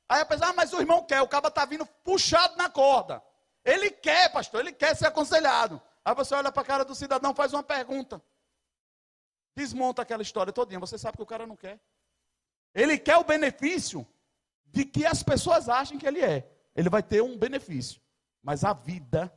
Aí 0.09 0.21
a 0.21 0.27
pessoa, 0.27 0.51
ah, 0.51 0.53
mas 0.53 0.73
o 0.73 0.81
irmão 0.81 1.03
quer, 1.03 1.23
o 1.23 1.29
cara 1.29 1.49
está 1.49 1.65
vindo 1.65 1.87
puxado 2.05 2.57
na 2.57 2.69
corda. 2.69 3.23
Ele 3.65 3.91
quer, 3.91 4.31
pastor, 4.31 4.61
ele 4.61 4.73
quer 4.73 4.95
ser 4.95 5.07
aconselhado. 5.07 5.81
Aí 6.05 6.15
você 6.15 6.35
olha 6.35 6.53
para 6.53 6.63
a 6.63 6.67
cara 6.67 6.85
do 6.85 6.95
cidadão, 6.95 7.35
faz 7.35 7.55
uma 7.55 7.63
pergunta. 7.63 8.23
Desmonta 9.57 10.03
aquela 10.03 10.23
história 10.23 10.53
todinha. 10.53 10.81
Você 10.81 10.99
sabe 10.99 11.17
que 11.17 11.23
o 11.23 11.27
cara 11.27 11.47
não 11.47 11.57
quer. 11.57 11.81
Ele 12.75 12.99
quer 12.99 13.17
o 13.17 13.25
benefício 13.25 14.07
de 14.67 14.85
que 14.85 15.07
as 15.07 15.23
pessoas 15.23 15.69
achem 15.69 15.99
que 15.99 16.07
ele 16.07 16.21
é. 16.21 16.51
Ele 16.75 16.89
vai 16.89 17.03
ter 17.03 17.23
um 17.23 17.39
benefício. 17.39 18.01
Mas 18.43 18.65
a 18.65 18.73
vida 18.73 19.33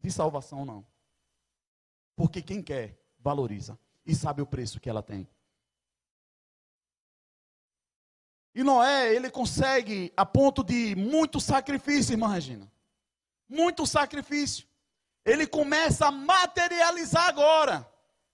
de 0.00 0.10
salvação 0.10 0.64
não. 0.64 0.86
Porque 2.14 2.40
quem 2.40 2.62
quer, 2.62 2.98
valoriza. 3.18 3.78
E 4.06 4.14
sabe 4.14 4.42
o 4.42 4.46
preço 4.46 4.80
que 4.80 4.88
ela 4.88 5.02
tem. 5.02 5.28
E 8.54 8.62
Noé, 8.62 9.14
ele 9.14 9.30
consegue 9.30 10.12
a 10.16 10.26
ponto 10.26 10.62
de 10.62 10.94
muito 10.94 11.40
sacrifício, 11.40 12.12
irmã 12.12 12.28
Regina. 12.28 12.70
Muito 13.48 13.86
sacrifício. 13.86 14.66
Ele 15.24 15.46
começa 15.46 16.06
a 16.06 16.10
materializar 16.10 17.28
agora 17.28 17.91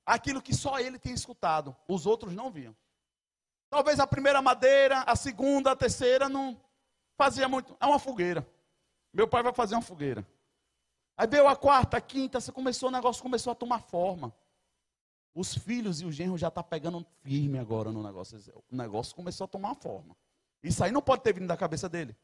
aquilo 0.09 0.41
que 0.41 0.55
só 0.55 0.81
ele 0.81 0.99
tinha 0.99 1.15
escutado, 1.15 1.77
os 1.87 2.07
outros 2.07 2.35
não 2.35 2.51
viam. 2.51 2.75
Talvez 3.69 4.01
a 4.01 4.07
primeira 4.07 4.41
madeira, 4.41 5.03
a 5.03 5.15
segunda, 5.15 5.73
a 5.73 5.77
terceira 5.77 6.29
não 6.29 6.59
fazia 7.17 7.47
muito. 7.47 7.77
É 7.79 7.85
uma 7.85 7.99
fogueira. 7.99 8.49
Meu 9.13 9.29
pai 9.29 9.43
vai 9.43 9.53
fazer 9.53 9.75
uma 9.75 9.83
fogueira. 9.83 10.27
Aí 11.17 11.27
veio 11.27 11.47
a 11.47 11.55
quarta, 11.55 11.99
a 11.99 12.01
quinta, 12.01 12.41
você 12.41 12.51
começou, 12.51 12.89
o 12.89 12.93
negócio 12.93 13.23
começou 13.23 13.51
a 13.51 13.55
tomar 13.55 13.81
forma. 13.81 14.35
Os 15.35 15.55
filhos 15.55 16.01
e 16.01 16.07
o 16.07 16.11
genro 16.13 16.39
já 16.39 16.49
estão 16.49 16.63
tá 16.63 16.69
pegando 16.69 17.07
firme 17.23 17.59
agora 17.59 17.93
no 17.93 18.03
negócio. 18.03 18.39
O 18.71 18.77
negócio 18.77 19.15
começou 19.15 19.45
a 19.45 19.49
tomar 19.49 19.75
forma. 19.75 20.17
Isso 20.63 20.83
aí 20.83 20.91
não 20.91 21.03
pode 21.03 21.23
ter 21.23 21.35
vindo 21.35 21.47
da 21.47 21.57
cabeça 21.57 21.89
dele. 21.89 22.17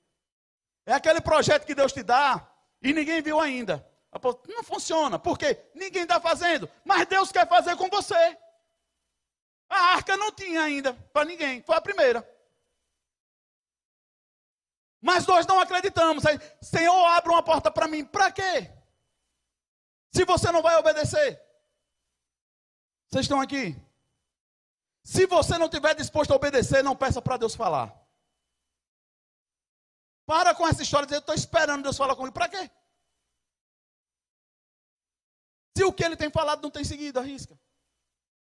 É 0.87 0.95
aquele 0.95 1.21
projeto 1.21 1.67
que 1.67 1.75
Deus 1.75 1.93
te 1.93 2.03
dá 2.03 2.51
e 2.81 2.93
ninguém 2.93 3.21
viu 3.21 3.39
ainda. 3.41 3.87
Não 4.49 4.63
funciona, 4.63 5.19
porque 5.19 5.71
ninguém 5.75 6.03
está 6.03 6.21
fazendo, 6.21 6.71
mas 6.85 7.07
Deus 7.07 7.33
quer 7.33 7.49
fazer 7.49 7.77
com 7.77 7.89
você. 7.89 8.39
A 9.69 9.95
arca 9.95 10.17
não 10.17 10.31
tinha 10.31 10.63
ainda 10.63 10.95
para 11.13 11.25
ninguém, 11.25 11.63
foi 11.63 11.77
a 11.77 11.81
primeira. 11.81 12.29
Mas 15.01 15.27
nós 15.27 15.47
não 15.47 15.61
acreditamos. 15.61 16.25
Aí, 16.25 16.39
Senhor, 16.63 17.07
abre 17.09 17.31
uma 17.31 17.43
porta 17.43 17.71
para 17.71 17.87
mim. 17.87 18.07
Para 18.07 18.33
quê? 18.33 18.73
Se 20.15 20.25
você 20.25 20.51
não 20.51 20.63
vai 20.63 20.77
obedecer. 20.77 21.39
Vocês 23.11 23.27
estão 23.27 23.39
aqui? 23.39 23.77
Se 25.03 25.27
você 25.27 25.59
não 25.59 25.67
estiver 25.67 25.95
disposto 25.95 26.33
a 26.33 26.37
obedecer, 26.37 26.83
não 26.83 26.97
peça 26.97 27.21
para 27.21 27.37
Deus 27.37 27.55
falar. 27.55 27.95
Para 30.25 30.55
com 30.55 30.67
essa 30.67 30.83
história 30.83 31.05
de 31.05 31.11
dizer, 31.11 31.17
eu 31.17 31.21
estou 31.21 31.35
esperando 31.35 31.83
Deus 31.83 31.99
falar 31.99 32.17
comigo. 32.17 32.33
Para 32.33 32.49
quê? 32.49 32.71
Se 35.77 35.85
o 35.85 35.93
que 35.93 36.05
ele 36.05 36.17
tem 36.17 36.31
falado 36.31 36.63
não 36.63 36.71
tem 36.71 36.85
seguido, 36.85 37.19
arrisca. 37.19 37.59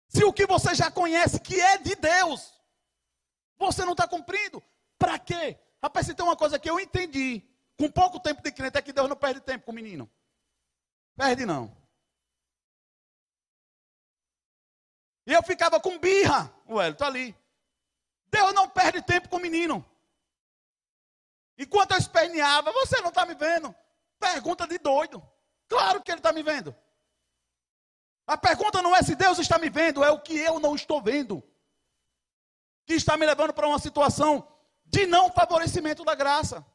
Se 0.08 0.24
o 0.24 0.32
que 0.32 0.46
você 0.46 0.76
já 0.76 0.92
conhece, 0.92 1.40
que 1.40 1.60
é 1.60 1.78
de 1.78 1.96
Deus, 1.96 2.54
você 3.58 3.84
não 3.84 3.94
está 3.94 4.08
cumprindo, 4.08 4.64
para 4.98 5.18
quê? 5.18 5.58
Rapaz, 5.82 6.06
se 6.06 6.14
tem 6.14 6.26
uma 6.26 6.36
coisa 6.36 6.60
que 6.60 6.70
eu 6.70 6.80
entendi, 6.80 7.44
com 7.78 7.92
pouco 7.92 8.20
tempo 8.20 8.42
de 8.42 8.52
crente, 8.52 8.78
é 8.78 8.82
que 8.82 8.94
Deus 8.94 9.10
não 9.10 9.16
perde 9.16 9.42
tempo 9.42 9.66
com 9.66 9.72
o 9.72 9.76
menino. 9.76 10.10
Perde 11.16 11.46
não. 11.46 11.76
E 15.28 15.34
eu 15.34 15.42
ficava 15.42 15.80
com 15.80 15.98
birra, 15.98 16.54
o 16.68 16.80
Hélio, 16.80 16.94
está 16.94 17.08
ali. 17.08 17.36
Deus 18.28 18.54
não 18.54 18.70
perde 18.70 19.02
tempo 19.02 19.28
com 19.28 19.38
o 19.38 19.42
menino. 19.42 19.84
Enquanto 21.58 21.92
eu 21.92 21.98
esperneava, 21.98 22.72
você 22.72 23.02
não 23.02 23.10
está 23.10 23.26
me 23.26 23.34
vendo. 23.34 23.74
Pergunta 24.20 24.68
de 24.68 24.78
doido. 24.78 25.26
Claro 25.68 26.04
que 26.04 26.12
ele 26.12 26.20
está 26.20 26.32
me 26.32 26.44
vendo. 26.44 26.76
A 28.28 28.38
pergunta 28.38 28.82
não 28.82 28.96
é 28.96 29.04
se 29.04 29.16
Deus 29.16 29.38
está 29.38 29.58
me 29.58 29.70
vendo, 29.70 30.04
é 30.04 30.10
o 30.10 30.20
que 30.20 30.38
eu 30.38 30.60
não 30.60 30.76
estou 30.76 31.02
vendo. 31.02 31.44
Que 32.86 32.94
está 32.94 33.16
me 33.18 33.26
levando 33.26 33.54
para 33.54 33.68
uma 33.68 33.80
situação 33.80 34.48
de 34.86 35.06
não 35.06 35.32
favorecimento 35.32 36.04
da 36.04 36.16
graça. 36.16 36.66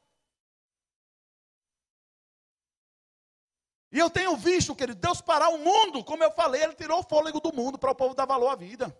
E 3.92 3.98
eu 3.98 4.08
tenho 4.08 4.36
visto, 4.36 4.74
querido, 4.76 5.00
Deus 5.00 5.20
parar 5.20 5.48
o 5.48 5.58
mundo, 5.58 6.04
como 6.04 6.22
eu 6.22 6.30
falei, 6.30 6.62
Ele 6.62 6.74
tirou 6.74 7.00
o 7.00 7.02
fôlego 7.02 7.40
do 7.40 7.52
mundo 7.52 7.76
para 7.76 7.90
o 7.90 7.94
povo 7.94 8.14
dar 8.14 8.24
valor 8.24 8.48
à 8.48 8.54
vida. 8.54 8.96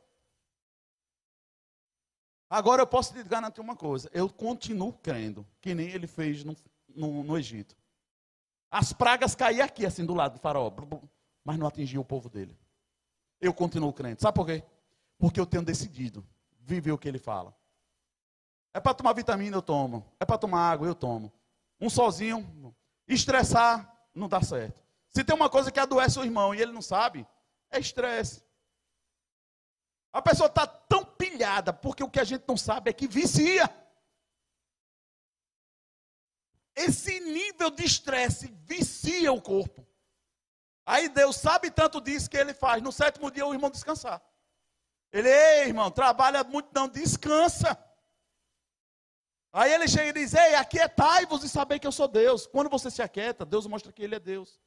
Agora 2.48 2.82
eu 2.82 2.86
posso 2.86 3.14
te 3.14 3.22
garantir 3.22 3.60
uma 3.60 3.76
coisa: 3.76 4.10
eu 4.12 4.28
continuo 4.28 4.92
crendo, 4.92 5.46
que 5.60 5.72
nem 5.72 5.90
ele 5.90 6.08
fez 6.08 6.42
no, 6.42 6.56
no, 6.88 7.22
no 7.22 7.38
Egito. 7.38 7.76
As 8.68 8.92
pragas 8.92 9.36
caíam 9.36 9.64
aqui, 9.64 9.86
assim, 9.86 10.04
do 10.04 10.14
lado 10.14 10.34
do 10.34 10.40
faraó 10.40 10.68
mas 11.44 11.58
não 11.58 11.66
atingiu 11.66 12.00
o 12.00 12.04
povo 12.04 12.28
dele. 12.28 12.58
Eu 13.40 13.54
continuo 13.54 13.92
crente. 13.92 14.22
Sabe 14.22 14.34
por 14.34 14.46
quê? 14.46 14.62
Porque 15.18 15.40
eu 15.40 15.46
tenho 15.46 15.62
decidido 15.62 16.26
viver 16.60 16.92
o 16.92 16.98
que 16.98 17.08
ele 17.08 17.18
fala. 17.18 17.54
É 18.72 18.80
para 18.80 18.94
tomar 18.94 19.12
vitamina, 19.12 19.56
eu 19.56 19.62
tomo. 19.62 20.06
É 20.20 20.24
para 20.24 20.38
tomar 20.38 20.70
água, 20.70 20.86
eu 20.86 20.94
tomo. 20.94 21.32
Um 21.80 21.90
sozinho, 21.90 22.74
estressar, 23.08 23.90
não 24.14 24.28
dá 24.28 24.42
certo. 24.42 24.82
Se 25.08 25.24
tem 25.24 25.34
uma 25.34 25.50
coisa 25.50 25.72
que 25.72 25.80
adoece 25.80 26.18
o 26.18 26.24
irmão 26.24 26.54
e 26.54 26.60
ele 26.60 26.72
não 26.72 26.82
sabe, 26.82 27.26
é 27.70 27.80
estresse. 27.80 28.44
A 30.12 30.20
pessoa 30.20 30.46
está 30.48 30.66
tão 30.66 31.04
pilhada, 31.04 31.72
porque 31.72 32.02
o 32.02 32.10
que 32.10 32.20
a 32.20 32.24
gente 32.24 32.44
não 32.46 32.56
sabe 32.56 32.90
é 32.90 32.92
que 32.92 33.06
vicia. 33.06 33.68
Esse 36.74 37.20
nível 37.20 37.70
de 37.70 37.84
estresse 37.84 38.48
vicia 38.64 39.32
o 39.32 39.40
corpo. 39.40 39.86
Aí 40.90 41.08
Deus 41.08 41.36
sabe 41.36 41.70
tanto 41.70 42.00
disso 42.00 42.28
que 42.28 42.36
ele 42.36 42.52
faz. 42.52 42.82
No 42.82 42.90
sétimo 42.90 43.30
dia 43.30 43.46
o 43.46 43.54
irmão 43.54 43.70
descansar. 43.70 44.20
Ele, 45.12 45.28
ei, 45.28 45.68
irmão, 45.68 45.88
trabalha 45.88 46.42
muito, 46.42 46.68
não 46.74 46.88
descansa. 46.88 47.78
Aí 49.52 49.72
ele 49.72 49.86
chega 49.86 50.08
e 50.08 50.12
diz: 50.12 50.34
Ei, 50.34 50.56
aquietai-vos 50.56 51.44
e 51.44 51.48
saber 51.48 51.78
que 51.78 51.86
eu 51.86 51.92
sou 51.92 52.08
Deus. 52.08 52.44
Quando 52.44 52.68
você 52.68 52.90
se 52.90 53.00
aquieta, 53.00 53.46
Deus 53.46 53.68
mostra 53.68 53.92
que 53.92 54.02
Ele 54.02 54.16
é 54.16 54.18
Deus. 54.18 54.60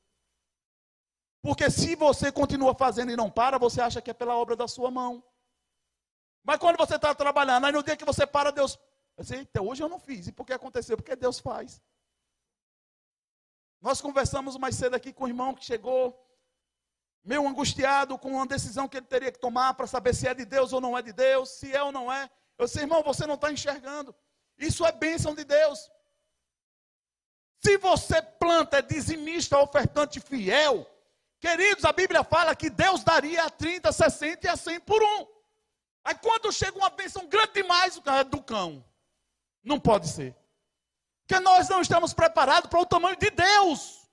Porque 1.41 1.69
se 1.69 1.93
você 1.93 2.31
continua 2.31 2.73
fazendo 2.73 3.11
e 3.11 3.17
não 3.17 3.29
para, 3.29 3.57
você 3.57 3.81
acha 3.81 4.01
que 4.01 4.09
é 4.09 4.13
pela 4.13 4.37
obra 4.37 4.55
da 4.55 4.65
sua 4.65 4.89
mão. 4.89 5.21
Mas 6.41 6.57
quando 6.57 6.77
você 6.77 6.95
está 6.95 7.13
trabalhando, 7.13 7.65
aí 7.65 7.73
no 7.73 7.83
dia 7.83 7.97
que 7.97 8.05
você 8.05 8.25
para, 8.25 8.49
Deus. 8.49 8.79
Você, 9.17 9.35
Eita, 9.39 9.61
hoje 9.61 9.83
eu 9.83 9.89
não 9.89 9.99
fiz. 9.99 10.25
E 10.27 10.31
por 10.31 10.45
que 10.45 10.53
aconteceu? 10.53 10.95
Porque 10.95 11.17
Deus 11.17 11.37
faz. 11.39 11.81
Nós 13.83 13.99
conversamos 13.99 14.55
mais 14.55 14.75
cedo 14.75 14.95
aqui 14.95 15.11
com 15.11 15.25
o 15.25 15.27
irmão 15.27 15.53
que 15.53 15.65
chegou, 15.65 16.17
meio 17.21 17.45
angustiado 17.45 18.17
com 18.17 18.29
uma 18.29 18.47
decisão 18.47 18.87
que 18.87 18.95
ele 18.95 19.05
teria 19.05 19.29
que 19.29 19.37
tomar 19.37 19.73
para 19.73 19.85
saber 19.85 20.15
se 20.15 20.25
é 20.25 20.33
de 20.33 20.45
Deus 20.45 20.71
ou 20.71 20.79
não 20.79 20.97
é 20.97 21.01
de 21.01 21.11
Deus, 21.11 21.49
se 21.49 21.69
é 21.75 21.83
ou 21.83 21.91
não 21.91 22.09
é. 22.09 22.29
Eu 22.57 22.65
disse, 22.65 22.79
irmão, 22.79 23.03
você 23.03 23.27
não 23.27 23.35
está 23.35 23.51
enxergando. 23.51 24.15
Isso 24.57 24.85
é 24.85 24.91
bênção 24.93 25.35
de 25.35 25.43
Deus. 25.43 25.91
Se 27.61 27.77
você 27.77 28.21
planta, 28.21 28.77
é 28.77 28.81
dizimista, 28.81 29.59
ofertante 29.59 30.21
fiel, 30.21 30.89
queridos, 31.41 31.83
a 31.83 31.91
Bíblia 31.91 32.23
fala 32.23 32.55
que 32.55 32.69
Deus 32.69 33.03
daria 33.03 33.43
a 33.43 33.49
30, 33.49 33.91
60 33.91 34.47
e 34.47 34.49
a 34.49 34.55
100 34.55 34.79
por 34.79 35.03
um. 35.03 35.27
Aí 36.05 36.15
quando 36.15 36.53
chega 36.53 36.77
uma 36.77 36.89
bênção 36.89 37.27
grande 37.27 37.55
demais, 37.55 37.97
o 37.97 38.01
cara 38.01 38.21
é 38.21 38.23
do 38.23 38.41
cão. 38.41 38.81
Não 39.61 39.77
pode 39.77 40.07
ser. 40.07 40.33
Porque 41.25 41.39
nós 41.41 41.69
não 41.69 41.81
estamos 41.81 42.13
preparados 42.13 42.69
para 42.69 42.79
o 42.79 42.85
tamanho 42.85 43.15
de 43.17 43.29
Deus. 43.29 44.09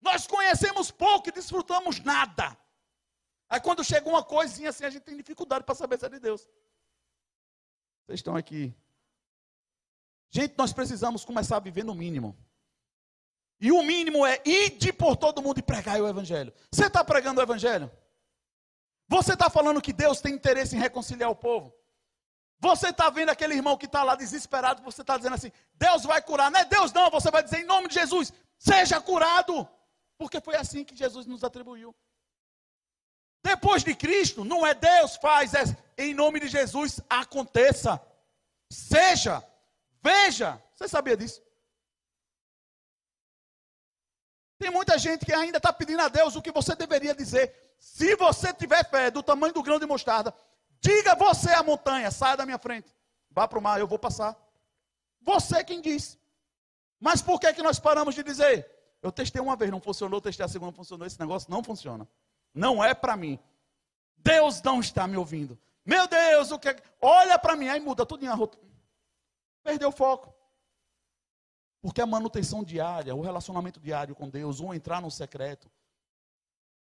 Nós 0.00 0.26
conhecemos 0.26 0.90
pouco 0.90 1.28
e 1.28 1.32
desfrutamos 1.32 2.00
nada. 2.00 2.56
Aí 3.48 3.60
quando 3.60 3.84
chega 3.84 4.08
uma 4.08 4.24
coisinha 4.24 4.70
assim, 4.70 4.84
a 4.84 4.90
gente 4.90 5.02
tem 5.02 5.16
dificuldade 5.16 5.64
para 5.64 5.74
saber 5.74 5.98
se 5.98 6.06
é 6.06 6.08
de 6.08 6.18
Deus. 6.18 6.48
Vocês 8.06 8.20
estão 8.20 8.34
aqui. 8.34 8.74
Gente, 10.30 10.54
nós 10.56 10.72
precisamos 10.72 11.24
começar 11.24 11.56
a 11.56 11.60
viver 11.60 11.84
no 11.84 11.94
mínimo. 11.94 12.36
E 13.60 13.70
o 13.70 13.82
mínimo 13.82 14.24
é 14.24 14.40
ir 14.46 14.92
por 14.94 15.16
todo 15.16 15.42
mundo 15.42 15.58
e 15.58 15.62
pregar 15.62 16.00
o 16.00 16.08
Evangelho. 16.08 16.52
Você 16.72 16.86
está 16.86 17.04
pregando 17.04 17.40
o 17.40 17.42
Evangelho? 17.42 17.90
Você 19.06 19.34
está 19.34 19.50
falando 19.50 19.82
que 19.82 19.92
Deus 19.92 20.20
tem 20.20 20.32
interesse 20.32 20.76
em 20.76 20.78
reconciliar 20.78 21.30
o 21.30 21.36
povo? 21.36 21.74
Você 22.60 22.90
está 22.90 23.08
vendo 23.08 23.30
aquele 23.30 23.54
irmão 23.54 23.76
que 23.76 23.86
está 23.86 24.02
lá 24.02 24.14
desesperado, 24.14 24.82
você 24.82 25.00
está 25.00 25.16
dizendo 25.16 25.34
assim: 25.34 25.50
Deus 25.74 26.04
vai 26.04 26.20
curar. 26.20 26.50
Não 26.50 26.60
é 26.60 26.64
Deus, 26.64 26.92
não. 26.92 27.10
Você 27.10 27.30
vai 27.30 27.42
dizer 27.42 27.60
em 27.60 27.64
nome 27.64 27.88
de 27.88 27.94
Jesus: 27.94 28.32
seja 28.58 29.00
curado. 29.00 29.66
Porque 30.18 30.38
foi 30.40 30.54
assim 30.54 30.84
que 30.84 30.94
Jesus 30.94 31.26
nos 31.26 31.42
atribuiu. 31.42 31.96
Depois 33.42 33.82
de 33.82 33.94
Cristo, 33.94 34.44
não 34.44 34.66
é 34.66 34.74
Deus 34.74 35.16
faz, 35.16 35.54
é 35.54 35.64
em 35.96 36.12
nome 36.12 36.38
de 36.40 36.48
Jesus 36.48 37.00
aconteça. 37.08 37.98
Seja, 38.70 39.42
veja. 40.02 40.62
Você 40.74 40.86
sabia 40.86 41.16
disso? 41.16 41.42
Tem 44.58 44.68
muita 44.70 44.98
gente 44.98 45.24
que 45.24 45.32
ainda 45.32 45.56
está 45.56 45.72
pedindo 45.72 46.02
a 46.02 46.08
Deus 46.08 46.36
o 46.36 46.42
que 46.42 46.52
você 46.52 46.76
deveria 46.76 47.14
dizer. 47.14 47.74
Se 47.78 48.14
você 48.16 48.52
tiver 48.52 48.86
fé 48.90 49.10
do 49.10 49.22
tamanho 49.22 49.54
do 49.54 49.62
grão 49.62 49.78
de 49.78 49.86
mostarda, 49.86 50.34
diga 50.80 51.14
você 51.14 51.50
a 51.50 51.62
montanha, 51.62 52.10
saia 52.10 52.36
da 52.36 52.44
minha 52.46 52.58
frente. 52.58 52.94
Vá 53.30 53.46
para 53.46 53.58
o 53.58 53.62
mar, 53.62 53.78
eu 53.78 53.86
vou 53.86 53.98
passar. 53.98 54.36
Você 55.20 55.62
quem 55.62 55.80
disse. 55.80 56.18
Mas 56.98 57.22
por 57.22 57.38
que, 57.38 57.52
que 57.52 57.62
nós 57.62 57.78
paramos 57.78 58.14
de 58.14 58.22
dizer? 58.22 58.68
Eu 59.02 59.10
testei 59.10 59.40
uma 59.40 59.56
vez, 59.56 59.70
não 59.70 59.80
funcionou, 59.80 60.20
testei 60.20 60.44
a 60.44 60.48
segunda, 60.48 60.72
funcionou. 60.72 61.06
Esse 61.06 61.18
negócio 61.18 61.50
não 61.50 61.62
funciona. 61.62 62.06
Não 62.52 62.84
é 62.84 62.92
para 62.92 63.16
mim. 63.16 63.38
Deus 64.16 64.60
não 64.62 64.80
está 64.80 65.06
me 65.06 65.16
ouvindo. 65.16 65.58
Meu 65.84 66.06
Deus, 66.06 66.50
o 66.50 66.58
que 66.58 66.68
é 66.68 66.76
Olha 67.00 67.38
para 67.38 67.56
mim, 67.56 67.68
aí 67.68 67.80
muda 67.80 68.04
tudo 68.04 68.24
em 68.24 68.28
arroto. 68.28 68.58
Perdeu 69.62 69.88
o 69.88 69.92
foco. 69.92 70.34
Porque 71.80 72.02
a 72.02 72.06
manutenção 72.06 72.62
diária, 72.62 73.14
o 73.14 73.22
relacionamento 73.22 73.80
diário 73.80 74.14
com 74.14 74.28
Deus, 74.28 74.60
um 74.60 74.74
entrar 74.74 75.00
no 75.00 75.10
secreto. 75.10 75.70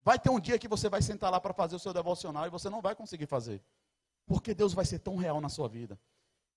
Vai 0.01 0.17
ter 0.17 0.29
um 0.29 0.39
dia 0.39 0.57
que 0.57 0.67
você 0.67 0.87
vai 0.87 1.01
sentar 1.01 1.29
lá 1.29 1.41
para 1.41 1.53
fazer 1.53 1.75
o 1.75 1.79
seu 1.79 1.91
devocional 1.91 2.45
e 2.45 2.49
você 2.49 2.69
não 2.69 2.81
vai 2.81 2.95
conseguir 2.95 3.25
fazer. 3.25 3.61
Porque 4.25 4.53
Deus 4.53 4.73
vai 4.73 4.85
ser 4.85 4.99
tão 4.99 5.15
real 5.15 5.39
na 5.39 5.49
sua 5.49 5.67
vida. 5.67 5.99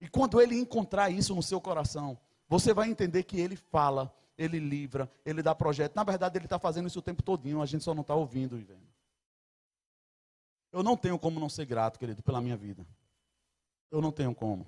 E 0.00 0.08
quando 0.08 0.40
ele 0.40 0.56
encontrar 0.56 1.10
isso 1.10 1.34
no 1.34 1.42
seu 1.42 1.60
coração, 1.60 2.18
você 2.48 2.72
vai 2.72 2.88
entender 2.88 3.24
que 3.24 3.38
ele 3.38 3.56
fala, 3.56 4.14
ele 4.36 4.58
livra, 4.58 5.10
ele 5.24 5.42
dá 5.42 5.54
projeto. 5.54 5.94
Na 5.94 6.04
verdade, 6.04 6.38
ele 6.38 6.46
está 6.46 6.58
fazendo 6.58 6.86
isso 6.86 7.00
o 7.00 7.02
tempo 7.02 7.22
todinho, 7.22 7.60
a 7.60 7.66
gente 7.66 7.84
só 7.84 7.94
não 7.94 8.02
está 8.02 8.14
ouvindo 8.14 8.58
e 8.58 8.62
vendo. 8.62 8.88
Eu 10.72 10.82
não 10.82 10.96
tenho 10.96 11.18
como 11.18 11.40
não 11.40 11.48
ser 11.48 11.64
grato, 11.64 11.98
querido, 11.98 12.22
pela 12.22 12.40
minha 12.40 12.56
vida. 12.56 12.86
Eu 13.90 14.00
não 14.00 14.12
tenho 14.12 14.34
como. 14.34 14.66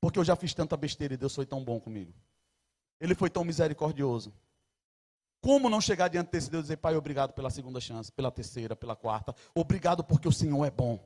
Porque 0.00 0.18
eu 0.18 0.24
já 0.24 0.34
fiz 0.34 0.54
tanta 0.54 0.76
besteira 0.76 1.14
e 1.14 1.16
Deus 1.16 1.34
foi 1.34 1.44
tão 1.44 1.62
bom 1.62 1.78
comigo. 1.80 2.14
Ele 3.00 3.14
foi 3.14 3.28
tão 3.28 3.44
misericordioso. 3.44 4.32
Como 5.40 5.68
não 5.68 5.80
chegar 5.80 6.08
diante 6.08 6.30
desse 6.30 6.50
Deus 6.50 6.62
e 6.62 6.64
dizer, 6.64 6.76
Pai, 6.76 6.96
obrigado 6.96 7.32
pela 7.32 7.50
segunda 7.50 7.80
chance, 7.80 8.12
pela 8.12 8.30
terceira, 8.30 8.76
pela 8.76 8.94
quarta. 8.94 9.34
Obrigado 9.54 10.04
porque 10.04 10.28
o 10.28 10.32
Senhor 10.32 10.64
é 10.64 10.70
bom. 10.70 11.02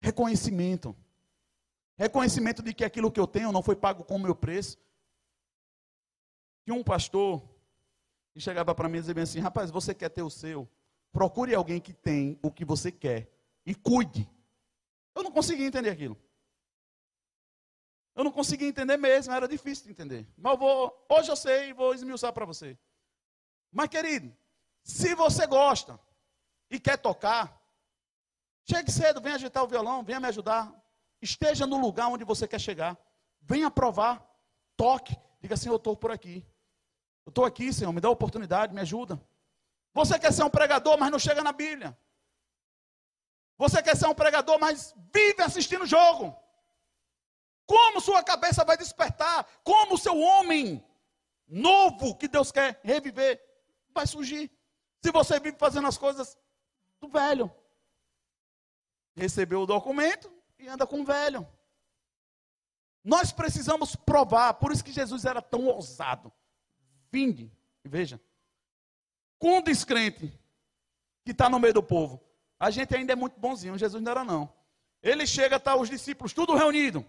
Reconhecimento. 0.00 0.96
Reconhecimento 1.96 2.62
de 2.62 2.72
que 2.72 2.84
aquilo 2.84 3.10
que 3.10 3.18
eu 3.18 3.26
tenho 3.26 3.52
não 3.52 3.62
foi 3.62 3.74
pago 3.74 4.04
com 4.04 4.16
o 4.16 4.20
meu 4.20 4.34
preço. 4.34 4.78
E 6.66 6.72
um 6.72 6.84
pastor 6.84 7.42
que 8.32 8.40
chegava 8.40 8.74
para 8.74 8.88
mim 8.88 8.98
e 8.98 9.00
dizia 9.00 9.22
assim: 9.22 9.40
rapaz, 9.40 9.70
você 9.70 9.94
quer 9.94 10.10
ter 10.10 10.22
o 10.22 10.30
seu? 10.30 10.68
Procure 11.12 11.54
alguém 11.54 11.80
que 11.80 11.92
tem 11.92 12.38
o 12.42 12.50
que 12.50 12.64
você 12.64 12.92
quer 12.92 13.30
e 13.64 13.74
cuide. 13.74 14.28
Eu 15.14 15.22
não 15.22 15.32
conseguia 15.32 15.66
entender 15.66 15.90
aquilo. 15.90 16.16
Eu 18.14 18.24
não 18.24 18.32
conseguia 18.32 18.68
entender 18.68 18.96
mesmo, 18.96 19.32
era 19.32 19.46
difícil 19.46 19.84
de 19.84 19.92
entender. 19.92 20.26
Mas 20.36 20.58
vou, 20.58 21.06
hoje 21.08 21.30
eu 21.30 21.36
sei 21.36 21.70
e 21.70 21.72
vou 21.72 21.94
esmiuçar 21.94 22.32
para 22.32 22.44
você. 22.44 22.76
Mas, 23.70 23.88
querido, 23.88 24.36
se 24.82 25.14
você 25.14 25.46
gosta 25.46 26.00
e 26.70 26.80
quer 26.80 26.98
tocar, 26.98 27.57
chegue 28.68 28.92
cedo, 28.92 29.20
venha 29.20 29.36
agitar 29.36 29.64
o 29.64 29.68
violão, 29.68 30.02
venha 30.02 30.20
me 30.20 30.28
ajudar. 30.28 30.72
Esteja 31.20 31.66
no 31.66 31.78
lugar 31.78 32.08
onde 32.08 32.24
você 32.24 32.46
quer 32.46 32.60
chegar. 32.60 32.96
Venha 33.40 33.70
provar, 33.70 34.24
toque, 34.76 35.16
diga 35.40 35.54
assim: 35.54 35.68
Eu 35.68 35.76
estou 35.76 35.96
por 35.96 36.10
aqui. 36.10 36.46
Eu 37.24 37.30
estou 37.30 37.44
aqui, 37.44 37.72
Senhor, 37.72 37.92
me 37.92 38.00
dá 38.00 38.08
a 38.08 38.12
oportunidade, 38.12 38.74
me 38.74 38.80
ajuda. 38.80 39.20
Você 39.94 40.18
quer 40.18 40.32
ser 40.32 40.44
um 40.44 40.50
pregador, 40.50 40.98
mas 40.98 41.10
não 41.10 41.18
chega 41.18 41.42
na 41.42 41.52
Bíblia. 41.52 41.98
Você 43.56 43.82
quer 43.82 43.96
ser 43.96 44.06
um 44.06 44.14
pregador, 44.14 44.58
mas 44.60 44.94
vive 45.12 45.42
assistindo 45.42 45.82
o 45.82 45.86
jogo. 45.86 46.36
Como 47.66 48.00
sua 48.00 48.22
cabeça 48.22 48.64
vai 48.64 48.76
despertar? 48.76 49.46
Como 49.64 49.94
o 49.94 49.98
seu 49.98 50.18
homem 50.18 50.84
novo 51.46 52.16
que 52.16 52.28
Deus 52.28 52.52
quer 52.52 52.80
reviver 52.82 53.42
vai 53.92 54.06
surgir? 54.06 54.50
Se 55.02 55.10
você 55.10 55.40
vive 55.40 55.58
fazendo 55.58 55.88
as 55.88 55.98
coisas 55.98 56.38
do 57.00 57.08
velho. 57.08 57.52
Recebeu 59.18 59.62
o 59.62 59.66
documento 59.66 60.32
e 60.60 60.68
anda 60.68 60.86
com 60.86 61.00
o 61.00 61.04
velho. 61.04 61.46
Nós 63.02 63.32
precisamos 63.32 63.96
provar, 63.96 64.54
por 64.54 64.70
isso 64.70 64.84
que 64.84 64.92
Jesus 64.92 65.24
era 65.24 65.42
tão 65.42 65.66
ousado. 65.66 66.32
Vinde, 67.10 67.50
veja. 67.84 68.20
Com 69.38 69.58
um 69.58 69.62
descrente 69.62 70.32
que 71.24 71.32
está 71.32 71.48
no 71.48 71.58
meio 71.58 71.74
do 71.74 71.82
povo. 71.82 72.22
A 72.60 72.70
gente 72.70 72.94
ainda 72.94 73.12
é 73.12 73.16
muito 73.16 73.38
bonzinho, 73.40 73.76
Jesus 73.76 74.00
não 74.00 74.12
era 74.12 74.24
não. 74.24 74.52
Ele 75.02 75.26
chega, 75.26 75.58
tá 75.58 75.74
os 75.74 75.88
discípulos 75.88 76.32
tudo 76.32 76.54
reunido. 76.54 77.04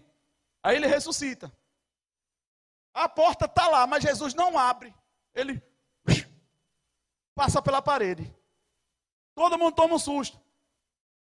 Aí 0.62 0.76
ele 0.76 0.88
ressuscita. 0.88 1.52
A 2.92 3.08
porta 3.08 3.44
está 3.44 3.68
lá, 3.68 3.86
mas 3.86 4.02
Jesus 4.02 4.34
não 4.34 4.58
abre. 4.58 4.92
Ele 5.32 5.62
passa 7.36 7.62
pela 7.62 7.80
parede. 7.80 8.34
Todo 9.32 9.56
mundo 9.56 9.74
toma 9.76 9.94
um 9.94 9.98
susto. 9.98 10.40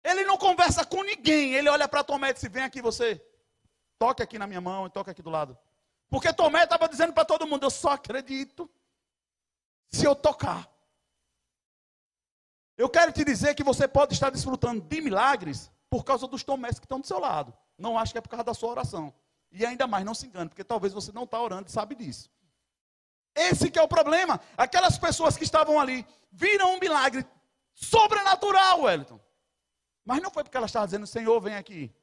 Ele 0.04 0.24
não 0.24 0.36
conversa 0.36 0.84
com 0.84 1.02
ninguém. 1.02 1.54
Ele 1.54 1.68
olha 1.68 1.86
para 1.86 2.04
Tomé 2.04 2.30
e 2.30 2.34
diz: 2.34 2.42
Vem 2.44 2.64
aqui 2.64 2.80
você. 2.82 3.24
Toque 3.98 4.22
aqui 4.22 4.38
na 4.38 4.46
minha 4.46 4.60
mão 4.60 4.86
e 4.86 4.90
toque 4.90 5.10
aqui 5.10 5.22
do 5.22 5.30
lado. 5.30 5.56
Porque 6.10 6.32
Tomé 6.32 6.64
estava 6.64 6.88
dizendo 6.88 7.12
para 7.12 7.24
todo 7.24 7.46
mundo: 7.46 7.64
Eu 7.64 7.70
só 7.70 7.90
acredito 7.90 8.70
se 9.90 10.04
eu 10.04 10.14
tocar. 10.14 10.68
Eu 12.76 12.88
quero 12.88 13.12
te 13.12 13.24
dizer 13.24 13.54
que 13.54 13.62
você 13.62 13.86
pode 13.86 14.14
estar 14.14 14.30
desfrutando 14.30 14.80
de 14.80 15.00
milagres 15.00 15.70
por 15.88 16.04
causa 16.04 16.26
dos 16.26 16.42
tomés 16.42 16.78
que 16.78 16.84
estão 16.84 17.00
do 17.00 17.06
seu 17.06 17.18
lado. 17.18 17.54
Não 17.78 17.98
acho 17.98 18.12
que 18.12 18.18
é 18.18 18.20
por 18.20 18.30
causa 18.30 18.44
da 18.44 18.54
sua 18.54 18.70
oração. 18.70 19.14
E 19.50 19.66
ainda 19.66 19.86
mais, 19.86 20.04
não 20.04 20.14
se 20.14 20.26
engane, 20.26 20.48
porque 20.48 20.64
talvez 20.64 20.92
você 20.92 21.12
não 21.12 21.24
está 21.24 21.40
orando 21.40 21.68
e 21.68 21.72
sabe 21.72 21.94
disso. 21.94 22.30
Esse 23.34 23.70
que 23.70 23.78
é 23.78 23.82
o 23.82 23.88
problema. 23.88 24.40
Aquelas 24.56 24.98
pessoas 24.98 25.36
que 25.36 25.44
estavam 25.44 25.78
ali 25.78 26.06
viram 26.30 26.74
um 26.74 26.78
milagre 26.80 27.26
sobrenatural, 27.74 28.82
Wellington. 28.82 29.20
Mas 30.04 30.20
não 30.20 30.30
foi 30.30 30.42
porque 30.42 30.56
ela 30.56 30.66
estava 30.66 30.86
dizendo, 30.86 31.06
Senhor, 31.06 31.40
vem 31.40 31.56
aqui. 31.56 31.94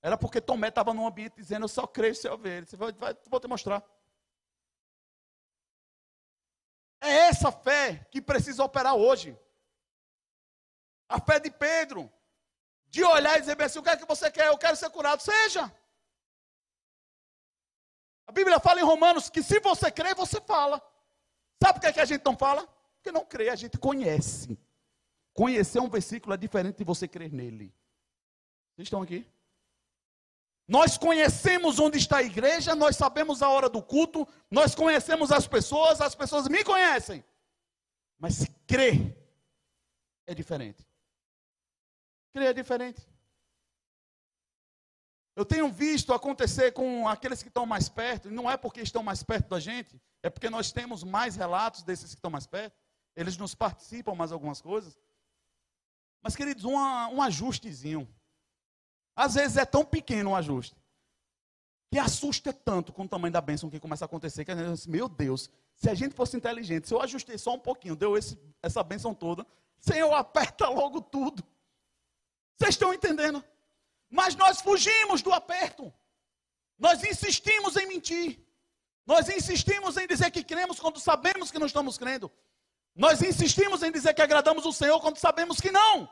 Era 0.00 0.16
porque 0.16 0.40
Tomé 0.40 0.68
estava 0.68 0.92
num 0.92 1.06
ambiente 1.06 1.34
dizendo, 1.36 1.64
eu 1.64 1.68
só 1.68 1.86
creio 1.86 2.14
se 2.14 2.28
eu 2.28 2.36
ver. 2.36 2.56
Ele 2.56 2.62
disse, 2.64 2.76
vai, 2.76 2.92
vou 3.28 3.40
te 3.40 3.48
mostrar. 3.48 3.84
É 7.00 7.28
essa 7.28 7.50
fé 7.50 8.06
que 8.10 8.22
precisa 8.22 8.62
operar 8.62 8.94
hoje. 8.94 9.36
A 11.08 11.20
fé 11.20 11.40
de 11.40 11.50
Pedro. 11.50 12.10
De 12.86 13.02
olhar 13.02 13.36
e 13.36 13.40
dizer 13.40 13.60
assim: 13.60 13.78
o 13.78 13.82
que 13.82 13.90
é 13.90 13.96
que 13.96 14.06
você 14.06 14.30
quer? 14.30 14.46
Eu 14.46 14.58
quero 14.58 14.76
ser 14.76 14.90
curado. 14.90 15.20
Seja. 15.20 15.64
A 18.26 18.32
Bíblia 18.32 18.60
fala 18.60 18.80
em 18.80 18.84
Romanos 18.84 19.28
que 19.28 19.42
se 19.42 19.58
você 19.60 19.90
crê, 19.90 20.14
você 20.14 20.40
fala. 20.40 20.80
Sabe 21.62 21.74
por 21.74 21.80
que, 21.80 21.86
é 21.86 21.92
que 21.92 22.00
a 22.00 22.04
gente 22.04 22.24
não 22.24 22.36
fala? 22.36 22.66
Porque 22.96 23.10
não 23.12 23.24
crê, 23.24 23.48
a 23.48 23.56
gente 23.56 23.78
conhece. 23.78 24.58
Conhecer 25.32 25.80
um 25.80 25.88
versículo 25.88 26.34
é 26.34 26.36
diferente 26.36 26.78
de 26.78 26.84
você 26.84 27.08
crer 27.08 27.32
nele. 27.32 27.74
Vocês 28.74 28.86
estão 28.86 29.02
aqui? 29.02 29.26
Nós 30.68 30.96
conhecemos 30.96 31.78
onde 31.78 31.98
está 31.98 32.18
a 32.18 32.22
igreja, 32.22 32.74
nós 32.74 32.96
sabemos 32.96 33.42
a 33.42 33.48
hora 33.48 33.68
do 33.68 33.82
culto, 33.82 34.26
nós 34.50 34.74
conhecemos 34.74 35.32
as 35.32 35.46
pessoas, 35.46 36.00
as 36.00 36.14
pessoas 36.14 36.48
me 36.48 36.62
conhecem. 36.62 37.24
Mas 38.18 38.36
se 38.36 38.50
crer 38.66 39.16
é 40.26 40.34
diferente. 40.34 40.86
Crer 42.32 42.50
é 42.50 42.52
diferente. 42.52 43.06
Eu 45.34 45.44
tenho 45.44 45.70
visto 45.70 46.12
acontecer 46.12 46.72
com 46.72 47.08
aqueles 47.08 47.42
que 47.42 47.48
estão 47.48 47.64
mais 47.64 47.88
perto, 47.88 48.28
e 48.28 48.30
não 48.30 48.50
é 48.50 48.56
porque 48.56 48.80
estão 48.80 49.02
mais 49.02 49.22
perto 49.22 49.48
da 49.48 49.58
gente, 49.58 50.00
é 50.22 50.28
porque 50.28 50.50
nós 50.50 50.70
temos 50.70 51.02
mais 51.02 51.36
relatos 51.36 51.82
desses 51.82 52.10
que 52.10 52.18
estão 52.18 52.30
mais 52.30 52.46
perto. 52.46 52.78
Eles 53.16 53.36
nos 53.36 53.54
participam 53.54 54.14
mais 54.14 54.30
algumas 54.30 54.60
coisas. 54.60 54.96
Mas, 56.22 56.36
queridos, 56.36 56.64
um, 56.64 56.76
um 56.76 57.20
ajustezinho. 57.20 58.08
Às 59.14 59.34
vezes 59.34 59.56
é 59.56 59.64
tão 59.64 59.84
pequeno 59.84 60.30
um 60.30 60.36
ajuste, 60.36 60.74
que 61.90 61.98
assusta 61.98 62.52
tanto 62.52 62.92
com 62.92 63.02
o 63.02 63.08
tamanho 63.08 63.32
da 63.32 63.40
bênção 63.40 63.68
que 63.68 63.78
começa 63.78 64.04
a 64.04 64.06
acontecer, 64.06 64.44
que 64.44 64.50
a 64.50 64.56
gente 64.56 64.72
diz, 64.72 64.86
meu 64.86 65.08
Deus, 65.08 65.50
se 65.74 65.90
a 65.90 65.94
gente 65.94 66.14
fosse 66.14 66.36
inteligente, 66.36 66.88
se 66.88 66.94
eu 66.94 67.02
ajustei 67.02 67.36
só 67.36 67.54
um 67.54 67.58
pouquinho, 67.58 67.94
deu 67.94 68.16
esse, 68.16 68.38
essa 68.62 68.82
bênção 68.82 69.14
toda, 69.14 69.46
Senhor, 69.78 70.14
aperta 70.14 70.68
logo 70.68 71.02
tudo. 71.02 71.44
Vocês 72.56 72.74
estão 72.74 72.94
entendendo? 72.94 73.44
Mas 74.08 74.36
nós 74.36 74.60
fugimos 74.60 75.20
do 75.20 75.32
aperto. 75.32 75.92
Nós 76.78 77.02
insistimos 77.02 77.76
em 77.76 77.86
mentir. 77.86 78.40
Nós 79.04 79.28
insistimos 79.28 79.96
em 79.96 80.06
dizer 80.06 80.30
que 80.30 80.44
cremos 80.44 80.78
quando 80.78 81.00
sabemos 81.00 81.50
que 81.50 81.58
não 81.58 81.66
estamos 81.66 81.98
crendo. 81.98 82.30
Nós 82.94 83.22
insistimos 83.22 83.82
em 83.82 83.90
dizer 83.90 84.14
que 84.14 84.22
agradamos 84.22 84.66
o 84.66 84.72
Senhor 84.72 85.00
quando 85.00 85.18
sabemos 85.18 85.60
que 85.60 85.70
não. 85.70 86.08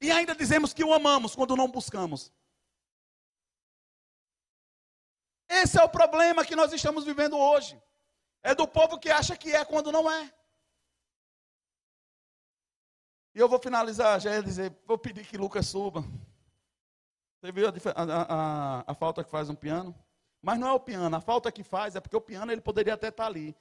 E 0.00 0.10
ainda 0.10 0.34
dizemos 0.34 0.72
que 0.72 0.82
o 0.82 0.92
amamos 0.92 1.34
quando 1.34 1.54
não 1.54 1.70
buscamos. 1.70 2.32
Esse 5.48 5.78
é 5.78 5.84
o 5.84 5.88
problema 5.88 6.44
que 6.44 6.56
nós 6.56 6.72
estamos 6.72 7.04
vivendo 7.04 7.36
hoje. 7.36 7.80
É 8.42 8.54
do 8.54 8.66
povo 8.66 8.98
que 8.98 9.10
acha 9.10 9.36
que 9.36 9.52
é 9.52 9.64
quando 9.64 9.92
não 9.92 10.10
é. 10.10 10.32
E 13.34 13.38
eu 13.38 13.48
vou 13.48 13.58
finalizar, 13.58 14.20
já 14.20 14.32
ia 14.32 14.42
dizer, 14.42 14.74
vou 14.86 14.98
pedir 14.98 15.26
que 15.26 15.38
Lucas 15.38 15.66
suba. 15.66 16.02
Você 17.40 17.52
viu 17.52 17.66
a, 17.66 17.70
a, 17.70 18.22
a, 18.80 18.84
a, 18.88 18.94
falta 18.94 19.24
que 19.24 19.30
faz 19.30 19.48
um 19.48 19.54
piano? 19.54 19.94
Mas 20.40 20.58
não 20.58 20.68
é 20.68 20.72
o 20.72 20.80
piano, 20.80 21.14
a 21.14 21.20
falta 21.20 21.52
que 21.52 21.62
faz 21.62 21.96
é 21.96 22.00
porque 22.00 22.16
o 22.16 22.20
piano 22.20 22.50
ele 22.50 22.60
poderia 22.60 22.94
até 22.94 23.08
estar 23.08 23.26
ali. 23.26 23.56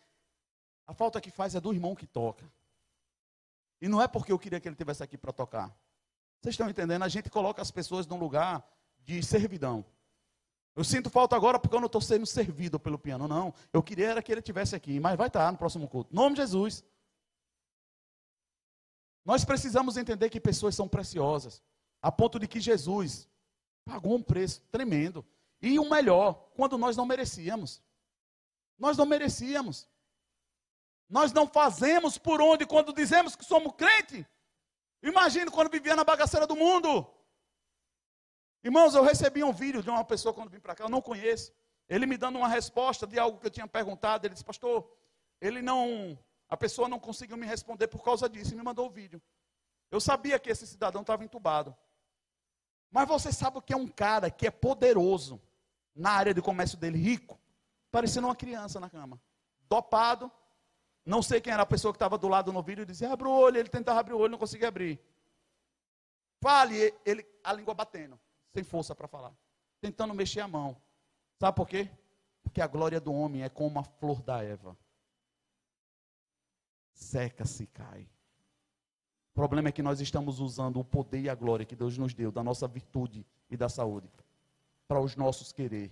A 0.88 0.94
falta 0.94 1.22
que 1.22 1.32
faz 1.32 1.56
é 1.56 1.60
do 1.60 1.74
irmão 1.74 1.96
que 1.96 2.06
toca. 2.06 2.52
E 3.82 3.88
não 3.88 4.02
é 4.02 4.08
porque 4.08 4.32
eu 4.32 4.40
queria 4.40 4.60
que 4.60 4.68
ele 4.68 4.76
tivesse 4.76 5.04
aqui 5.04 5.18
para 5.18 5.32
tocar. 5.32 5.76
Vocês 6.40 6.54
estão 6.54 6.70
entendendo? 6.70 7.04
A 7.04 7.08
gente 7.08 7.30
coloca 7.30 7.62
as 7.62 7.72
pessoas 7.72 8.06
num 8.08 8.18
lugar 8.18 8.66
de 9.00 9.24
servidão. 9.24 9.86
Eu 10.76 10.84
sinto 10.84 11.10
falta 11.10 11.36
agora 11.36 11.60
porque 11.60 11.76
eu 11.76 11.80
não 11.80 11.88
estou 11.88 12.02
sendo 12.02 12.26
servido 12.26 12.80
pelo 12.80 12.98
piano. 12.98 13.28
Não. 13.28 13.54
Eu 13.74 13.84
queria 13.84 14.10
era 14.10 14.24
que 14.24 14.32
ele 14.32 14.42
tivesse 14.42 14.76
aqui, 14.76 15.00
mas 15.00 15.18
vai 15.18 15.28
estar 15.28 15.52
no 15.52 15.58
próximo 15.58 15.88
culto. 15.88 16.12
Em 16.12 16.16
nome 16.16 16.36
de 16.36 16.42
Jesus. 16.42 16.84
Nós 19.26 19.44
precisamos 19.44 19.98
entender 19.98 20.30
que 20.30 20.40
pessoas 20.40 20.76
são 20.76 20.88
preciosas. 20.88 21.62
A 22.02 22.12
ponto 22.12 22.40
de 22.40 22.48
que 22.48 22.60
Jesus 22.60 23.28
pagou 23.84 24.16
um 24.16 24.24
preço 24.24 24.62
tremendo. 24.72 25.26
E 25.62 25.78
o 25.78 25.90
melhor, 25.90 26.34
quando 26.56 26.78
nós 26.78 26.96
não 26.96 27.06
merecíamos. 27.06 27.82
Nós 28.80 28.98
não 28.98 29.06
merecíamos. 29.06 29.88
Nós 31.12 31.34
não 31.34 31.46
fazemos 31.46 32.18
por 32.18 32.42
onde 32.42 32.66
quando 32.66 32.94
dizemos 32.94 33.36
que 33.36 33.44
somos 33.44 33.74
crente. 33.76 34.26
Imagine 35.04 35.52
quando 35.52 35.70
vivia 35.70 35.94
na 35.94 36.06
bagaceira 36.06 36.48
do 36.48 36.56
mundo. 36.56 37.06
Irmãos, 38.64 38.96
eu 38.96 39.04
recebi 39.04 39.44
um 39.44 39.52
vídeo 39.52 39.84
de 39.84 39.90
uma 39.90 40.06
pessoa 40.06 40.34
quando 40.34 40.50
vim 40.50 40.62
para 40.62 40.74
cá, 40.74 40.86
eu 40.86 40.90
não 40.90 41.02
conheço. 41.02 41.52
Ele 41.90 42.06
me 42.06 42.16
dando 42.16 42.38
uma 42.38 42.48
resposta 42.48 43.06
de 43.06 43.20
algo 43.20 43.40
que 43.40 43.48
eu 43.48 43.52
tinha 43.52 43.68
perguntado. 43.68 44.26
Ele 44.26 44.34
disse, 44.34 44.46
pastor, 44.46 44.90
ele 45.42 45.62
não, 45.62 46.18
a 46.48 46.56
pessoa 46.56 46.88
não 46.88 46.98
conseguiu 46.98 47.36
me 47.36 47.46
responder 47.46 47.90
por 47.90 48.02
causa 48.02 48.30
disso 48.30 48.54
e 48.54 48.56
me 48.56 48.64
mandou 48.64 48.88
o 48.88 48.90
vídeo. 48.90 49.22
Eu 49.92 50.00
sabia 50.00 50.40
que 50.40 50.50
esse 50.50 50.66
cidadão 50.66 51.02
estava 51.02 51.26
entubado. 51.26 51.76
Mas 52.90 53.06
você 53.06 53.34
sabe 53.34 53.58
o 53.58 53.62
que 53.62 53.74
é 53.74 53.78
um 53.78 53.88
cara 53.88 54.32
que 54.32 54.48
é 54.48 54.52
poderoso 54.52 55.42
na 55.94 56.12
área 56.12 56.34
de 56.34 56.42
comércio 56.42 56.78
dele, 56.78 56.98
rico, 56.98 57.38
parecendo 57.92 58.28
uma 58.28 58.36
criança 58.36 58.80
na 58.80 58.90
cama, 58.90 59.22
dopado. 59.68 60.32
Não 61.06 61.22
sei 61.22 61.42
quem 61.42 61.52
era 61.52 61.64
a 61.64 61.66
pessoa 61.66 61.92
que 61.92 61.98
estava 61.98 62.18
do 62.18 62.28
lado 62.28 62.54
no 62.54 62.62
vídeo 62.62 62.84
e 62.84 62.86
dizia: 62.86 63.12
abre 63.12 63.28
o 63.28 63.32
olho. 63.32 63.58
Ele 63.58 63.70
tentava 63.70 64.00
abrir 64.00 64.14
o 64.14 64.20
olho, 64.20 64.32
não 64.32 64.38
conseguia 64.38 64.68
abrir. 64.68 65.00
Fale, 66.40 66.94
ele, 67.06 67.26
a 67.44 67.54
língua 67.54 67.74
batendo 67.74 68.20
sem 68.54 68.64
força 68.64 68.94
para 68.94 69.08
falar, 69.08 69.34
tentando 69.80 70.14
mexer 70.14 70.42
a 70.42 70.48
mão. 70.48 70.76
Sabe 71.40 71.56
por 71.56 71.68
quê? 71.68 71.90
Porque 72.44 72.62
a 72.62 72.68
glória 72.68 73.00
do 73.00 73.14
homem 73.14 73.44
é 73.44 73.50
como 73.50 73.80
a 73.80 73.84
flor 73.84 74.22
da 74.22 74.44
Eva. 74.44 74.78
Seca-se 76.94 77.64
e 77.64 77.68
cai. 77.68 78.02
O 79.32 79.34
problema 79.34 79.70
é 79.70 79.72
que 79.72 79.82
nós 79.82 80.02
estamos 80.02 80.40
usando 80.40 80.80
o 80.80 80.84
poder 80.84 81.22
e 81.22 81.30
a 81.30 81.36
glória 81.36 81.66
que 81.66 81.76
Deus 81.76 81.98
nos 81.98 82.14
deu, 82.14 82.32
da 82.32 82.44
nossa 82.44 82.68
virtude 82.68 83.26
e 83.50 83.56
da 83.56 83.70
saúde, 83.70 84.12
para 84.88 85.00
os 85.00 85.16
nossos 85.16 85.54
querer, 85.54 85.92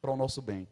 para 0.00 0.10
o 0.10 0.16
nosso 0.16 0.42
bem. 0.42 0.68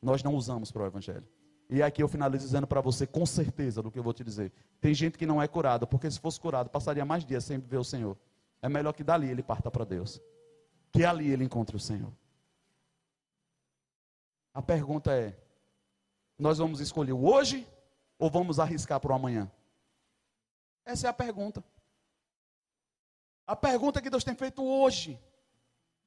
Nós 0.00 0.22
não 0.22 0.34
usamos 0.34 0.72
para 0.72 0.82
o 0.82 0.86
Evangelho. 0.86 1.28
E 1.70 1.82
aqui 1.82 2.02
eu 2.02 2.08
finalizo 2.08 2.44
dizendo 2.44 2.66
para 2.66 2.80
você, 2.80 3.06
com 3.06 3.24
certeza, 3.24 3.80
do 3.80 3.90
que 3.90 3.98
eu 3.98 4.02
vou 4.02 4.12
te 4.12 4.24
dizer. 4.24 4.52
Tem 4.80 4.92
gente 4.92 5.16
que 5.16 5.24
não 5.24 5.40
é 5.40 5.46
curada, 5.46 5.86
porque 5.86 6.10
se 6.10 6.18
fosse 6.18 6.38
curado, 6.38 6.68
passaria 6.68 7.04
mais 7.04 7.24
dias 7.24 7.44
sem 7.44 7.58
ver 7.58 7.78
o 7.78 7.84
Senhor. 7.84 8.18
É 8.60 8.68
melhor 8.68 8.92
que 8.92 9.04
dali 9.04 9.30
ele 9.30 9.42
parta 9.42 9.70
para 9.70 9.84
Deus 9.84 10.20
que 10.92 11.04
ali 11.04 11.30
ele 11.30 11.44
encontre 11.44 11.76
o 11.76 11.80
Senhor. 11.80 12.12
A 14.52 14.60
pergunta 14.60 15.12
é: 15.12 15.36
nós 16.38 16.58
vamos 16.58 16.80
escolher 16.80 17.12
o 17.12 17.24
hoje 17.24 17.66
ou 18.18 18.30
vamos 18.30 18.58
arriscar 18.58 19.00
para 19.00 19.12
o 19.12 19.14
amanhã? 19.14 19.50
Essa 20.84 21.06
é 21.06 21.10
a 21.10 21.14
pergunta. 21.14 21.62
A 23.46 23.56
pergunta 23.56 24.02
que 24.02 24.10
Deus 24.10 24.24
tem 24.24 24.34
feito 24.34 24.62
hoje. 24.64 25.18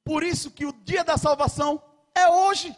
Por 0.02 0.22
isso 0.22 0.50
que 0.50 0.66
o 0.66 0.72
dia 0.72 1.02
da 1.02 1.16
salvação 1.16 1.82
é 2.14 2.28
hoje. 2.28 2.76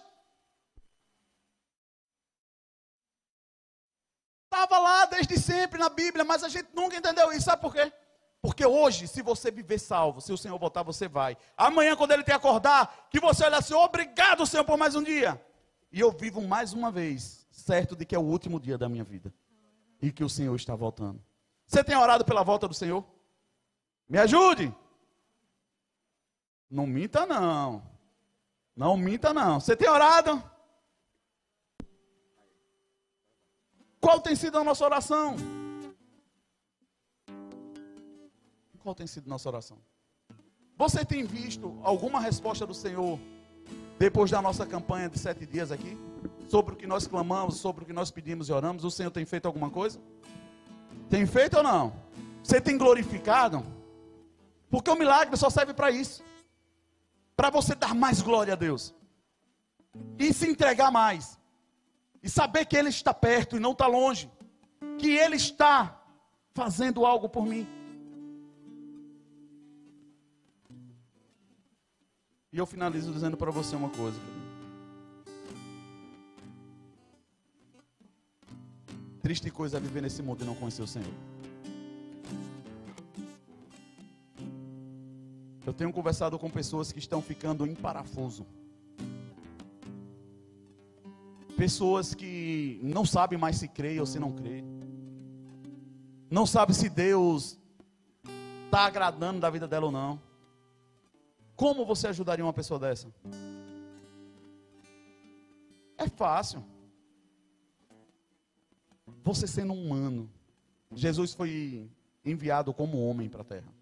Estava 4.57 4.79
lá 4.79 5.05
desde 5.05 5.39
sempre 5.39 5.79
na 5.79 5.91
Bíblia, 5.91 6.25
mas 6.25 6.43
a 6.43 6.49
gente 6.49 6.71
nunca 6.73 6.97
entendeu 6.97 7.31
isso. 7.31 7.45
Sabe 7.45 7.61
por 7.61 7.75
quê? 7.75 7.93
Porque 8.41 8.65
hoje, 8.65 9.07
se 9.07 9.21
você 9.21 9.51
viver 9.51 9.79
salvo, 9.79 10.23
se 10.23 10.33
o 10.33 10.39
Senhor 10.39 10.59
voltar, 10.59 10.83
você 10.83 11.07
vai. 11.07 11.37
Amanhã, 11.59 11.95
quando 11.95 12.13
Ele 12.13 12.25
te 12.25 12.33
acordar, 12.33 13.07
que 13.11 13.21
você 13.21 13.45
olhe 13.45 13.55
assim, 13.55 13.75
obrigado, 13.75 14.47
Senhor, 14.47 14.65
por 14.65 14.79
mais 14.79 14.95
um 14.95 15.03
dia. 15.03 15.39
E 15.93 16.01
eu 16.01 16.11
vivo 16.11 16.41
mais 16.41 16.73
uma 16.73 16.91
vez, 16.91 17.47
certo 17.51 17.95
de 17.95 18.07
que 18.07 18.15
é 18.15 18.19
o 18.19 18.23
último 18.23 18.59
dia 18.59 18.79
da 18.79 18.89
minha 18.89 19.05
vida. 19.05 19.33
E 20.01 20.11
que 20.11 20.25
o 20.25 20.29
Senhor 20.29 20.57
está 20.57 20.75
voltando. 20.75 21.23
Você 21.67 21.85
tem 21.85 21.95
orado 21.97 22.25
pela 22.25 22.43
volta 22.43 22.67
do 22.67 22.73
Senhor? 22.73 23.05
Me 24.09 24.19
ajude. 24.19 24.75
Não 26.71 26.87
minta, 26.87 27.27
não. 27.27 27.83
Não 28.75 28.97
minta, 28.97 29.35
não. 29.35 29.61
Você 29.61 29.77
tem 29.77 29.89
orado? 29.89 30.43
Qual 34.07 34.21
tem 34.21 34.37
sido 34.37 34.57
a 34.57 34.63
nossa 34.63 34.85
oração? 34.85 35.35
Qual 38.79 38.95
tem 38.95 39.05
sido 39.05 39.29
nossa 39.29 39.49
oração? 39.49 39.79
Você 40.79 41.05
tem 41.05 41.25
visto 41.25 41.77
alguma 41.83 42.21
resposta 42.21 42.65
do 42.65 42.73
Senhor 42.73 43.19
depois 43.99 44.31
da 44.31 44.41
nossa 44.41 44.65
campanha 44.65 45.09
de 45.09 45.19
sete 45.19 45.45
dias 45.45 45.73
aqui? 45.73 45.99
Sobre 46.49 46.75
o 46.75 46.77
que 46.77 46.87
nós 46.87 47.09
clamamos, 47.09 47.57
sobre 47.57 47.83
o 47.83 47.87
que 47.89 47.93
nós 47.93 48.13
pedimos 48.13 48.49
e 48.49 48.53
oramos? 48.53 48.85
O 48.85 48.93
Senhor 48.93 49.11
tem 49.11 49.25
feito 49.25 49.47
alguma 49.47 49.71
coisa? 49.71 50.01
Tem 51.11 51.27
feito 51.27 51.57
ou 51.57 51.65
não? 51.65 51.93
Você 52.45 52.61
tem 52.61 52.79
glorificado? 52.79 53.61
Porque 54.71 54.89
o 54.89 54.95
milagre 54.95 55.37
só 55.37 55.51
serve 55.51 55.75
para 55.75 55.91
isso 55.91 56.23
para 57.35 57.51
você 57.51 57.75
dar 57.75 57.93
mais 57.93 58.23
glória 58.23 58.53
a 58.53 58.57
Deus 58.57 58.95
e 60.17 60.33
se 60.33 60.49
entregar 60.49 60.93
mais 60.93 61.37
e 62.27 62.29
saber 62.29 62.64
que 62.66 62.77
Ele 62.77 62.89
está 62.89 63.14
perto 63.14 63.57
e 63.57 63.61
não 63.61 63.70
está 63.70 63.87
longe, 63.87 64.29
que 64.99 65.11
Ele 65.11 65.37
está 65.37 65.97
fazendo 66.53 67.07
algo 67.07 67.29
por 67.29 67.47
mim. 67.47 67.64
E 72.53 72.59
eu 72.59 72.66
finalizo 72.66 73.12
dizendo 73.12 73.37
para 73.37 73.53
você 73.53 73.77
uma 73.77 73.91
coisa. 73.91 74.18
Triste 79.22 79.49
coisa 79.49 79.77
é 79.77 79.81
viver 79.81 80.03
nesse 80.03 80.20
mundo 80.20 80.43
e 80.43 80.47
não 80.47 80.57
conhecer 80.57 80.83
o 80.83 80.87
Senhor. 80.87 81.14
Eu 85.64 85.72
tenho 85.72 85.93
conversado 85.93 86.37
com 86.41 86.51
pessoas 86.51 86.91
que 86.91 86.99
estão 86.99 87.22
ficando 87.22 87.64
em 87.64 87.74
parafuso. 87.77 88.45
Pessoas 91.57 92.15
que 92.15 92.79
não 92.83 93.07
sabem 93.07 93.39
mais 93.39 93.57
se 93.57 93.67
crê 93.67 93.99
ou 93.99 94.07
se 94.07 94.19
não 94.19 94.31
crê. 94.33 94.63
Não 96.31 96.45
sabe 96.45 96.75
se 96.75 96.89
Deus 96.89 97.59
está 98.67 98.85
agradando 98.85 99.41
da 99.41 99.49
vida 99.49 99.67
dela 99.67 99.87
ou 99.87 99.93
não. 99.93 100.21
Como 101.55 101.87
você 101.87 102.09
ajudaria 102.09 102.45
uma 102.45 102.53
pessoa 102.53 102.79
dessa? 102.79 103.09
É 105.97 106.09
fácil. 106.09 106.63
Você 109.25 109.47
sendo 109.47 109.73
humano. 109.73 110.29
Jesus 110.93 111.33
foi 111.33 111.91
enviado 112.25 112.75
como 112.75 113.03
homem 113.09 113.31
para 113.31 113.41
a 113.41 113.45
terra. 113.45 113.73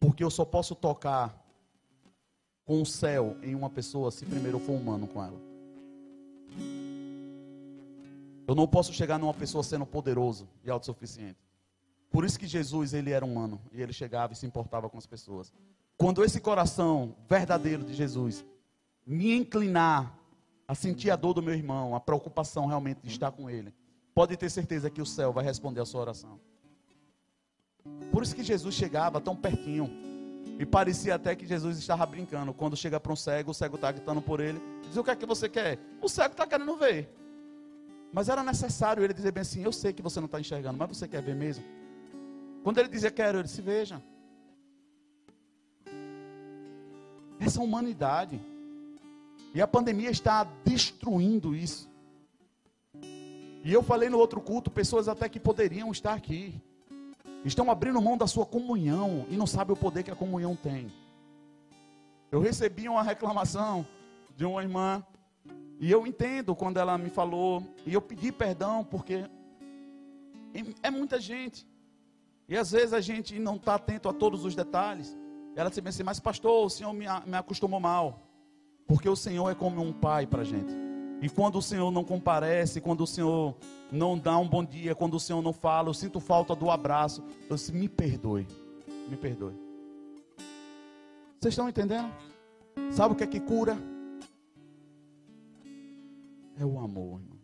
Porque 0.00 0.24
eu 0.24 0.30
só 0.30 0.44
posso 0.44 0.74
tocar 0.74 1.40
com 2.64 2.82
o 2.82 2.86
céu 2.86 3.36
em 3.42 3.54
uma 3.54 3.70
pessoa 3.70 4.10
se 4.10 4.26
primeiro 4.26 4.58
for 4.58 4.72
humano 4.72 5.06
com 5.06 5.22
ela. 5.22 5.47
Eu 8.48 8.54
não 8.54 8.66
posso 8.66 8.94
chegar 8.94 9.18
numa 9.18 9.34
pessoa 9.34 9.62
sendo 9.62 9.84
poderoso 9.84 10.48
e 10.64 10.70
autossuficiente. 10.70 11.36
Por 12.10 12.24
isso 12.24 12.38
que 12.38 12.46
Jesus, 12.46 12.94
ele 12.94 13.10
era 13.10 13.22
humano 13.22 13.60
e 13.70 13.82
ele 13.82 13.92
chegava 13.92 14.32
e 14.32 14.36
se 14.36 14.46
importava 14.46 14.88
com 14.88 14.96
as 14.96 15.06
pessoas. 15.06 15.52
Quando 15.98 16.24
esse 16.24 16.40
coração 16.40 17.14
verdadeiro 17.28 17.84
de 17.84 17.92
Jesus 17.92 18.42
me 19.06 19.36
inclinar 19.36 20.18
a 20.66 20.74
sentir 20.74 21.10
a 21.10 21.16
dor 21.16 21.34
do 21.34 21.42
meu 21.42 21.52
irmão, 21.52 21.94
a 21.94 22.00
preocupação 22.00 22.64
realmente 22.64 23.02
de 23.02 23.08
estar 23.08 23.30
com 23.30 23.50
ele, 23.50 23.70
pode 24.14 24.34
ter 24.34 24.48
certeza 24.48 24.88
que 24.88 25.02
o 25.02 25.06
céu 25.06 25.30
vai 25.30 25.44
responder 25.44 25.82
a 25.82 25.84
sua 25.84 26.00
oração. 26.00 26.40
Por 28.10 28.22
isso 28.22 28.34
que 28.34 28.42
Jesus 28.42 28.74
chegava 28.74 29.20
tão 29.20 29.36
pertinho. 29.36 29.90
E 30.58 30.64
parecia 30.64 31.16
até 31.16 31.36
que 31.36 31.46
Jesus 31.46 31.76
estava 31.76 32.06
brincando. 32.06 32.54
Quando 32.54 32.76
chega 32.76 32.98
para 32.98 33.12
um 33.12 33.16
cego, 33.16 33.50
o 33.50 33.54
cego 33.54 33.76
está 33.76 33.92
gritando 33.92 34.22
por 34.22 34.40
ele. 34.40 34.58
Diz: 34.82 34.96
O 34.96 35.04
que 35.04 35.10
é 35.10 35.16
que 35.16 35.26
você 35.26 35.50
quer? 35.50 35.78
O 36.00 36.08
cego 36.08 36.32
está 36.32 36.46
querendo 36.46 36.74
ver. 36.76 37.17
Mas 38.12 38.28
era 38.28 38.42
necessário 38.42 39.04
ele 39.04 39.12
dizer 39.12 39.32
bem 39.32 39.42
assim: 39.42 39.62
Eu 39.62 39.72
sei 39.72 39.92
que 39.92 40.02
você 40.02 40.20
não 40.20 40.26
está 40.26 40.40
enxergando, 40.40 40.78
mas 40.78 40.88
você 40.96 41.06
quer 41.06 41.22
ver 41.22 41.34
mesmo? 41.34 41.64
Quando 42.62 42.78
ele 42.78 42.88
dizia 42.88 43.10
quero, 43.10 43.38
ele 43.38 43.48
se 43.48 43.62
veja. 43.62 44.02
Essa 47.38 47.60
humanidade. 47.60 48.40
E 49.54 49.62
a 49.62 49.66
pandemia 49.66 50.10
está 50.10 50.44
destruindo 50.64 51.54
isso. 51.54 51.88
E 53.64 53.72
eu 53.72 53.82
falei 53.82 54.08
no 54.08 54.18
outro 54.18 54.40
culto, 54.40 54.70
pessoas 54.70 55.08
até 55.08 55.28
que 55.28 55.40
poderiam 55.40 55.90
estar 55.90 56.14
aqui. 56.14 56.60
Estão 57.44 57.70
abrindo 57.70 58.00
mão 58.00 58.16
da 58.16 58.26
sua 58.26 58.44
comunhão 58.44 59.26
e 59.28 59.36
não 59.36 59.46
sabem 59.46 59.74
o 59.74 59.78
poder 59.78 60.02
que 60.02 60.10
a 60.10 60.16
comunhão 60.16 60.56
tem. 60.56 60.92
Eu 62.30 62.40
recebi 62.40 62.88
uma 62.88 63.02
reclamação 63.02 63.86
de 64.36 64.44
uma 64.44 64.62
irmã 64.62 65.04
E 65.80 65.90
eu 65.90 66.06
entendo 66.06 66.54
quando 66.56 66.78
ela 66.78 66.98
me 66.98 67.08
falou, 67.08 67.62
e 67.86 67.94
eu 67.94 68.00
pedi 68.00 68.32
perdão, 68.32 68.84
porque 68.84 69.24
é 70.82 70.90
muita 70.90 71.20
gente. 71.20 71.66
E 72.48 72.56
às 72.56 72.72
vezes 72.72 72.92
a 72.92 73.00
gente 73.00 73.38
não 73.38 73.56
está 73.56 73.74
atento 73.74 74.08
a 74.08 74.12
todos 74.12 74.44
os 74.44 74.54
detalhes. 74.54 75.16
Ela 75.54 75.68
disse 75.68 75.80
assim, 75.86 76.02
mas 76.02 76.18
pastor, 76.18 76.66
o 76.66 76.70
Senhor 76.70 76.92
me, 76.92 77.06
me 77.26 77.36
acostumou 77.36 77.78
mal. 77.78 78.22
Porque 78.86 79.08
o 79.08 79.14
Senhor 79.14 79.50
é 79.50 79.54
como 79.54 79.82
um 79.82 79.92
pai 79.92 80.26
para 80.26 80.42
a 80.42 80.44
gente. 80.44 80.72
E 81.20 81.28
quando 81.28 81.58
o 81.58 81.62
Senhor 81.62 81.90
não 81.90 82.04
comparece, 82.04 82.80
quando 82.80 83.02
o 83.02 83.06
Senhor 83.06 83.54
não 83.90 84.16
dá 84.16 84.38
um 84.38 84.48
bom 84.48 84.64
dia, 84.64 84.94
quando 84.94 85.14
o 85.14 85.20
Senhor 85.20 85.42
não 85.42 85.52
fala, 85.52 85.88
eu 85.88 85.94
sinto 85.94 86.20
falta 86.20 86.54
do 86.54 86.70
abraço. 86.70 87.22
Eu 87.50 87.56
disse, 87.56 87.72
me 87.72 87.88
perdoe, 87.88 88.46
me 89.08 89.16
perdoe. 89.16 89.54
Vocês 91.38 91.52
estão 91.52 91.68
entendendo? 91.68 92.10
Sabe 92.90 93.12
o 93.14 93.16
que 93.16 93.24
é 93.24 93.26
que 93.26 93.40
cura? 93.40 93.76
É 96.58 96.64
o 96.64 96.78
amor, 96.78 97.20
irmão. 97.20 97.38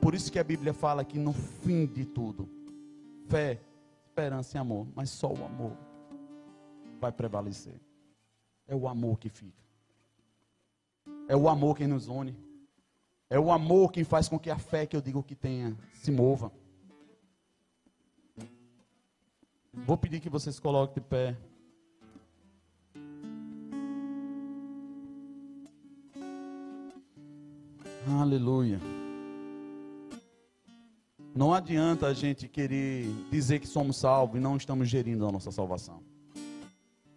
Por 0.00 0.14
isso 0.14 0.32
que 0.32 0.38
a 0.38 0.44
Bíblia 0.44 0.74
fala 0.74 1.04
que 1.04 1.18
no 1.18 1.32
fim 1.32 1.86
de 1.86 2.04
tudo, 2.04 2.48
fé, 3.28 3.60
esperança 4.06 4.56
e 4.56 4.58
amor, 4.58 4.86
mas 4.94 5.10
só 5.10 5.32
o 5.32 5.44
amor 5.44 5.76
vai 7.00 7.12
prevalecer. 7.12 7.80
É 8.66 8.74
o 8.74 8.88
amor 8.88 9.18
que 9.18 9.28
fica. 9.28 9.62
É 11.28 11.36
o 11.36 11.48
amor 11.48 11.76
quem 11.76 11.86
nos 11.86 12.08
une. 12.08 12.36
É 13.30 13.38
o 13.38 13.52
amor 13.52 13.92
quem 13.92 14.02
faz 14.02 14.28
com 14.28 14.38
que 14.38 14.50
a 14.50 14.58
fé 14.58 14.86
que 14.86 14.96
eu 14.96 15.00
digo 15.00 15.22
que 15.22 15.34
tenha 15.34 15.76
se 15.92 16.10
mova. 16.10 16.50
Vou 19.72 19.96
pedir 19.96 20.20
que 20.20 20.28
vocês 20.28 20.58
coloquem 20.58 21.02
de 21.02 21.08
pé. 21.08 21.36
Aleluia. 28.10 28.80
Não 31.34 31.52
adianta 31.52 32.06
a 32.06 32.14
gente 32.14 32.48
querer 32.48 33.06
dizer 33.30 33.60
que 33.60 33.66
somos 33.66 33.98
salvos 33.98 34.38
e 34.38 34.40
não 34.40 34.56
estamos 34.56 34.88
gerindo 34.88 35.26
a 35.26 35.30
nossa 35.30 35.50
salvação. 35.50 36.02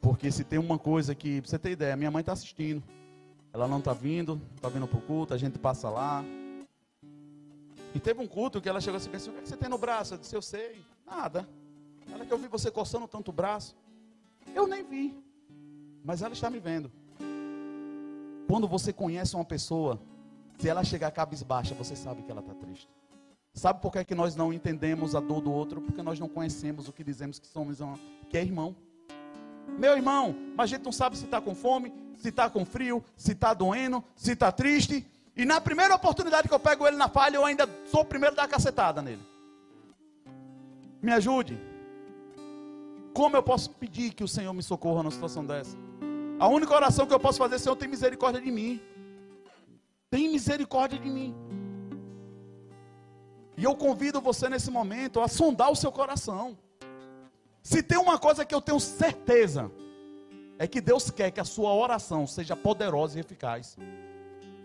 Porque 0.02 0.30
se 0.30 0.44
tem 0.44 0.60
uma 0.60 0.78
coisa 0.78 1.16
que, 1.16 1.42
pra 1.42 1.50
você 1.50 1.58
ter 1.58 1.72
ideia, 1.72 1.96
minha 1.96 2.12
mãe 2.12 2.20
está 2.20 2.34
assistindo. 2.34 2.84
Ela 3.54 3.70
não 3.70 3.80
está 3.80 3.94
vindo, 3.94 4.42
está 4.56 4.68
vindo 4.68 4.86
para 4.86 4.98
o 4.98 5.02
culto, 5.02 5.34
a 5.34 5.38
gente 5.38 5.58
passa 5.58 5.90
lá. 5.90 6.26
E 7.96 8.00
teve 8.00 8.22
um 8.22 8.28
culto 8.28 8.60
que 8.60 8.68
ela 8.68 8.82
chegou 8.82 8.98
assim 8.98 9.08
e 9.10 9.12
pensou, 9.12 9.32
o 9.32 9.36
que, 9.36 9.40
é 9.40 9.44
que 9.44 9.50
você 9.50 9.58
tem 9.58 9.70
no 9.70 9.78
braço? 9.78 10.16
Eu 10.16 10.18
disse, 10.18 10.36
eu 10.36 10.42
sei. 10.42 10.84
Nada. 11.06 11.48
Ela 12.12 12.26
que 12.26 12.34
eu 12.34 12.38
vi 12.38 12.48
você 12.48 12.70
coçando 12.70 13.08
tanto 13.08 13.30
o 13.30 13.34
braço. 13.34 13.78
Eu 14.54 14.68
nem 14.68 14.84
vi. 14.84 15.18
Mas 16.04 16.22
ela 16.22 16.34
está 16.34 16.50
me 16.50 16.60
vendo. 16.60 16.92
Quando 18.48 18.68
você 18.68 18.92
conhece 18.92 19.36
uma 19.36 19.46
pessoa, 19.46 20.02
se 20.58 20.70
ela 20.70 20.84
chegar 20.84 21.12
cabisbaixa, 21.12 21.74
você 21.76 21.96
sabe 21.96 22.22
que 22.24 22.32
ela 22.32 22.42
está 22.42 22.54
triste. 22.54 22.90
Sabe 23.54 23.82
por 23.82 23.92
que, 23.92 24.00
é 24.00 24.04
que 24.04 24.16
nós 24.16 24.36
não 24.36 24.54
entendemos 24.54 25.14
a 25.14 25.20
dor 25.20 25.42
do 25.42 25.52
outro? 25.52 25.82
Porque 25.82 26.02
nós 26.02 26.20
não 26.20 26.30
conhecemos 26.30 26.88
o 26.88 26.94
que 26.94 27.04
dizemos 27.04 27.38
que 27.38 27.48
somos, 27.48 27.80
que 28.30 28.38
é 28.38 28.42
irmão. 28.42 28.76
Meu 29.78 29.96
irmão, 29.96 30.36
mas 30.56 30.66
a 30.66 30.76
gente 30.76 30.86
não 30.86 30.92
sabe 30.92 31.18
se 31.18 31.26
está 31.26 31.42
com 31.42 31.54
fome, 31.54 31.94
se 32.18 32.30
está 32.30 32.50
com 32.50 32.66
frio, 32.66 33.04
se 33.18 33.34
está 33.34 33.54
doendo, 33.54 34.04
se 34.16 34.32
está 34.32 34.52
triste. 34.52 35.06
E 35.36 35.46
na 35.46 35.60
primeira 35.60 35.96
oportunidade 35.96 36.48
que 36.48 36.54
eu 36.54 36.60
pego 36.60 36.88
ele 36.88 36.98
na 36.98 37.10
falha, 37.10 37.36
eu 37.36 37.46
ainda 37.46 37.68
sou 37.86 38.02
o 38.02 38.06
primeiro 38.06 38.34
a 38.36 38.38
dar 38.44 38.48
cacetada 38.48 39.02
nele. 39.02 39.22
Me 41.02 41.12
ajude. 41.12 41.60
Como 43.14 43.36
eu 43.36 43.44
posso 43.44 43.70
pedir 43.72 44.14
que 44.14 44.24
o 44.24 44.28
Senhor 44.28 44.54
me 44.54 44.64
socorra 44.64 45.04
numa 45.04 45.12
situação 45.12 45.46
dessa? 45.46 45.76
A 46.40 46.48
única 46.48 46.74
oração 46.74 47.06
que 47.06 47.14
eu 47.14 47.20
posso 47.20 47.38
fazer, 47.38 47.60
Senhor, 47.60 47.76
tem 47.76 47.88
misericórdia 47.88 48.42
de 48.42 48.52
mim. 48.52 48.80
Tem 50.12 50.30
misericórdia 50.30 51.00
de 51.00 51.10
mim. 51.10 51.34
E 53.58 53.64
eu 53.64 53.74
convido 53.76 54.20
você 54.20 54.50
nesse 54.50 54.70
momento 54.70 55.22
a 55.22 55.28
sondar 55.30 55.72
o 55.72 55.76
seu 55.76 55.92
coração. 55.92 56.58
Se 57.64 57.82
tem 57.82 57.98
uma 57.98 58.20
coisa 58.20 58.44
que 58.44 58.54
eu 58.54 58.62
tenho 58.62 58.80
certeza, 58.80 59.72
é 60.60 60.68
que 60.68 60.82
Deus 60.82 61.10
quer 61.10 61.32
que 61.32 61.40
a 61.40 61.46
sua 61.46 61.74
oração 61.74 62.28
seja 62.28 62.58
poderosa 62.58 63.18
e 63.18 63.22
eficaz. 63.22 63.78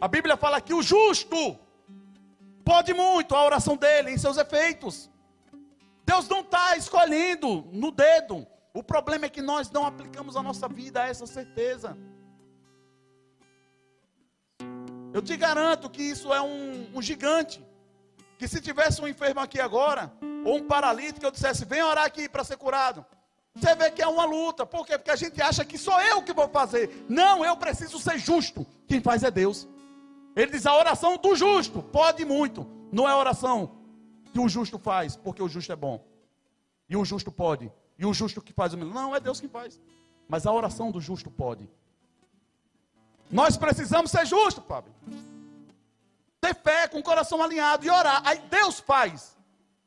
A 0.01 0.09
Bíblia 0.09 0.37
fala 0.37 0.61
que 0.61 0.75
o 0.75 0.83
justo 0.83 1.57
pode 2.65 2.93
muito 2.93 3.33
a 3.37 3.45
oração 3.45 3.77
dele 3.77 4.11
em 4.11 4.19
seus 4.19 4.37
efeitos. 4.39 5.09
Deus 6.05 6.29
não 6.29 6.41
está 6.41 6.77
escolhendo 6.77 7.69
no 7.71 7.93
dedo. 7.93 8.45
O 8.75 8.83
problema 8.83 9.27
é 9.27 9.29
que 9.29 9.41
nós 9.41 9.71
não 9.71 9.87
aplicamos 9.87 10.35
a 10.37 10.43
nossa 10.43 10.69
vida 10.69 11.05
a 11.05 11.09
essa 11.09 11.27
certeza. 11.27 11.97
Eu 15.17 15.23
te 15.23 15.35
garanto 15.35 15.89
que 15.89 16.03
isso 16.03 16.31
é 16.31 16.43
um, 16.43 16.91
um 16.95 17.01
gigante. 17.01 17.65
Que 18.37 18.47
se 18.47 18.61
tivesse 18.61 19.01
um 19.01 19.09
enfermo 19.09 19.41
aqui 19.41 19.59
agora, 19.59 20.13
ou 20.45 20.59
um 20.59 20.67
paralítico, 20.67 21.25
eu 21.25 21.31
dissesse, 21.31 21.65
vem 21.65 21.83
orar 21.83 22.05
aqui 22.05 22.29
para 22.29 22.45
ser 22.45 22.59
curado. 22.59 23.03
Você 23.55 23.75
vê 23.75 23.91
que 23.91 24.03
é 24.03 24.07
uma 24.07 24.27
luta. 24.27 24.67
Por 24.67 24.85
quê? 24.85 24.99
Porque 24.99 25.11
a 25.11 25.17
gente 25.17 25.41
acha 25.41 25.65
que 25.65 25.79
sou 25.79 25.99
eu 26.03 26.23
que 26.23 26.35
vou 26.35 26.51
fazer. 26.51 27.07
Não, 27.09 27.43
eu 27.43 27.57
preciso 27.57 27.99
ser 27.99 28.19
justo. 28.19 28.67
Quem 28.87 29.01
faz 29.01 29.23
é 29.23 29.31
Deus. 29.31 29.67
Ele 30.37 30.53
diz 30.53 30.67
a 30.67 30.77
oração 30.77 31.17
do 31.17 31.35
justo. 31.35 31.83
Pode 31.83 32.23
muito. 32.27 32.67
Não 32.93 33.09
é 33.09 33.13
a 33.13 33.17
oração 33.17 33.75
que 34.35 34.39
o 34.39 34.47
justo 34.51 34.79
faz, 34.79 35.17
porque 35.17 35.43
o 35.43 35.49
justo 35.49 35.73
é 35.73 35.77
bom. 35.77 36.05
E 36.91 36.95
o 36.95 37.07
justo 37.07 37.33
pode. 37.33 37.73
E 37.99 38.05
o 38.05 38.13
justo 38.13 38.43
que 38.43 38.53
faz 38.53 38.75
o 38.75 38.77
milagre. 38.77 39.01
Não, 39.01 39.17
é 39.17 39.19
Deus 39.19 39.41
quem 39.41 39.49
faz. 39.49 39.81
Mas 40.29 40.47
a 40.47 40.53
oração 40.53 40.91
do 40.91 41.01
justo 41.01 41.31
pode. 41.31 41.67
Nós 43.31 43.57
precisamos 43.57 44.11
ser 44.11 44.27
justos, 44.27 44.65
Fábio. 44.67 44.95
Ter 46.41 46.55
fé 46.55 46.87
com 46.89 46.99
o 46.99 47.03
coração 47.03 47.43
alinhado 47.43 47.85
e 47.85 47.91
orar. 47.91 48.23
Aí 48.25 48.39
Deus 48.51 48.81
faz. 48.81 49.37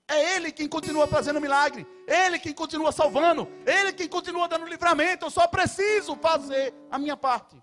É 0.07 0.35
Ele 0.35 0.51
quem 0.51 0.67
continua 0.67 1.07
fazendo 1.07 1.39
milagre. 1.39 1.85
Ele 2.07 2.39
quem 2.39 2.53
continua 2.53 2.91
salvando. 2.91 3.47
Ele 3.65 3.93
quem 3.93 4.07
continua 4.07 4.47
dando 4.47 4.65
livramento. 4.65 5.25
Eu 5.25 5.29
só 5.29 5.47
preciso 5.47 6.15
fazer 6.15 6.73
a 6.91 6.97
minha 6.97 7.15
parte. 7.15 7.55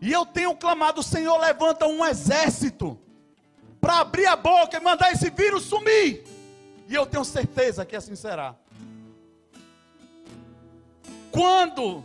E 0.00 0.12
eu 0.12 0.26
tenho 0.26 0.54
clamado, 0.56 1.02
Senhor, 1.02 1.38
levanta 1.38 1.86
um 1.86 2.04
exército 2.04 2.98
para 3.80 4.00
abrir 4.00 4.26
a 4.26 4.36
boca 4.36 4.76
e 4.76 4.80
mandar 4.80 5.12
esse 5.12 5.30
vírus 5.30 5.64
sumir. 5.64 6.24
E 6.88 6.94
eu 6.94 7.06
tenho 7.06 7.24
certeza 7.24 7.86
que 7.86 7.96
assim 7.96 8.14
será. 8.14 8.54
Quando 11.30 12.04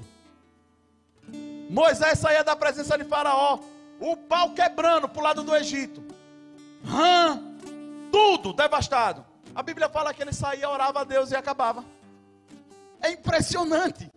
Moisés 1.71 2.19
saía 2.19 2.43
da 2.43 2.53
presença 2.53 2.97
de 2.97 3.05
Faraó, 3.05 3.59
o 3.97 4.17
pau 4.17 4.51
quebrando 4.53 5.07
para 5.07 5.19
o 5.21 5.23
lado 5.23 5.41
do 5.41 5.55
Egito, 5.55 6.03
Hã, 6.85 7.41
tudo 8.11 8.51
devastado. 8.51 9.25
A 9.55 9.63
Bíblia 9.63 9.87
fala 9.87 10.13
que 10.13 10.21
ele 10.21 10.33
saía, 10.33 10.69
orava 10.69 11.01
a 11.01 11.03
Deus 11.05 11.31
e 11.31 11.35
acabava. 11.35 11.85
É 13.01 13.11
impressionante. 13.11 14.11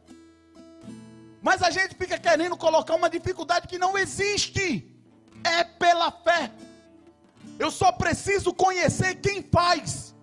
Mas 1.40 1.62
a 1.62 1.70
gente 1.70 1.94
fica 1.94 2.18
querendo 2.18 2.56
colocar 2.56 2.94
uma 2.94 3.08
dificuldade 3.08 3.68
que 3.68 3.78
não 3.78 3.96
existe. 3.96 4.90
É 5.44 5.62
pela 5.62 6.10
fé. 6.10 6.50
Eu 7.58 7.70
só 7.70 7.92
preciso 7.92 8.52
conhecer 8.52 9.16
quem 9.16 9.42
faz. 9.42 10.14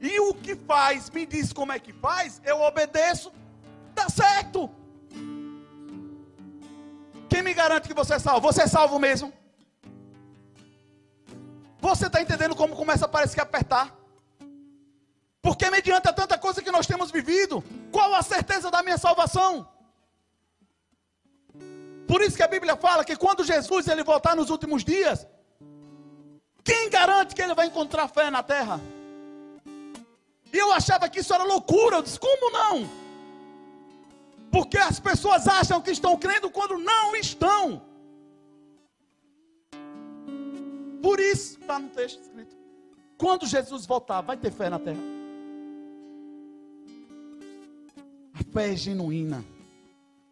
E 0.00 0.20
o 0.20 0.34
que 0.34 0.54
faz, 0.54 1.10
me 1.10 1.26
diz 1.26 1.52
como 1.52 1.72
é 1.72 1.78
que 1.78 1.92
faz, 1.92 2.40
eu 2.44 2.60
obedeço, 2.60 3.32
dá 3.94 4.08
certo. 4.08 4.70
Quem 7.28 7.42
me 7.42 7.54
garante 7.54 7.88
que 7.88 7.94
você 7.94 8.14
é 8.14 8.18
salvo? 8.18 8.40
Você 8.40 8.62
é 8.62 8.66
salvo 8.66 8.98
mesmo? 8.98 9.32
Você 11.80 12.06
está 12.06 12.20
entendendo 12.20 12.56
como 12.56 12.74
começa 12.74 13.04
a 13.04 13.08
parecer 13.08 13.40
apertar? 13.40 13.94
Porque 15.40 15.70
mediante 15.70 16.08
a 16.08 16.12
tanta 16.12 16.36
coisa 16.36 16.62
que 16.62 16.72
nós 16.72 16.86
temos 16.86 17.10
vivido, 17.10 17.62
qual 17.92 18.14
a 18.14 18.22
certeza 18.22 18.70
da 18.70 18.82
minha 18.82 18.98
salvação? 18.98 19.68
Por 22.06 22.22
isso 22.22 22.36
que 22.36 22.42
a 22.42 22.48
Bíblia 22.48 22.76
fala 22.76 23.04
que 23.04 23.16
quando 23.16 23.44
Jesus 23.44 23.86
ele 23.88 24.02
voltar 24.02 24.34
nos 24.34 24.50
últimos 24.50 24.84
dias, 24.84 25.26
quem 26.64 26.90
garante 26.90 27.34
que 27.34 27.42
ele 27.42 27.54
vai 27.54 27.66
encontrar 27.66 28.08
fé 28.08 28.30
na 28.30 28.42
terra? 28.42 28.80
E 30.52 30.56
eu 30.56 30.72
achava 30.72 31.08
que 31.08 31.20
isso 31.20 31.34
era 31.34 31.44
loucura. 31.44 31.96
Eu 31.96 32.02
disse, 32.02 32.18
como 32.18 32.50
não? 32.50 33.05
Porque 34.50 34.78
as 34.78 34.98
pessoas 35.00 35.46
acham 35.46 35.80
que 35.80 35.90
estão 35.90 36.16
crendo 36.16 36.50
quando 36.50 36.78
não 36.78 37.14
estão. 37.16 37.82
Por 41.02 41.20
isso, 41.20 41.58
está 41.60 41.78
no 41.78 41.88
texto 41.88 42.20
escrito. 42.20 42.56
Quando 43.18 43.46
Jesus 43.46 43.86
voltar, 43.86 44.20
vai 44.20 44.36
ter 44.36 44.50
fé 44.50 44.68
na 44.68 44.78
terra. 44.78 45.00
A 48.34 48.42
fé 48.52 48.72
é 48.72 48.76
genuína. 48.76 49.44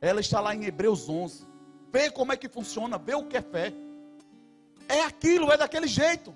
Ela 0.00 0.20
está 0.20 0.40
lá 0.40 0.54
em 0.54 0.64
Hebreus 0.64 1.08
11. 1.08 1.46
Vê 1.92 2.10
como 2.10 2.32
é 2.32 2.36
que 2.36 2.48
funciona, 2.48 2.98
vê 2.98 3.14
o 3.14 3.24
que 3.24 3.36
é 3.36 3.42
fé. 3.42 3.72
É 4.88 5.02
aquilo, 5.02 5.50
é 5.50 5.56
daquele 5.56 5.86
jeito. 5.86 6.34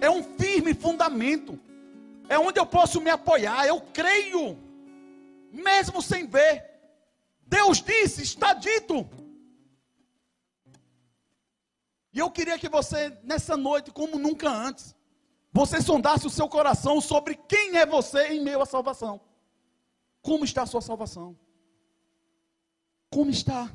É 0.00 0.08
um 0.10 0.22
firme 0.22 0.74
fundamento. 0.74 1.58
É 2.28 2.38
onde 2.38 2.60
eu 2.60 2.66
posso 2.66 3.00
me 3.00 3.10
apoiar. 3.10 3.66
Eu 3.66 3.80
creio 3.80 4.56
mesmo 5.52 6.00
sem 6.02 6.26
ver. 6.26 6.64
Deus 7.46 7.82
disse, 7.82 8.22
está 8.22 8.52
dito. 8.52 9.08
E 12.12 12.18
eu 12.18 12.30
queria 12.30 12.58
que 12.58 12.68
você, 12.68 13.16
nessa 13.22 13.56
noite, 13.56 13.90
como 13.90 14.18
nunca 14.18 14.50
antes, 14.50 14.94
você 15.52 15.80
sondasse 15.80 16.26
o 16.26 16.30
seu 16.30 16.48
coração 16.48 17.00
sobre 17.00 17.34
quem 17.34 17.76
é 17.76 17.86
você 17.86 18.28
em 18.28 18.42
meio 18.42 18.60
à 18.60 18.66
salvação. 18.66 19.20
Como 20.20 20.44
está 20.44 20.62
a 20.62 20.66
sua 20.66 20.80
salvação? 20.80 21.38
Como 23.10 23.30
está? 23.30 23.70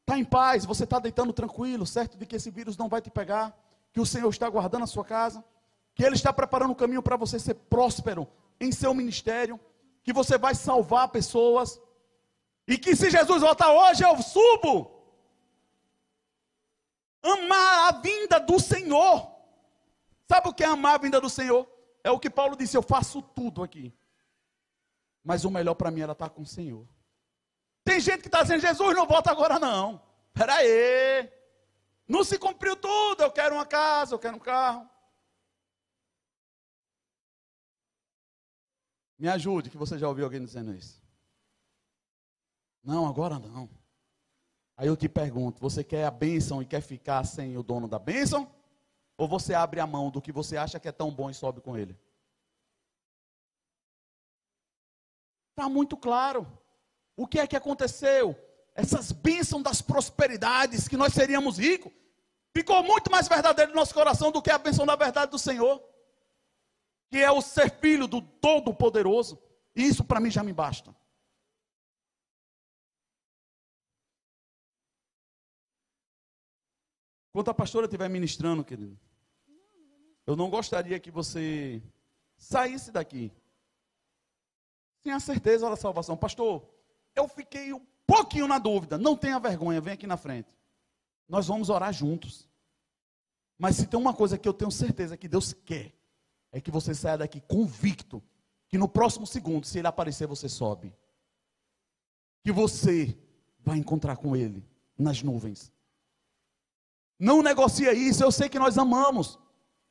Está 0.00 0.18
em 0.18 0.24
paz? 0.24 0.64
Você 0.64 0.84
está 0.84 0.98
deitando 0.98 1.32
tranquilo, 1.32 1.86
certo 1.86 2.16
de 2.16 2.26
que 2.26 2.36
esse 2.36 2.50
vírus 2.50 2.76
não 2.76 2.88
vai 2.88 3.00
te 3.00 3.10
pegar? 3.10 3.56
Que 3.92 4.00
o 4.00 4.06
Senhor 4.06 4.28
está 4.28 4.48
guardando 4.48 4.84
a 4.84 4.86
sua 4.86 5.04
casa? 5.04 5.44
Que 5.94 6.04
Ele 6.04 6.14
está 6.14 6.32
preparando 6.32 6.72
o 6.72 6.76
caminho 6.76 7.02
para 7.02 7.16
você 7.16 7.38
ser 7.38 7.54
próspero 7.54 8.26
em 8.60 8.72
seu 8.72 8.94
ministério? 8.94 9.60
Que 10.04 10.12
você 10.12 10.38
vai 10.38 10.54
salvar 10.54 11.08
pessoas? 11.08 11.80
E 12.68 12.78
que 12.78 12.94
se 12.94 13.10
Jesus 13.10 13.42
voltar 13.42 13.72
hoje, 13.72 14.04
eu 14.04 14.22
subo. 14.22 14.90
Amar 17.22 17.88
a 17.88 17.92
vinda 18.00 18.38
do 18.38 18.60
Senhor. 18.60 19.34
Sabe 20.28 20.48
o 20.48 20.54
que 20.54 20.62
é 20.62 20.66
amar 20.66 20.94
a 20.94 20.98
vinda 20.98 21.20
do 21.20 21.28
Senhor? 21.28 21.66
É 22.02 22.10
o 22.10 22.18
que 22.18 22.30
Paulo 22.30 22.56
disse: 22.56 22.76
eu 22.76 22.82
faço 22.82 23.22
tudo 23.22 23.62
aqui. 23.62 23.92
Mas 25.24 25.44
o 25.44 25.50
melhor 25.50 25.74
para 25.74 25.90
mim 25.90 26.02
era 26.02 26.12
estar 26.12 26.28
com 26.28 26.42
o 26.42 26.46
Senhor. 26.46 26.86
Tem 27.82 27.98
gente 27.98 28.20
que 28.20 28.28
está 28.28 28.42
dizendo: 28.42 28.60
Jesus 28.60 28.94
não 28.94 29.06
volta 29.06 29.30
agora, 29.30 29.58
não. 29.58 30.00
Espera 30.34 30.56
aí. 30.56 31.30
Não 32.06 32.22
se 32.22 32.38
cumpriu 32.38 32.76
tudo. 32.76 33.22
Eu 33.22 33.30
quero 33.30 33.54
uma 33.54 33.64
casa, 33.64 34.14
eu 34.14 34.18
quero 34.18 34.36
um 34.36 34.40
carro. 34.40 34.88
Me 39.18 39.28
ajude, 39.28 39.70
que 39.70 39.76
você 39.76 39.98
já 39.98 40.08
ouviu 40.08 40.24
alguém 40.24 40.44
dizendo 40.44 40.74
isso. 40.74 41.02
Não, 42.82 43.06
agora 43.06 43.38
não. 43.38 43.70
Aí 44.76 44.88
eu 44.88 44.96
te 44.96 45.08
pergunto: 45.08 45.60
você 45.60 45.84
quer 45.84 46.04
a 46.04 46.10
bênção 46.10 46.60
e 46.60 46.66
quer 46.66 46.80
ficar 46.80 47.24
sem 47.24 47.56
o 47.56 47.62
dono 47.62 47.88
da 47.88 47.98
bênção? 47.98 48.50
Ou 49.16 49.28
você 49.28 49.54
abre 49.54 49.80
a 49.80 49.86
mão 49.86 50.10
do 50.10 50.20
que 50.20 50.32
você 50.32 50.56
acha 50.56 50.80
que 50.80 50.88
é 50.88 50.92
tão 50.92 51.10
bom 51.10 51.30
e 51.30 51.34
sobe 51.34 51.60
com 51.60 51.76
ele? 51.76 51.96
Está 55.50 55.68
muito 55.68 55.96
claro. 55.96 56.46
O 57.16 57.28
que 57.28 57.38
é 57.38 57.46
que 57.46 57.56
aconteceu? 57.56 58.36
Essas 58.74 59.12
bênçãos 59.12 59.62
das 59.62 59.80
prosperidades, 59.80 60.88
que 60.88 60.96
nós 60.96 61.12
seríamos 61.12 61.58
ricos, 61.58 61.92
ficou 62.52 62.82
muito 62.82 63.08
mais 63.08 63.28
verdadeiro 63.28 63.70
no 63.70 63.76
nosso 63.76 63.94
coração 63.94 64.32
do 64.32 64.42
que 64.42 64.50
a 64.50 64.58
bênção 64.58 64.84
da 64.84 64.96
verdade 64.96 65.30
do 65.30 65.38
Senhor, 65.38 65.80
que 67.14 67.22
é 67.22 67.30
o 67.30 67.40
ser 67.40 67.70
filho 67.70 68.08
do 68.08 68.20
Todo-Poderoso. 68.20 69.40
E 69.72 69.84
isso 69.84 70.02
para 70.02 70.18
mim 70.18 70.32
já 70.32 70.42
me 70.42 70.52
basta. 70.52 70.92
Enquanto 77.30 77.50
a 77.50 77.54
pastora 77.54 77.86
estiver 77.86 78.10
ministrando, 78.10 78.64
querido, 78.64 78.98
eu 80.26 80.34
não 80.34 80.50
gostaria 80.50 80.98
que 80.98 81.12
você 81.12 81.80
saísse 82.36 82.90
daqui 82.90 83.30
sem 85.04 85.12
a 85.12 85.20
certeza 85.20 85.70
da 85.70 85.76
salvação. 85.76 86.16
Pastor, 86.16 86.68
eu 87.14 87.28
fiquei 87.28 87.72
um 87.72 87.86
pouquinho 88.04 88.48
na 88.48 88.58
dúvida. 88.58 88.98
Não 88.98 89.16
tenha 89.16 89.38
vergonha, 89.38 89.80
vem 89.80 89.94
aqui 89.94 90.06
na 90.08 90.16
frente. 90.16 90.52
Nós 91.28 91.46
vamos 91.46 91.70
orar 91.70 91.92
juntos. 91.92 92.48
Mas 93.56 93.76
se 93.76 93.86
tem 93.86 94.00
uma 94.00 94.12
coisa 94.12 94.36
que 94.36 94.48
eu 94.48 94.52
tenho 94.52 94.72
certeza 94.72 95.16
que 95.16 95.28
Deus 95.28 95.52
quer, 95.52 95.93
é 96.54 96.60
que 96.60 96.70
você 96.70 96.94
saia 96.94 97.18
daqui 97.18 97.40
convicto 97.40 98.22
que 98.68 98.78
no 98.78 98.88
próximo 98.88 99.26
segundo, 99.26 99.66
se 99.66 99.78
ele 99.78 99.88
aparecer, 99.88 100.28
você 100.28 100.48
sobe. 100.48 100.94
Que 102.44 102.52
você 102.52 103.18
vai 103.58 103.76
encontrar 103.76 104.16
com 104.16 104.36
ele 104.36 104.64
nas 104.96 105.20
nuvens. 105.20 105.72
Não 107.18 107.42
negocia 107.42 107.92
isso, 107.92 108.22
eu 108.22 108.30
sei 108.30 108.48
que 108.48 108.58
nós 108.58 108.78
amamos. 108.78 109.36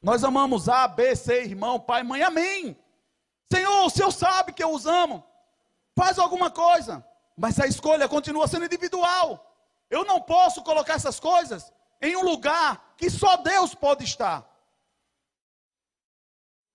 Nós 0.01 0.23
amamos 0.23 0.69
A, 0.69 0.87
B, 0.87 1.13
C, 1.17 1.43
irmão, 1.43 1.81
pai, 1.81 2.01
mãe, 2.01 2.23
amém. 2.23 2.77
Senhor, 3.51 3.85
o 3.85 3.89
Senhor 3.89 4.11
sabe 4.11 4.53
que 4.53 4.63
eu 4.63 4.73
os 4.73 4.85
amo. 4.85 5.21
Faz 5.93 6.17
alguma 6.17 6.49
coisa. 6.49 7.05
Mas 7.35 7.59
a 7.59 7.67
escolha 7.67 8.07
continua 8.07 8.47
sendo 8.47 8.65
individual. 8.65 9.53
Eu 9.89 10.05
não 10.05 10.21
posso 10.21 10.63
colocar 10.63 10.93
essas 10.93 11.19
coisas 11.19 11.73
em 12.01 12.15
um 12.15 12.23
lugar 12.23 12.93
que 12.95 13.09
só 13.09 13.35
Deus 13.35 13.75
pode 13.75 14.05
estar. 14.05 14.52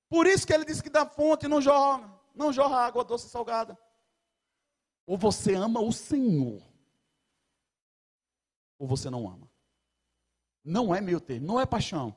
Por 0.09 0.27
isso 0.27 0.47
que 0.47 0.53
ele 0.53 0.65
disse 0.65 0.83
que 0.83 0.91
da 0.91 1.05
fonte 1.07 1.47
não 1.47 1.61
jorra, 1.61 2.21
não 2.35 2.53
jorra 2.53 2.87
água 2.87 3.05
doce 3.05 3.27
e 3.27 3.31
salgada. 3.31 3.79
Ou 5.07 5.17
você 5.17 5.55
ama 5.55 5.81
o 5.81 5.93
Senhor, 5.93 6.63
ou 8.79 8.87
você 8.87 9.11
não 9.11 9.29
ama. 9.29 9.51
Não 10.65 10.95
é 10.95 11.01
meio 11.01 11.21
termo, 11.21 11.47
não 11.47 11.61
é 11.61 11.67
paixão. 11.67 12.15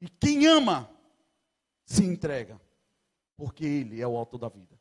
E 0.00 0.08
quem 0.08 0.46
ama, 0.46 0.90
se 1.84 2.04
entrega, 2.04 2.60
porque 3.36 3.64
Ele 3.64 4.00
é 4.00 4.06
o 4.06 4.16
autor 4.16 4.38
da 4.38 4.48
vida. 4.48 4.78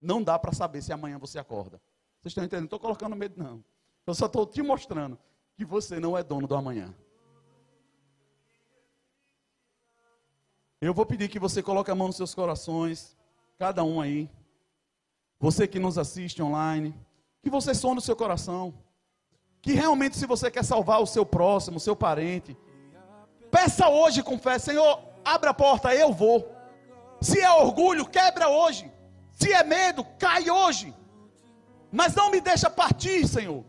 Não 0.00 0.22
dá 0.22 0.38
para 0.38 0.52
saber 0.52 0.82
se 0.82 0.92
amanhã 0.92 1.18
você 1.18 1.38
acorda. 1.38 1.80
Vocês 2.20 2.30
estão 2.30 2.44
entendendo? 2.44 2.62
Não 2.62 2.66
estou 2.66 2.80
colocando 2.80 3.16
medo, 3.16 3.42
não. 3.42 3.64
Eu 4.06 4.14
só 4.14 4.26
estou 4.26 4.46
te 4.46 4.62
mostrando 4.62 5.18
que 5.54 5.64
você 5.64 5.98
não 5.98 6.16
é 6.16 6.22
dono 6.22 6.46
do 6.46 6.54
amanhã. 6.54 6.94
Eu 10.84 10.92
vou 10.92 11.06
pedir 11.06 11.28
que 11.28 11.38
você 11.38 11.62
coloque 11.62 11.90
a 11.90 11.94
mão 11.94 12.08
nos 12.08 12.16
seus 12.16 12.34
corações, 12.34 13.16
cada 13.58 13.82
um 13.82 14.00
aí. 14.00 14.30
Você 15.40 15.66
que 15.66 15.78
nos 15.78 15.96
assiste 15.96 16.42
online, 16.42 16.94
que 17.42 17.48
você 17.48 17.74
sonhe 17.74 17.94
no 17.94 18.00
seu 18.00 18.14
coração 18.14 18.74
que 19.64 19.72
realmente, 19.72 20.18
se 20.18 20.26
você 20.26 20.50
quer 20.50 20.62
salvar 20.62 21.00
o 21.00 21.06
seu 21.06 21.24
próximo, 21.24 21.78
o 21.78 21.80
seu 21.80 21.96
parente, 21.96 22.54
peça 23.50 23.88
hoje 23.88 24.22
com 24.22 24.38
fé: 24.38 24.58
Senhor, 24.58 25.00
abre 25.24 25.48
a 25.48 25.54
porta, 25.54 25.94
eu 25.94 26.12
vou. 26.12 26.54
Se 27.18 27.40
é 27.40 27.50
orgulho, 27.50 28.04
quebra 28.04 28.46
hoje. 28.46 28.92
Se 29.32 29.54
é 29.54 29.64
medo, 29.64 30.04
cai 30.18 30.50
hoje. 30.50 30.94
Mas 31.90 32.14
não 32.14 32.30
me 32.30 32.42
deixa 32.42 32.68
partir, 32.68 33.26
Senhor, 33.26 33.64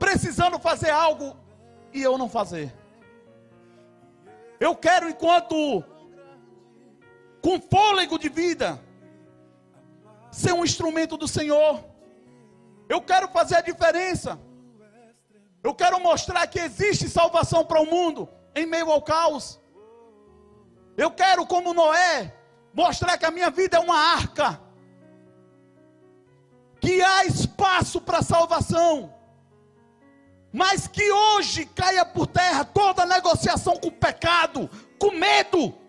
precisando 0.00 0.58
fazer 0.58 0.90
algo 0.90 1.36
e 1.92 2.02
eu 2.02 2.18
não 2.18 2.28
fazer. 2.28 2.74
Eu 4.58 4.74
quero, 4.74 5.08
enquanto 5.08 5.84
com 7.48 7.58
fôlego 7.58 8.18
de 8.18 8.28
vida, 8.28 8.78
ser 10.30 10.52
um 10.52 10.62
instrumento 10.62 11.16
do 11.16 11.26
Senhor. 11.26 11.82
Eu 12.86 13.00
quero 13.00 13.26
fazer 13.28 13.56
a 13.56 13.62
diferença. 13.62 14.38
Eu 15.64 15.74
quero 15.74 15.98
mostrar 15.98 16.46
que 16.46 16.58
existe 16.58 17.08
salvação 17.08 17.64
para 17.64 17.80
o 17.80 17.86
mundo 17.86 18.28
em 18.54 18.66
meio 18.66 18.90
ao 18.90 19.00
caos. 19.00 19.58
Eu 20.94 21.10
quero, 21.10 21.46
como 21.46 21.72
Noé, 21.72 22.36
mostrar 22.74 23.16
que 23.16 23.24
a 23.24 23.30
minha 23.30 23.48
vida 23.48 23.78
é 23.78 23.80
uma 23.80 23.96
arca, 23.96 24.60
que 26.82 27.00
há 27.00 27.24
espaço 27.24 27.98
para 27.98 28.20
salvação, 28.20 29.14
mas 30.52 30.86
que 30.86 31.10
hoje 31.10 31.64
caia 31.64 32.04
por 32.04 32.26
terra 32.26 32.62
toda 32.62 33.06
negociação 33.06 33.74
com 33.78 33.88
o 33.88 33.92
pecado, 34.06 34.68
com 34.98 35.12
medo, 35.12 35.87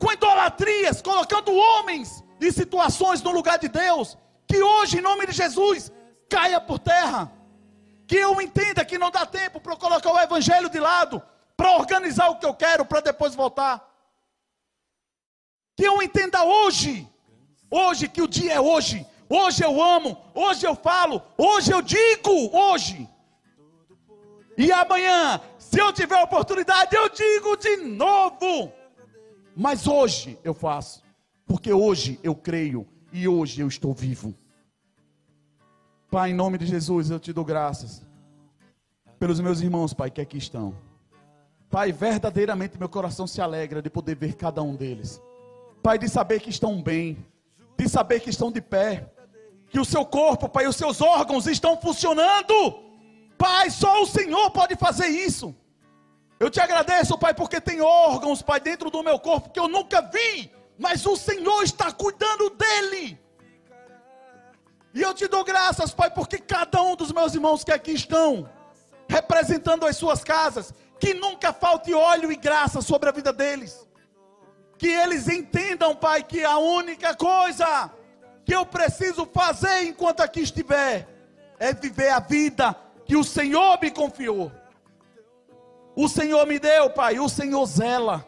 com 0.00 0.10
idolatrias, 0.10 1.02
colocando 1.02 1.54
homens 1.54 2.24
e 2.40 2.50
situações 2.50 3.22
no 3.22 3.30
lugar 3.30 3.58
de 3.58 3.68
Deus, 3.68 4.16
que 4.48 4.60
hoje, 4.60 4.98
em 4.98 5.02
nome 5.02 5.26
de 5.26 5.32
Jesus, 5.32 5.92
caia 6.28 6.60
por 6.60 6.78
terra 6.78 7.30
que 8.10 8.16
eu 8.16 8.40
entenda 8.40 8.84
que 8.84 8.98
não 8.98 9.08
dá 9.08 9.24
tempo 9.24 9.60
para 9.60 9.74
eu 9.74 9.76
colocar 9.76 10.12
o 10.12 10.18
evangelho 10.18 10.68
de 10.68 10.80
lado, 10.80 11.22
para 11.56 11.76
organizar 11.76 12.28
o 12.28 12.38
que 12.38 12.46
eu 12.46 12.52
quero, 12.52 12.84
para 12.84 13.00
depois 13.00 13.36
voltar. 13.36 13.88
Que 15.76 15.84
eu 15.84 16.02
entenda 16.02 16.42
hoje, 16.42 17.08
hoje 17.70 18.08
que 18.08 18.20
o 18.20 18.26
dia 18.26 18.54
é 18.54 18.60
hoje, 18.60 19.06
hoje 19.28 19.62
eu 19.62 19.80
amo, 19.80 20.20
hoje 20.34 20.66
eu 20.66 20.74
falo, 20.74 21.22
hoje 21.38 21.70
eu 21.70 21.80
digo, 21.80 22.50
hoje. 22.52 23.08
E 24.58 24.72
amanhã, 24.72 25.40
se 25.56 25.78
eu 25.78 25.92
tiver 25.92 26.20
oportunidade, 26.20 26.96
eu 26.96 27.08
digo 27.10 27.56
de 27.58 27.76
novo. 27.76 28.79
Mas 29.60 29.86
hoje 29.86 30.38
eu 30.42 30.54
faço, 30.54 31.02
porque 31.46 31.70
hoje 31.70 32.18
eu 32.22 32.34
creio 32.34 32.88
e 33.12 33.28
hoje 33.28 33.60
eu 33.60 33.68
estou 33.68 33.92
vivo. 33.92 34.34
Pai, 36.10 36.30
em 36.30 36.34
nome 36.34 36.56
de 36.56 36.64
Jesus, 36.64 37.10
eu 37.10 37.20
te 37.20 37.30
dou 37.30 37.44
graças 37.44 38.02
pelos 39.18 39.38
meus 39.38 39.60
irmãos, 39.60 39.92
Pai, 39.92 40.10
que 40.10 40.18
aqui 40.18 40.38
estão. 40.38 40.74
Pai, 41.68 41.92
verdadeiramente 41.92 42.78
meu 42.78 42.88
coração 42.88 43.26
se 43.26 43.42
alegra 43.42 43.82
de 43.82 43.90
poder 43.90 44.16
ver 44.16 44.32
cada 44.32 44.62
um 44.62 44.74
deles. 44.74 45.20
Pai, 45.82 45.98
de 45.98 46.08
saber 46.08 46.40
que 46.40 46.48
estão 46.48 46.82
bem, 46.82 47.18
de 47.76 47.86
saber 47.86 48.20
que 48.20 48.30
estão 48.30 48.50
de 48.50 48.62
pé, 48.62 49.12
que 49.68 49.78
o 49.78 49.84
seu 49.84 50.06
corpo, 50.06 50.48
Pai, 50.48 50.66
os 50.68 50.76
seus 50.76 51.02
órgãos 51.02 51.46
estão 51.46 51.78
funcionando. 51.78 52.80
Pai, 53.36 53.68
só 53.68 54.02
o 54.02 54.06
Senhor 54.06 54.50
pode 54.52 54.74
fazer 54.76 55.08
isso. 55.08 55.54
Eu 56.40 56.48
te 56.48 56.58
agradeço, 56.58 57.18
Pai, 57.18 57.34
porque 57.34 57.60
tem 57.60 57.82
órgãos, 57.82 58.40
Pai, 58.40 58.58
dentro 58.58 58.90
do 58.90 59.02
meu 59.02 59.18
corpo 59.18 59.50
que 59.50 59.60
eu 59.60 59.68
nunca 59.68 60.00
vi, 60.00 60.50
mas 60.78 61.04
o 61.04 61.14
Senhor 61.14 61.62
está 61.62 61.92
cuidando 61.92 62.48
dele. 62.48 63.20
E 64.94 65.02
eu 65.02 65.12
te 65.12 65.28
dou 65.28 65.44
graças, 65.44 65.92
Pai, 65.92 66.10
porque 66.10 66.38
cada 66.38 66.80
um 66.82 66.96
dos 66.96 67.12
meus 67.12 67.34
irmãos 67.34 67.62
que 67.62 67.70
aqui 67.70 67.92
estão 67.92 68.48
representando 69.06 69.84
as 69.84 69.98
suas 69.98 70.24
casas, 70.24 70.72
que 70.98 71.12
nunca 71.12 71.52
falte 71.52 71.92
óleo 71.92 72.32
e 72.32 72.36
graça 72.36 72.80
sobre 72.80 73.10
a 73.10 73.12
vida 73.12 73.34
deles. 73.34 73.86
Que 74.78 74.88
eles 74.88 75.28
entendam, 75.28 75.94
Pai, 75.94 76.22
que 76.22 76.42
a 76.42 76.56
única 76.56 77.14
coisa 77.14 77.92
que 78.46 78.54
eu 78.54 78.64
preciso 78.64 79.26
fazer 79.26 79.82
enquanto 79.82 80.22
aqui 80.22 80.40
estiver 80.40 81.06
é 81.58 81.74
viver 81.74 82.08
a 82.08 82.18
vida 82.18 82.74
que 83.04 83.14
o 83.14 83.22
Senhor 83.22 83.78
me 83.78 83.90
confiou. 83.90 84.50
O 85.94 86.08
Senhor 86.08 86.46
me 86.46 86.58
deu, 86.58 86.90
Pai, 86.90 87.18
o 87.18 87.28
Senhor 87.28 87.64
zela. 87.66 88.26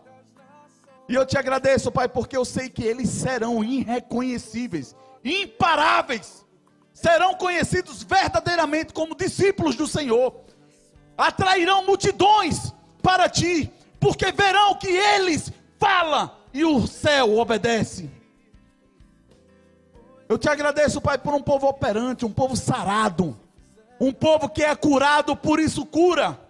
E 1.09 1.15
eu 1.15 1.27
te 1.27 1.37
agradeço, 1.37 1.91
Pai, 1.91 2.09
porque 2.09 2.37
eu 2.37 2.45
sei 2.45 2.69
que 2.69 2.85
eles 2.85 3.09
serão 3.09 3.63
irreconhecíveis, 3.63 4.97
imparáveis, 5.25 6.47
serão 6.93 7.35
conhecidos 7.35 8.03
verdadeiramente 8.03 8.93
como 8.93 9.15
discípulos 9.15 9.77
do 9.77 9.87
Senhor, 9.87 10.35
atrairão 11.17 11.85
multidões 11.85 12.73
para 13.03 13.29
ti, 13.29 13.73
porque 13.99 14.33
verão 14.33 14.75
que 14.75 14.89
eles 14.89 15.53
falam 15.79 16.31
e 16.53 16.65
o 16.65 16.87
céu 16.87 17.37
obedece. 17.39 18.11
Eu 20.29 20.39
te 20.39 20.49
agradeço, 20.49 21.01
Pai, 21.01 21.19
por 21.19 21.35
um 21.35 21.43
povo 21.43 21.67
operante, 21.67 22.25
um 22.25 22.33
povo 22.33 22.57
sarado, 22.57 23.39
um 24.01 24.13
povo 24.13 24.49
que 24.49 24.63
é 24.63 24.75
curado, 24.75 25.37
por 25.37 25.61
isso 25.61 25.85
cura. 25.85 26.41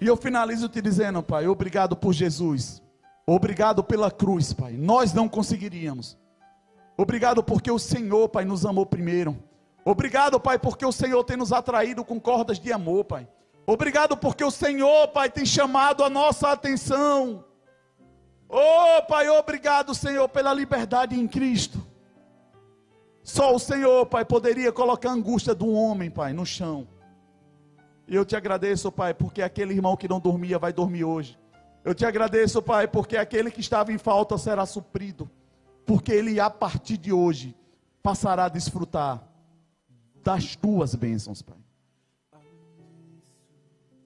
E 0.00 0.06
eu 0.06 0.16
finalizo 0.16 0.68
te 0.68 0.80
dizendo, 0.80 1.22
Pai, 1.22 1.46
obrigado 1.46 1.94
por 1.94 2.12
Jesus. 2.12 2.82
Obrigado 3.26 3.84
pela 3.84 4.10
cruz, 4.10 4.52
Pai. 4.52 4.72
Nós 4.72 5.12
não 5.12 5.28
conseguiríamos. 5.28 6.18
Obrigado 6.96 7.42
porque 7.42 7.70
o 7.70 7.78
Senhor, 7.78 8.28
Pai, 8.28 8.44
nos 8.44 8.64
amou 8.64 8.86
primeiro. 8.86 9.36
Obrigado, 9.84 10.40
Pai, 10.40 10.58
porque 10.58 10.84
o 10.84 10.92
Senhor 10.92 11.22
tem 11.24 11.36
nos 11.36 11.52
atraído 11.52 12.04
com 12.04 12.18
cordas 12.18 12.58
de 12.58 12.72
amor, 12.72 13.04
Pai. 13.04 13.28
Obrigado 13.66 14.16
porque 14.16 14.42
o 14.42 14.50
Senhor, 14.50 15.08
Pai, 15.08 15.30
tem 15.30 15.44
chamado 15.44 16.02
a 16.02 16.10
nossa 16.10 16.50
atenção. 16.50 17.44
Oh, 18.48 19.02
Pai, 19.06 19.28
obrigado, 19.28 19.94
Senhor, 19.94 20.28
pela 20.28 20.52
liberdade 20.52 21.18
em 21.18 21.28
Cristo. 21.28 21.78
Só 23.22 23.54
o 23.54 23.58
Senhor, 23.58 24.06
Pai, 24.06 24.24
poderia 24.24 24.72
colocar 24.72 25.10
a 25.10 25.14
angústia 25.14 25.54
do 25.54 25.70
homem, 25.70 26.10
Pai, 26.10 26.32
no 26.32 26.44
chão. 26.44 26.88
E 28.10 28.14
eu 28.16 28.24
te 28.24 28.34
agradeço, 28.34 28.90
Pai, 28.90 29.14
porque 29.14 29.40
aquele 29.40 29.72
irmão 29.72 29.96
que 29.96 30.08
não 30.08 30.18
dormia 30.18 30.58
vai 30.58 30.72
dormir 30.72 31.04
hoje. 31.04 31.38
Eu 31.84 31.94
te 31.94 32.04
agradeço, 32.04 32.60
Pai, 32.60 32.88
porque 32.88 33.16
aquele 33.16 33.52
que 33.52 33.60
estava 33.60 33.92
em 33.92 33.98
falta 33.98 34.36
será 34.36 34.66
suprido. 34.66 35.30
Porque 35.86 36.10
ele, 36.10 36.40
a 36.40 36.50
partir 36.50 36.96
de 36.96 37.12
hoje, 37.12 37.54
passará 38.02 38.46
a 38.46 38.48
desfrutar 38.48 39.22
das 40.24 40.56
tuas 40.56 40.92
bênçãos, 40.96 41.40
Pai. 41.40 41.56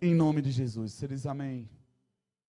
Em 0.02 0.14
nome 0.14 0.42
de 0.42 0.50
Jesus. 0.50 0.92
Seres 0.92 1.24
amém. 1.24 1.66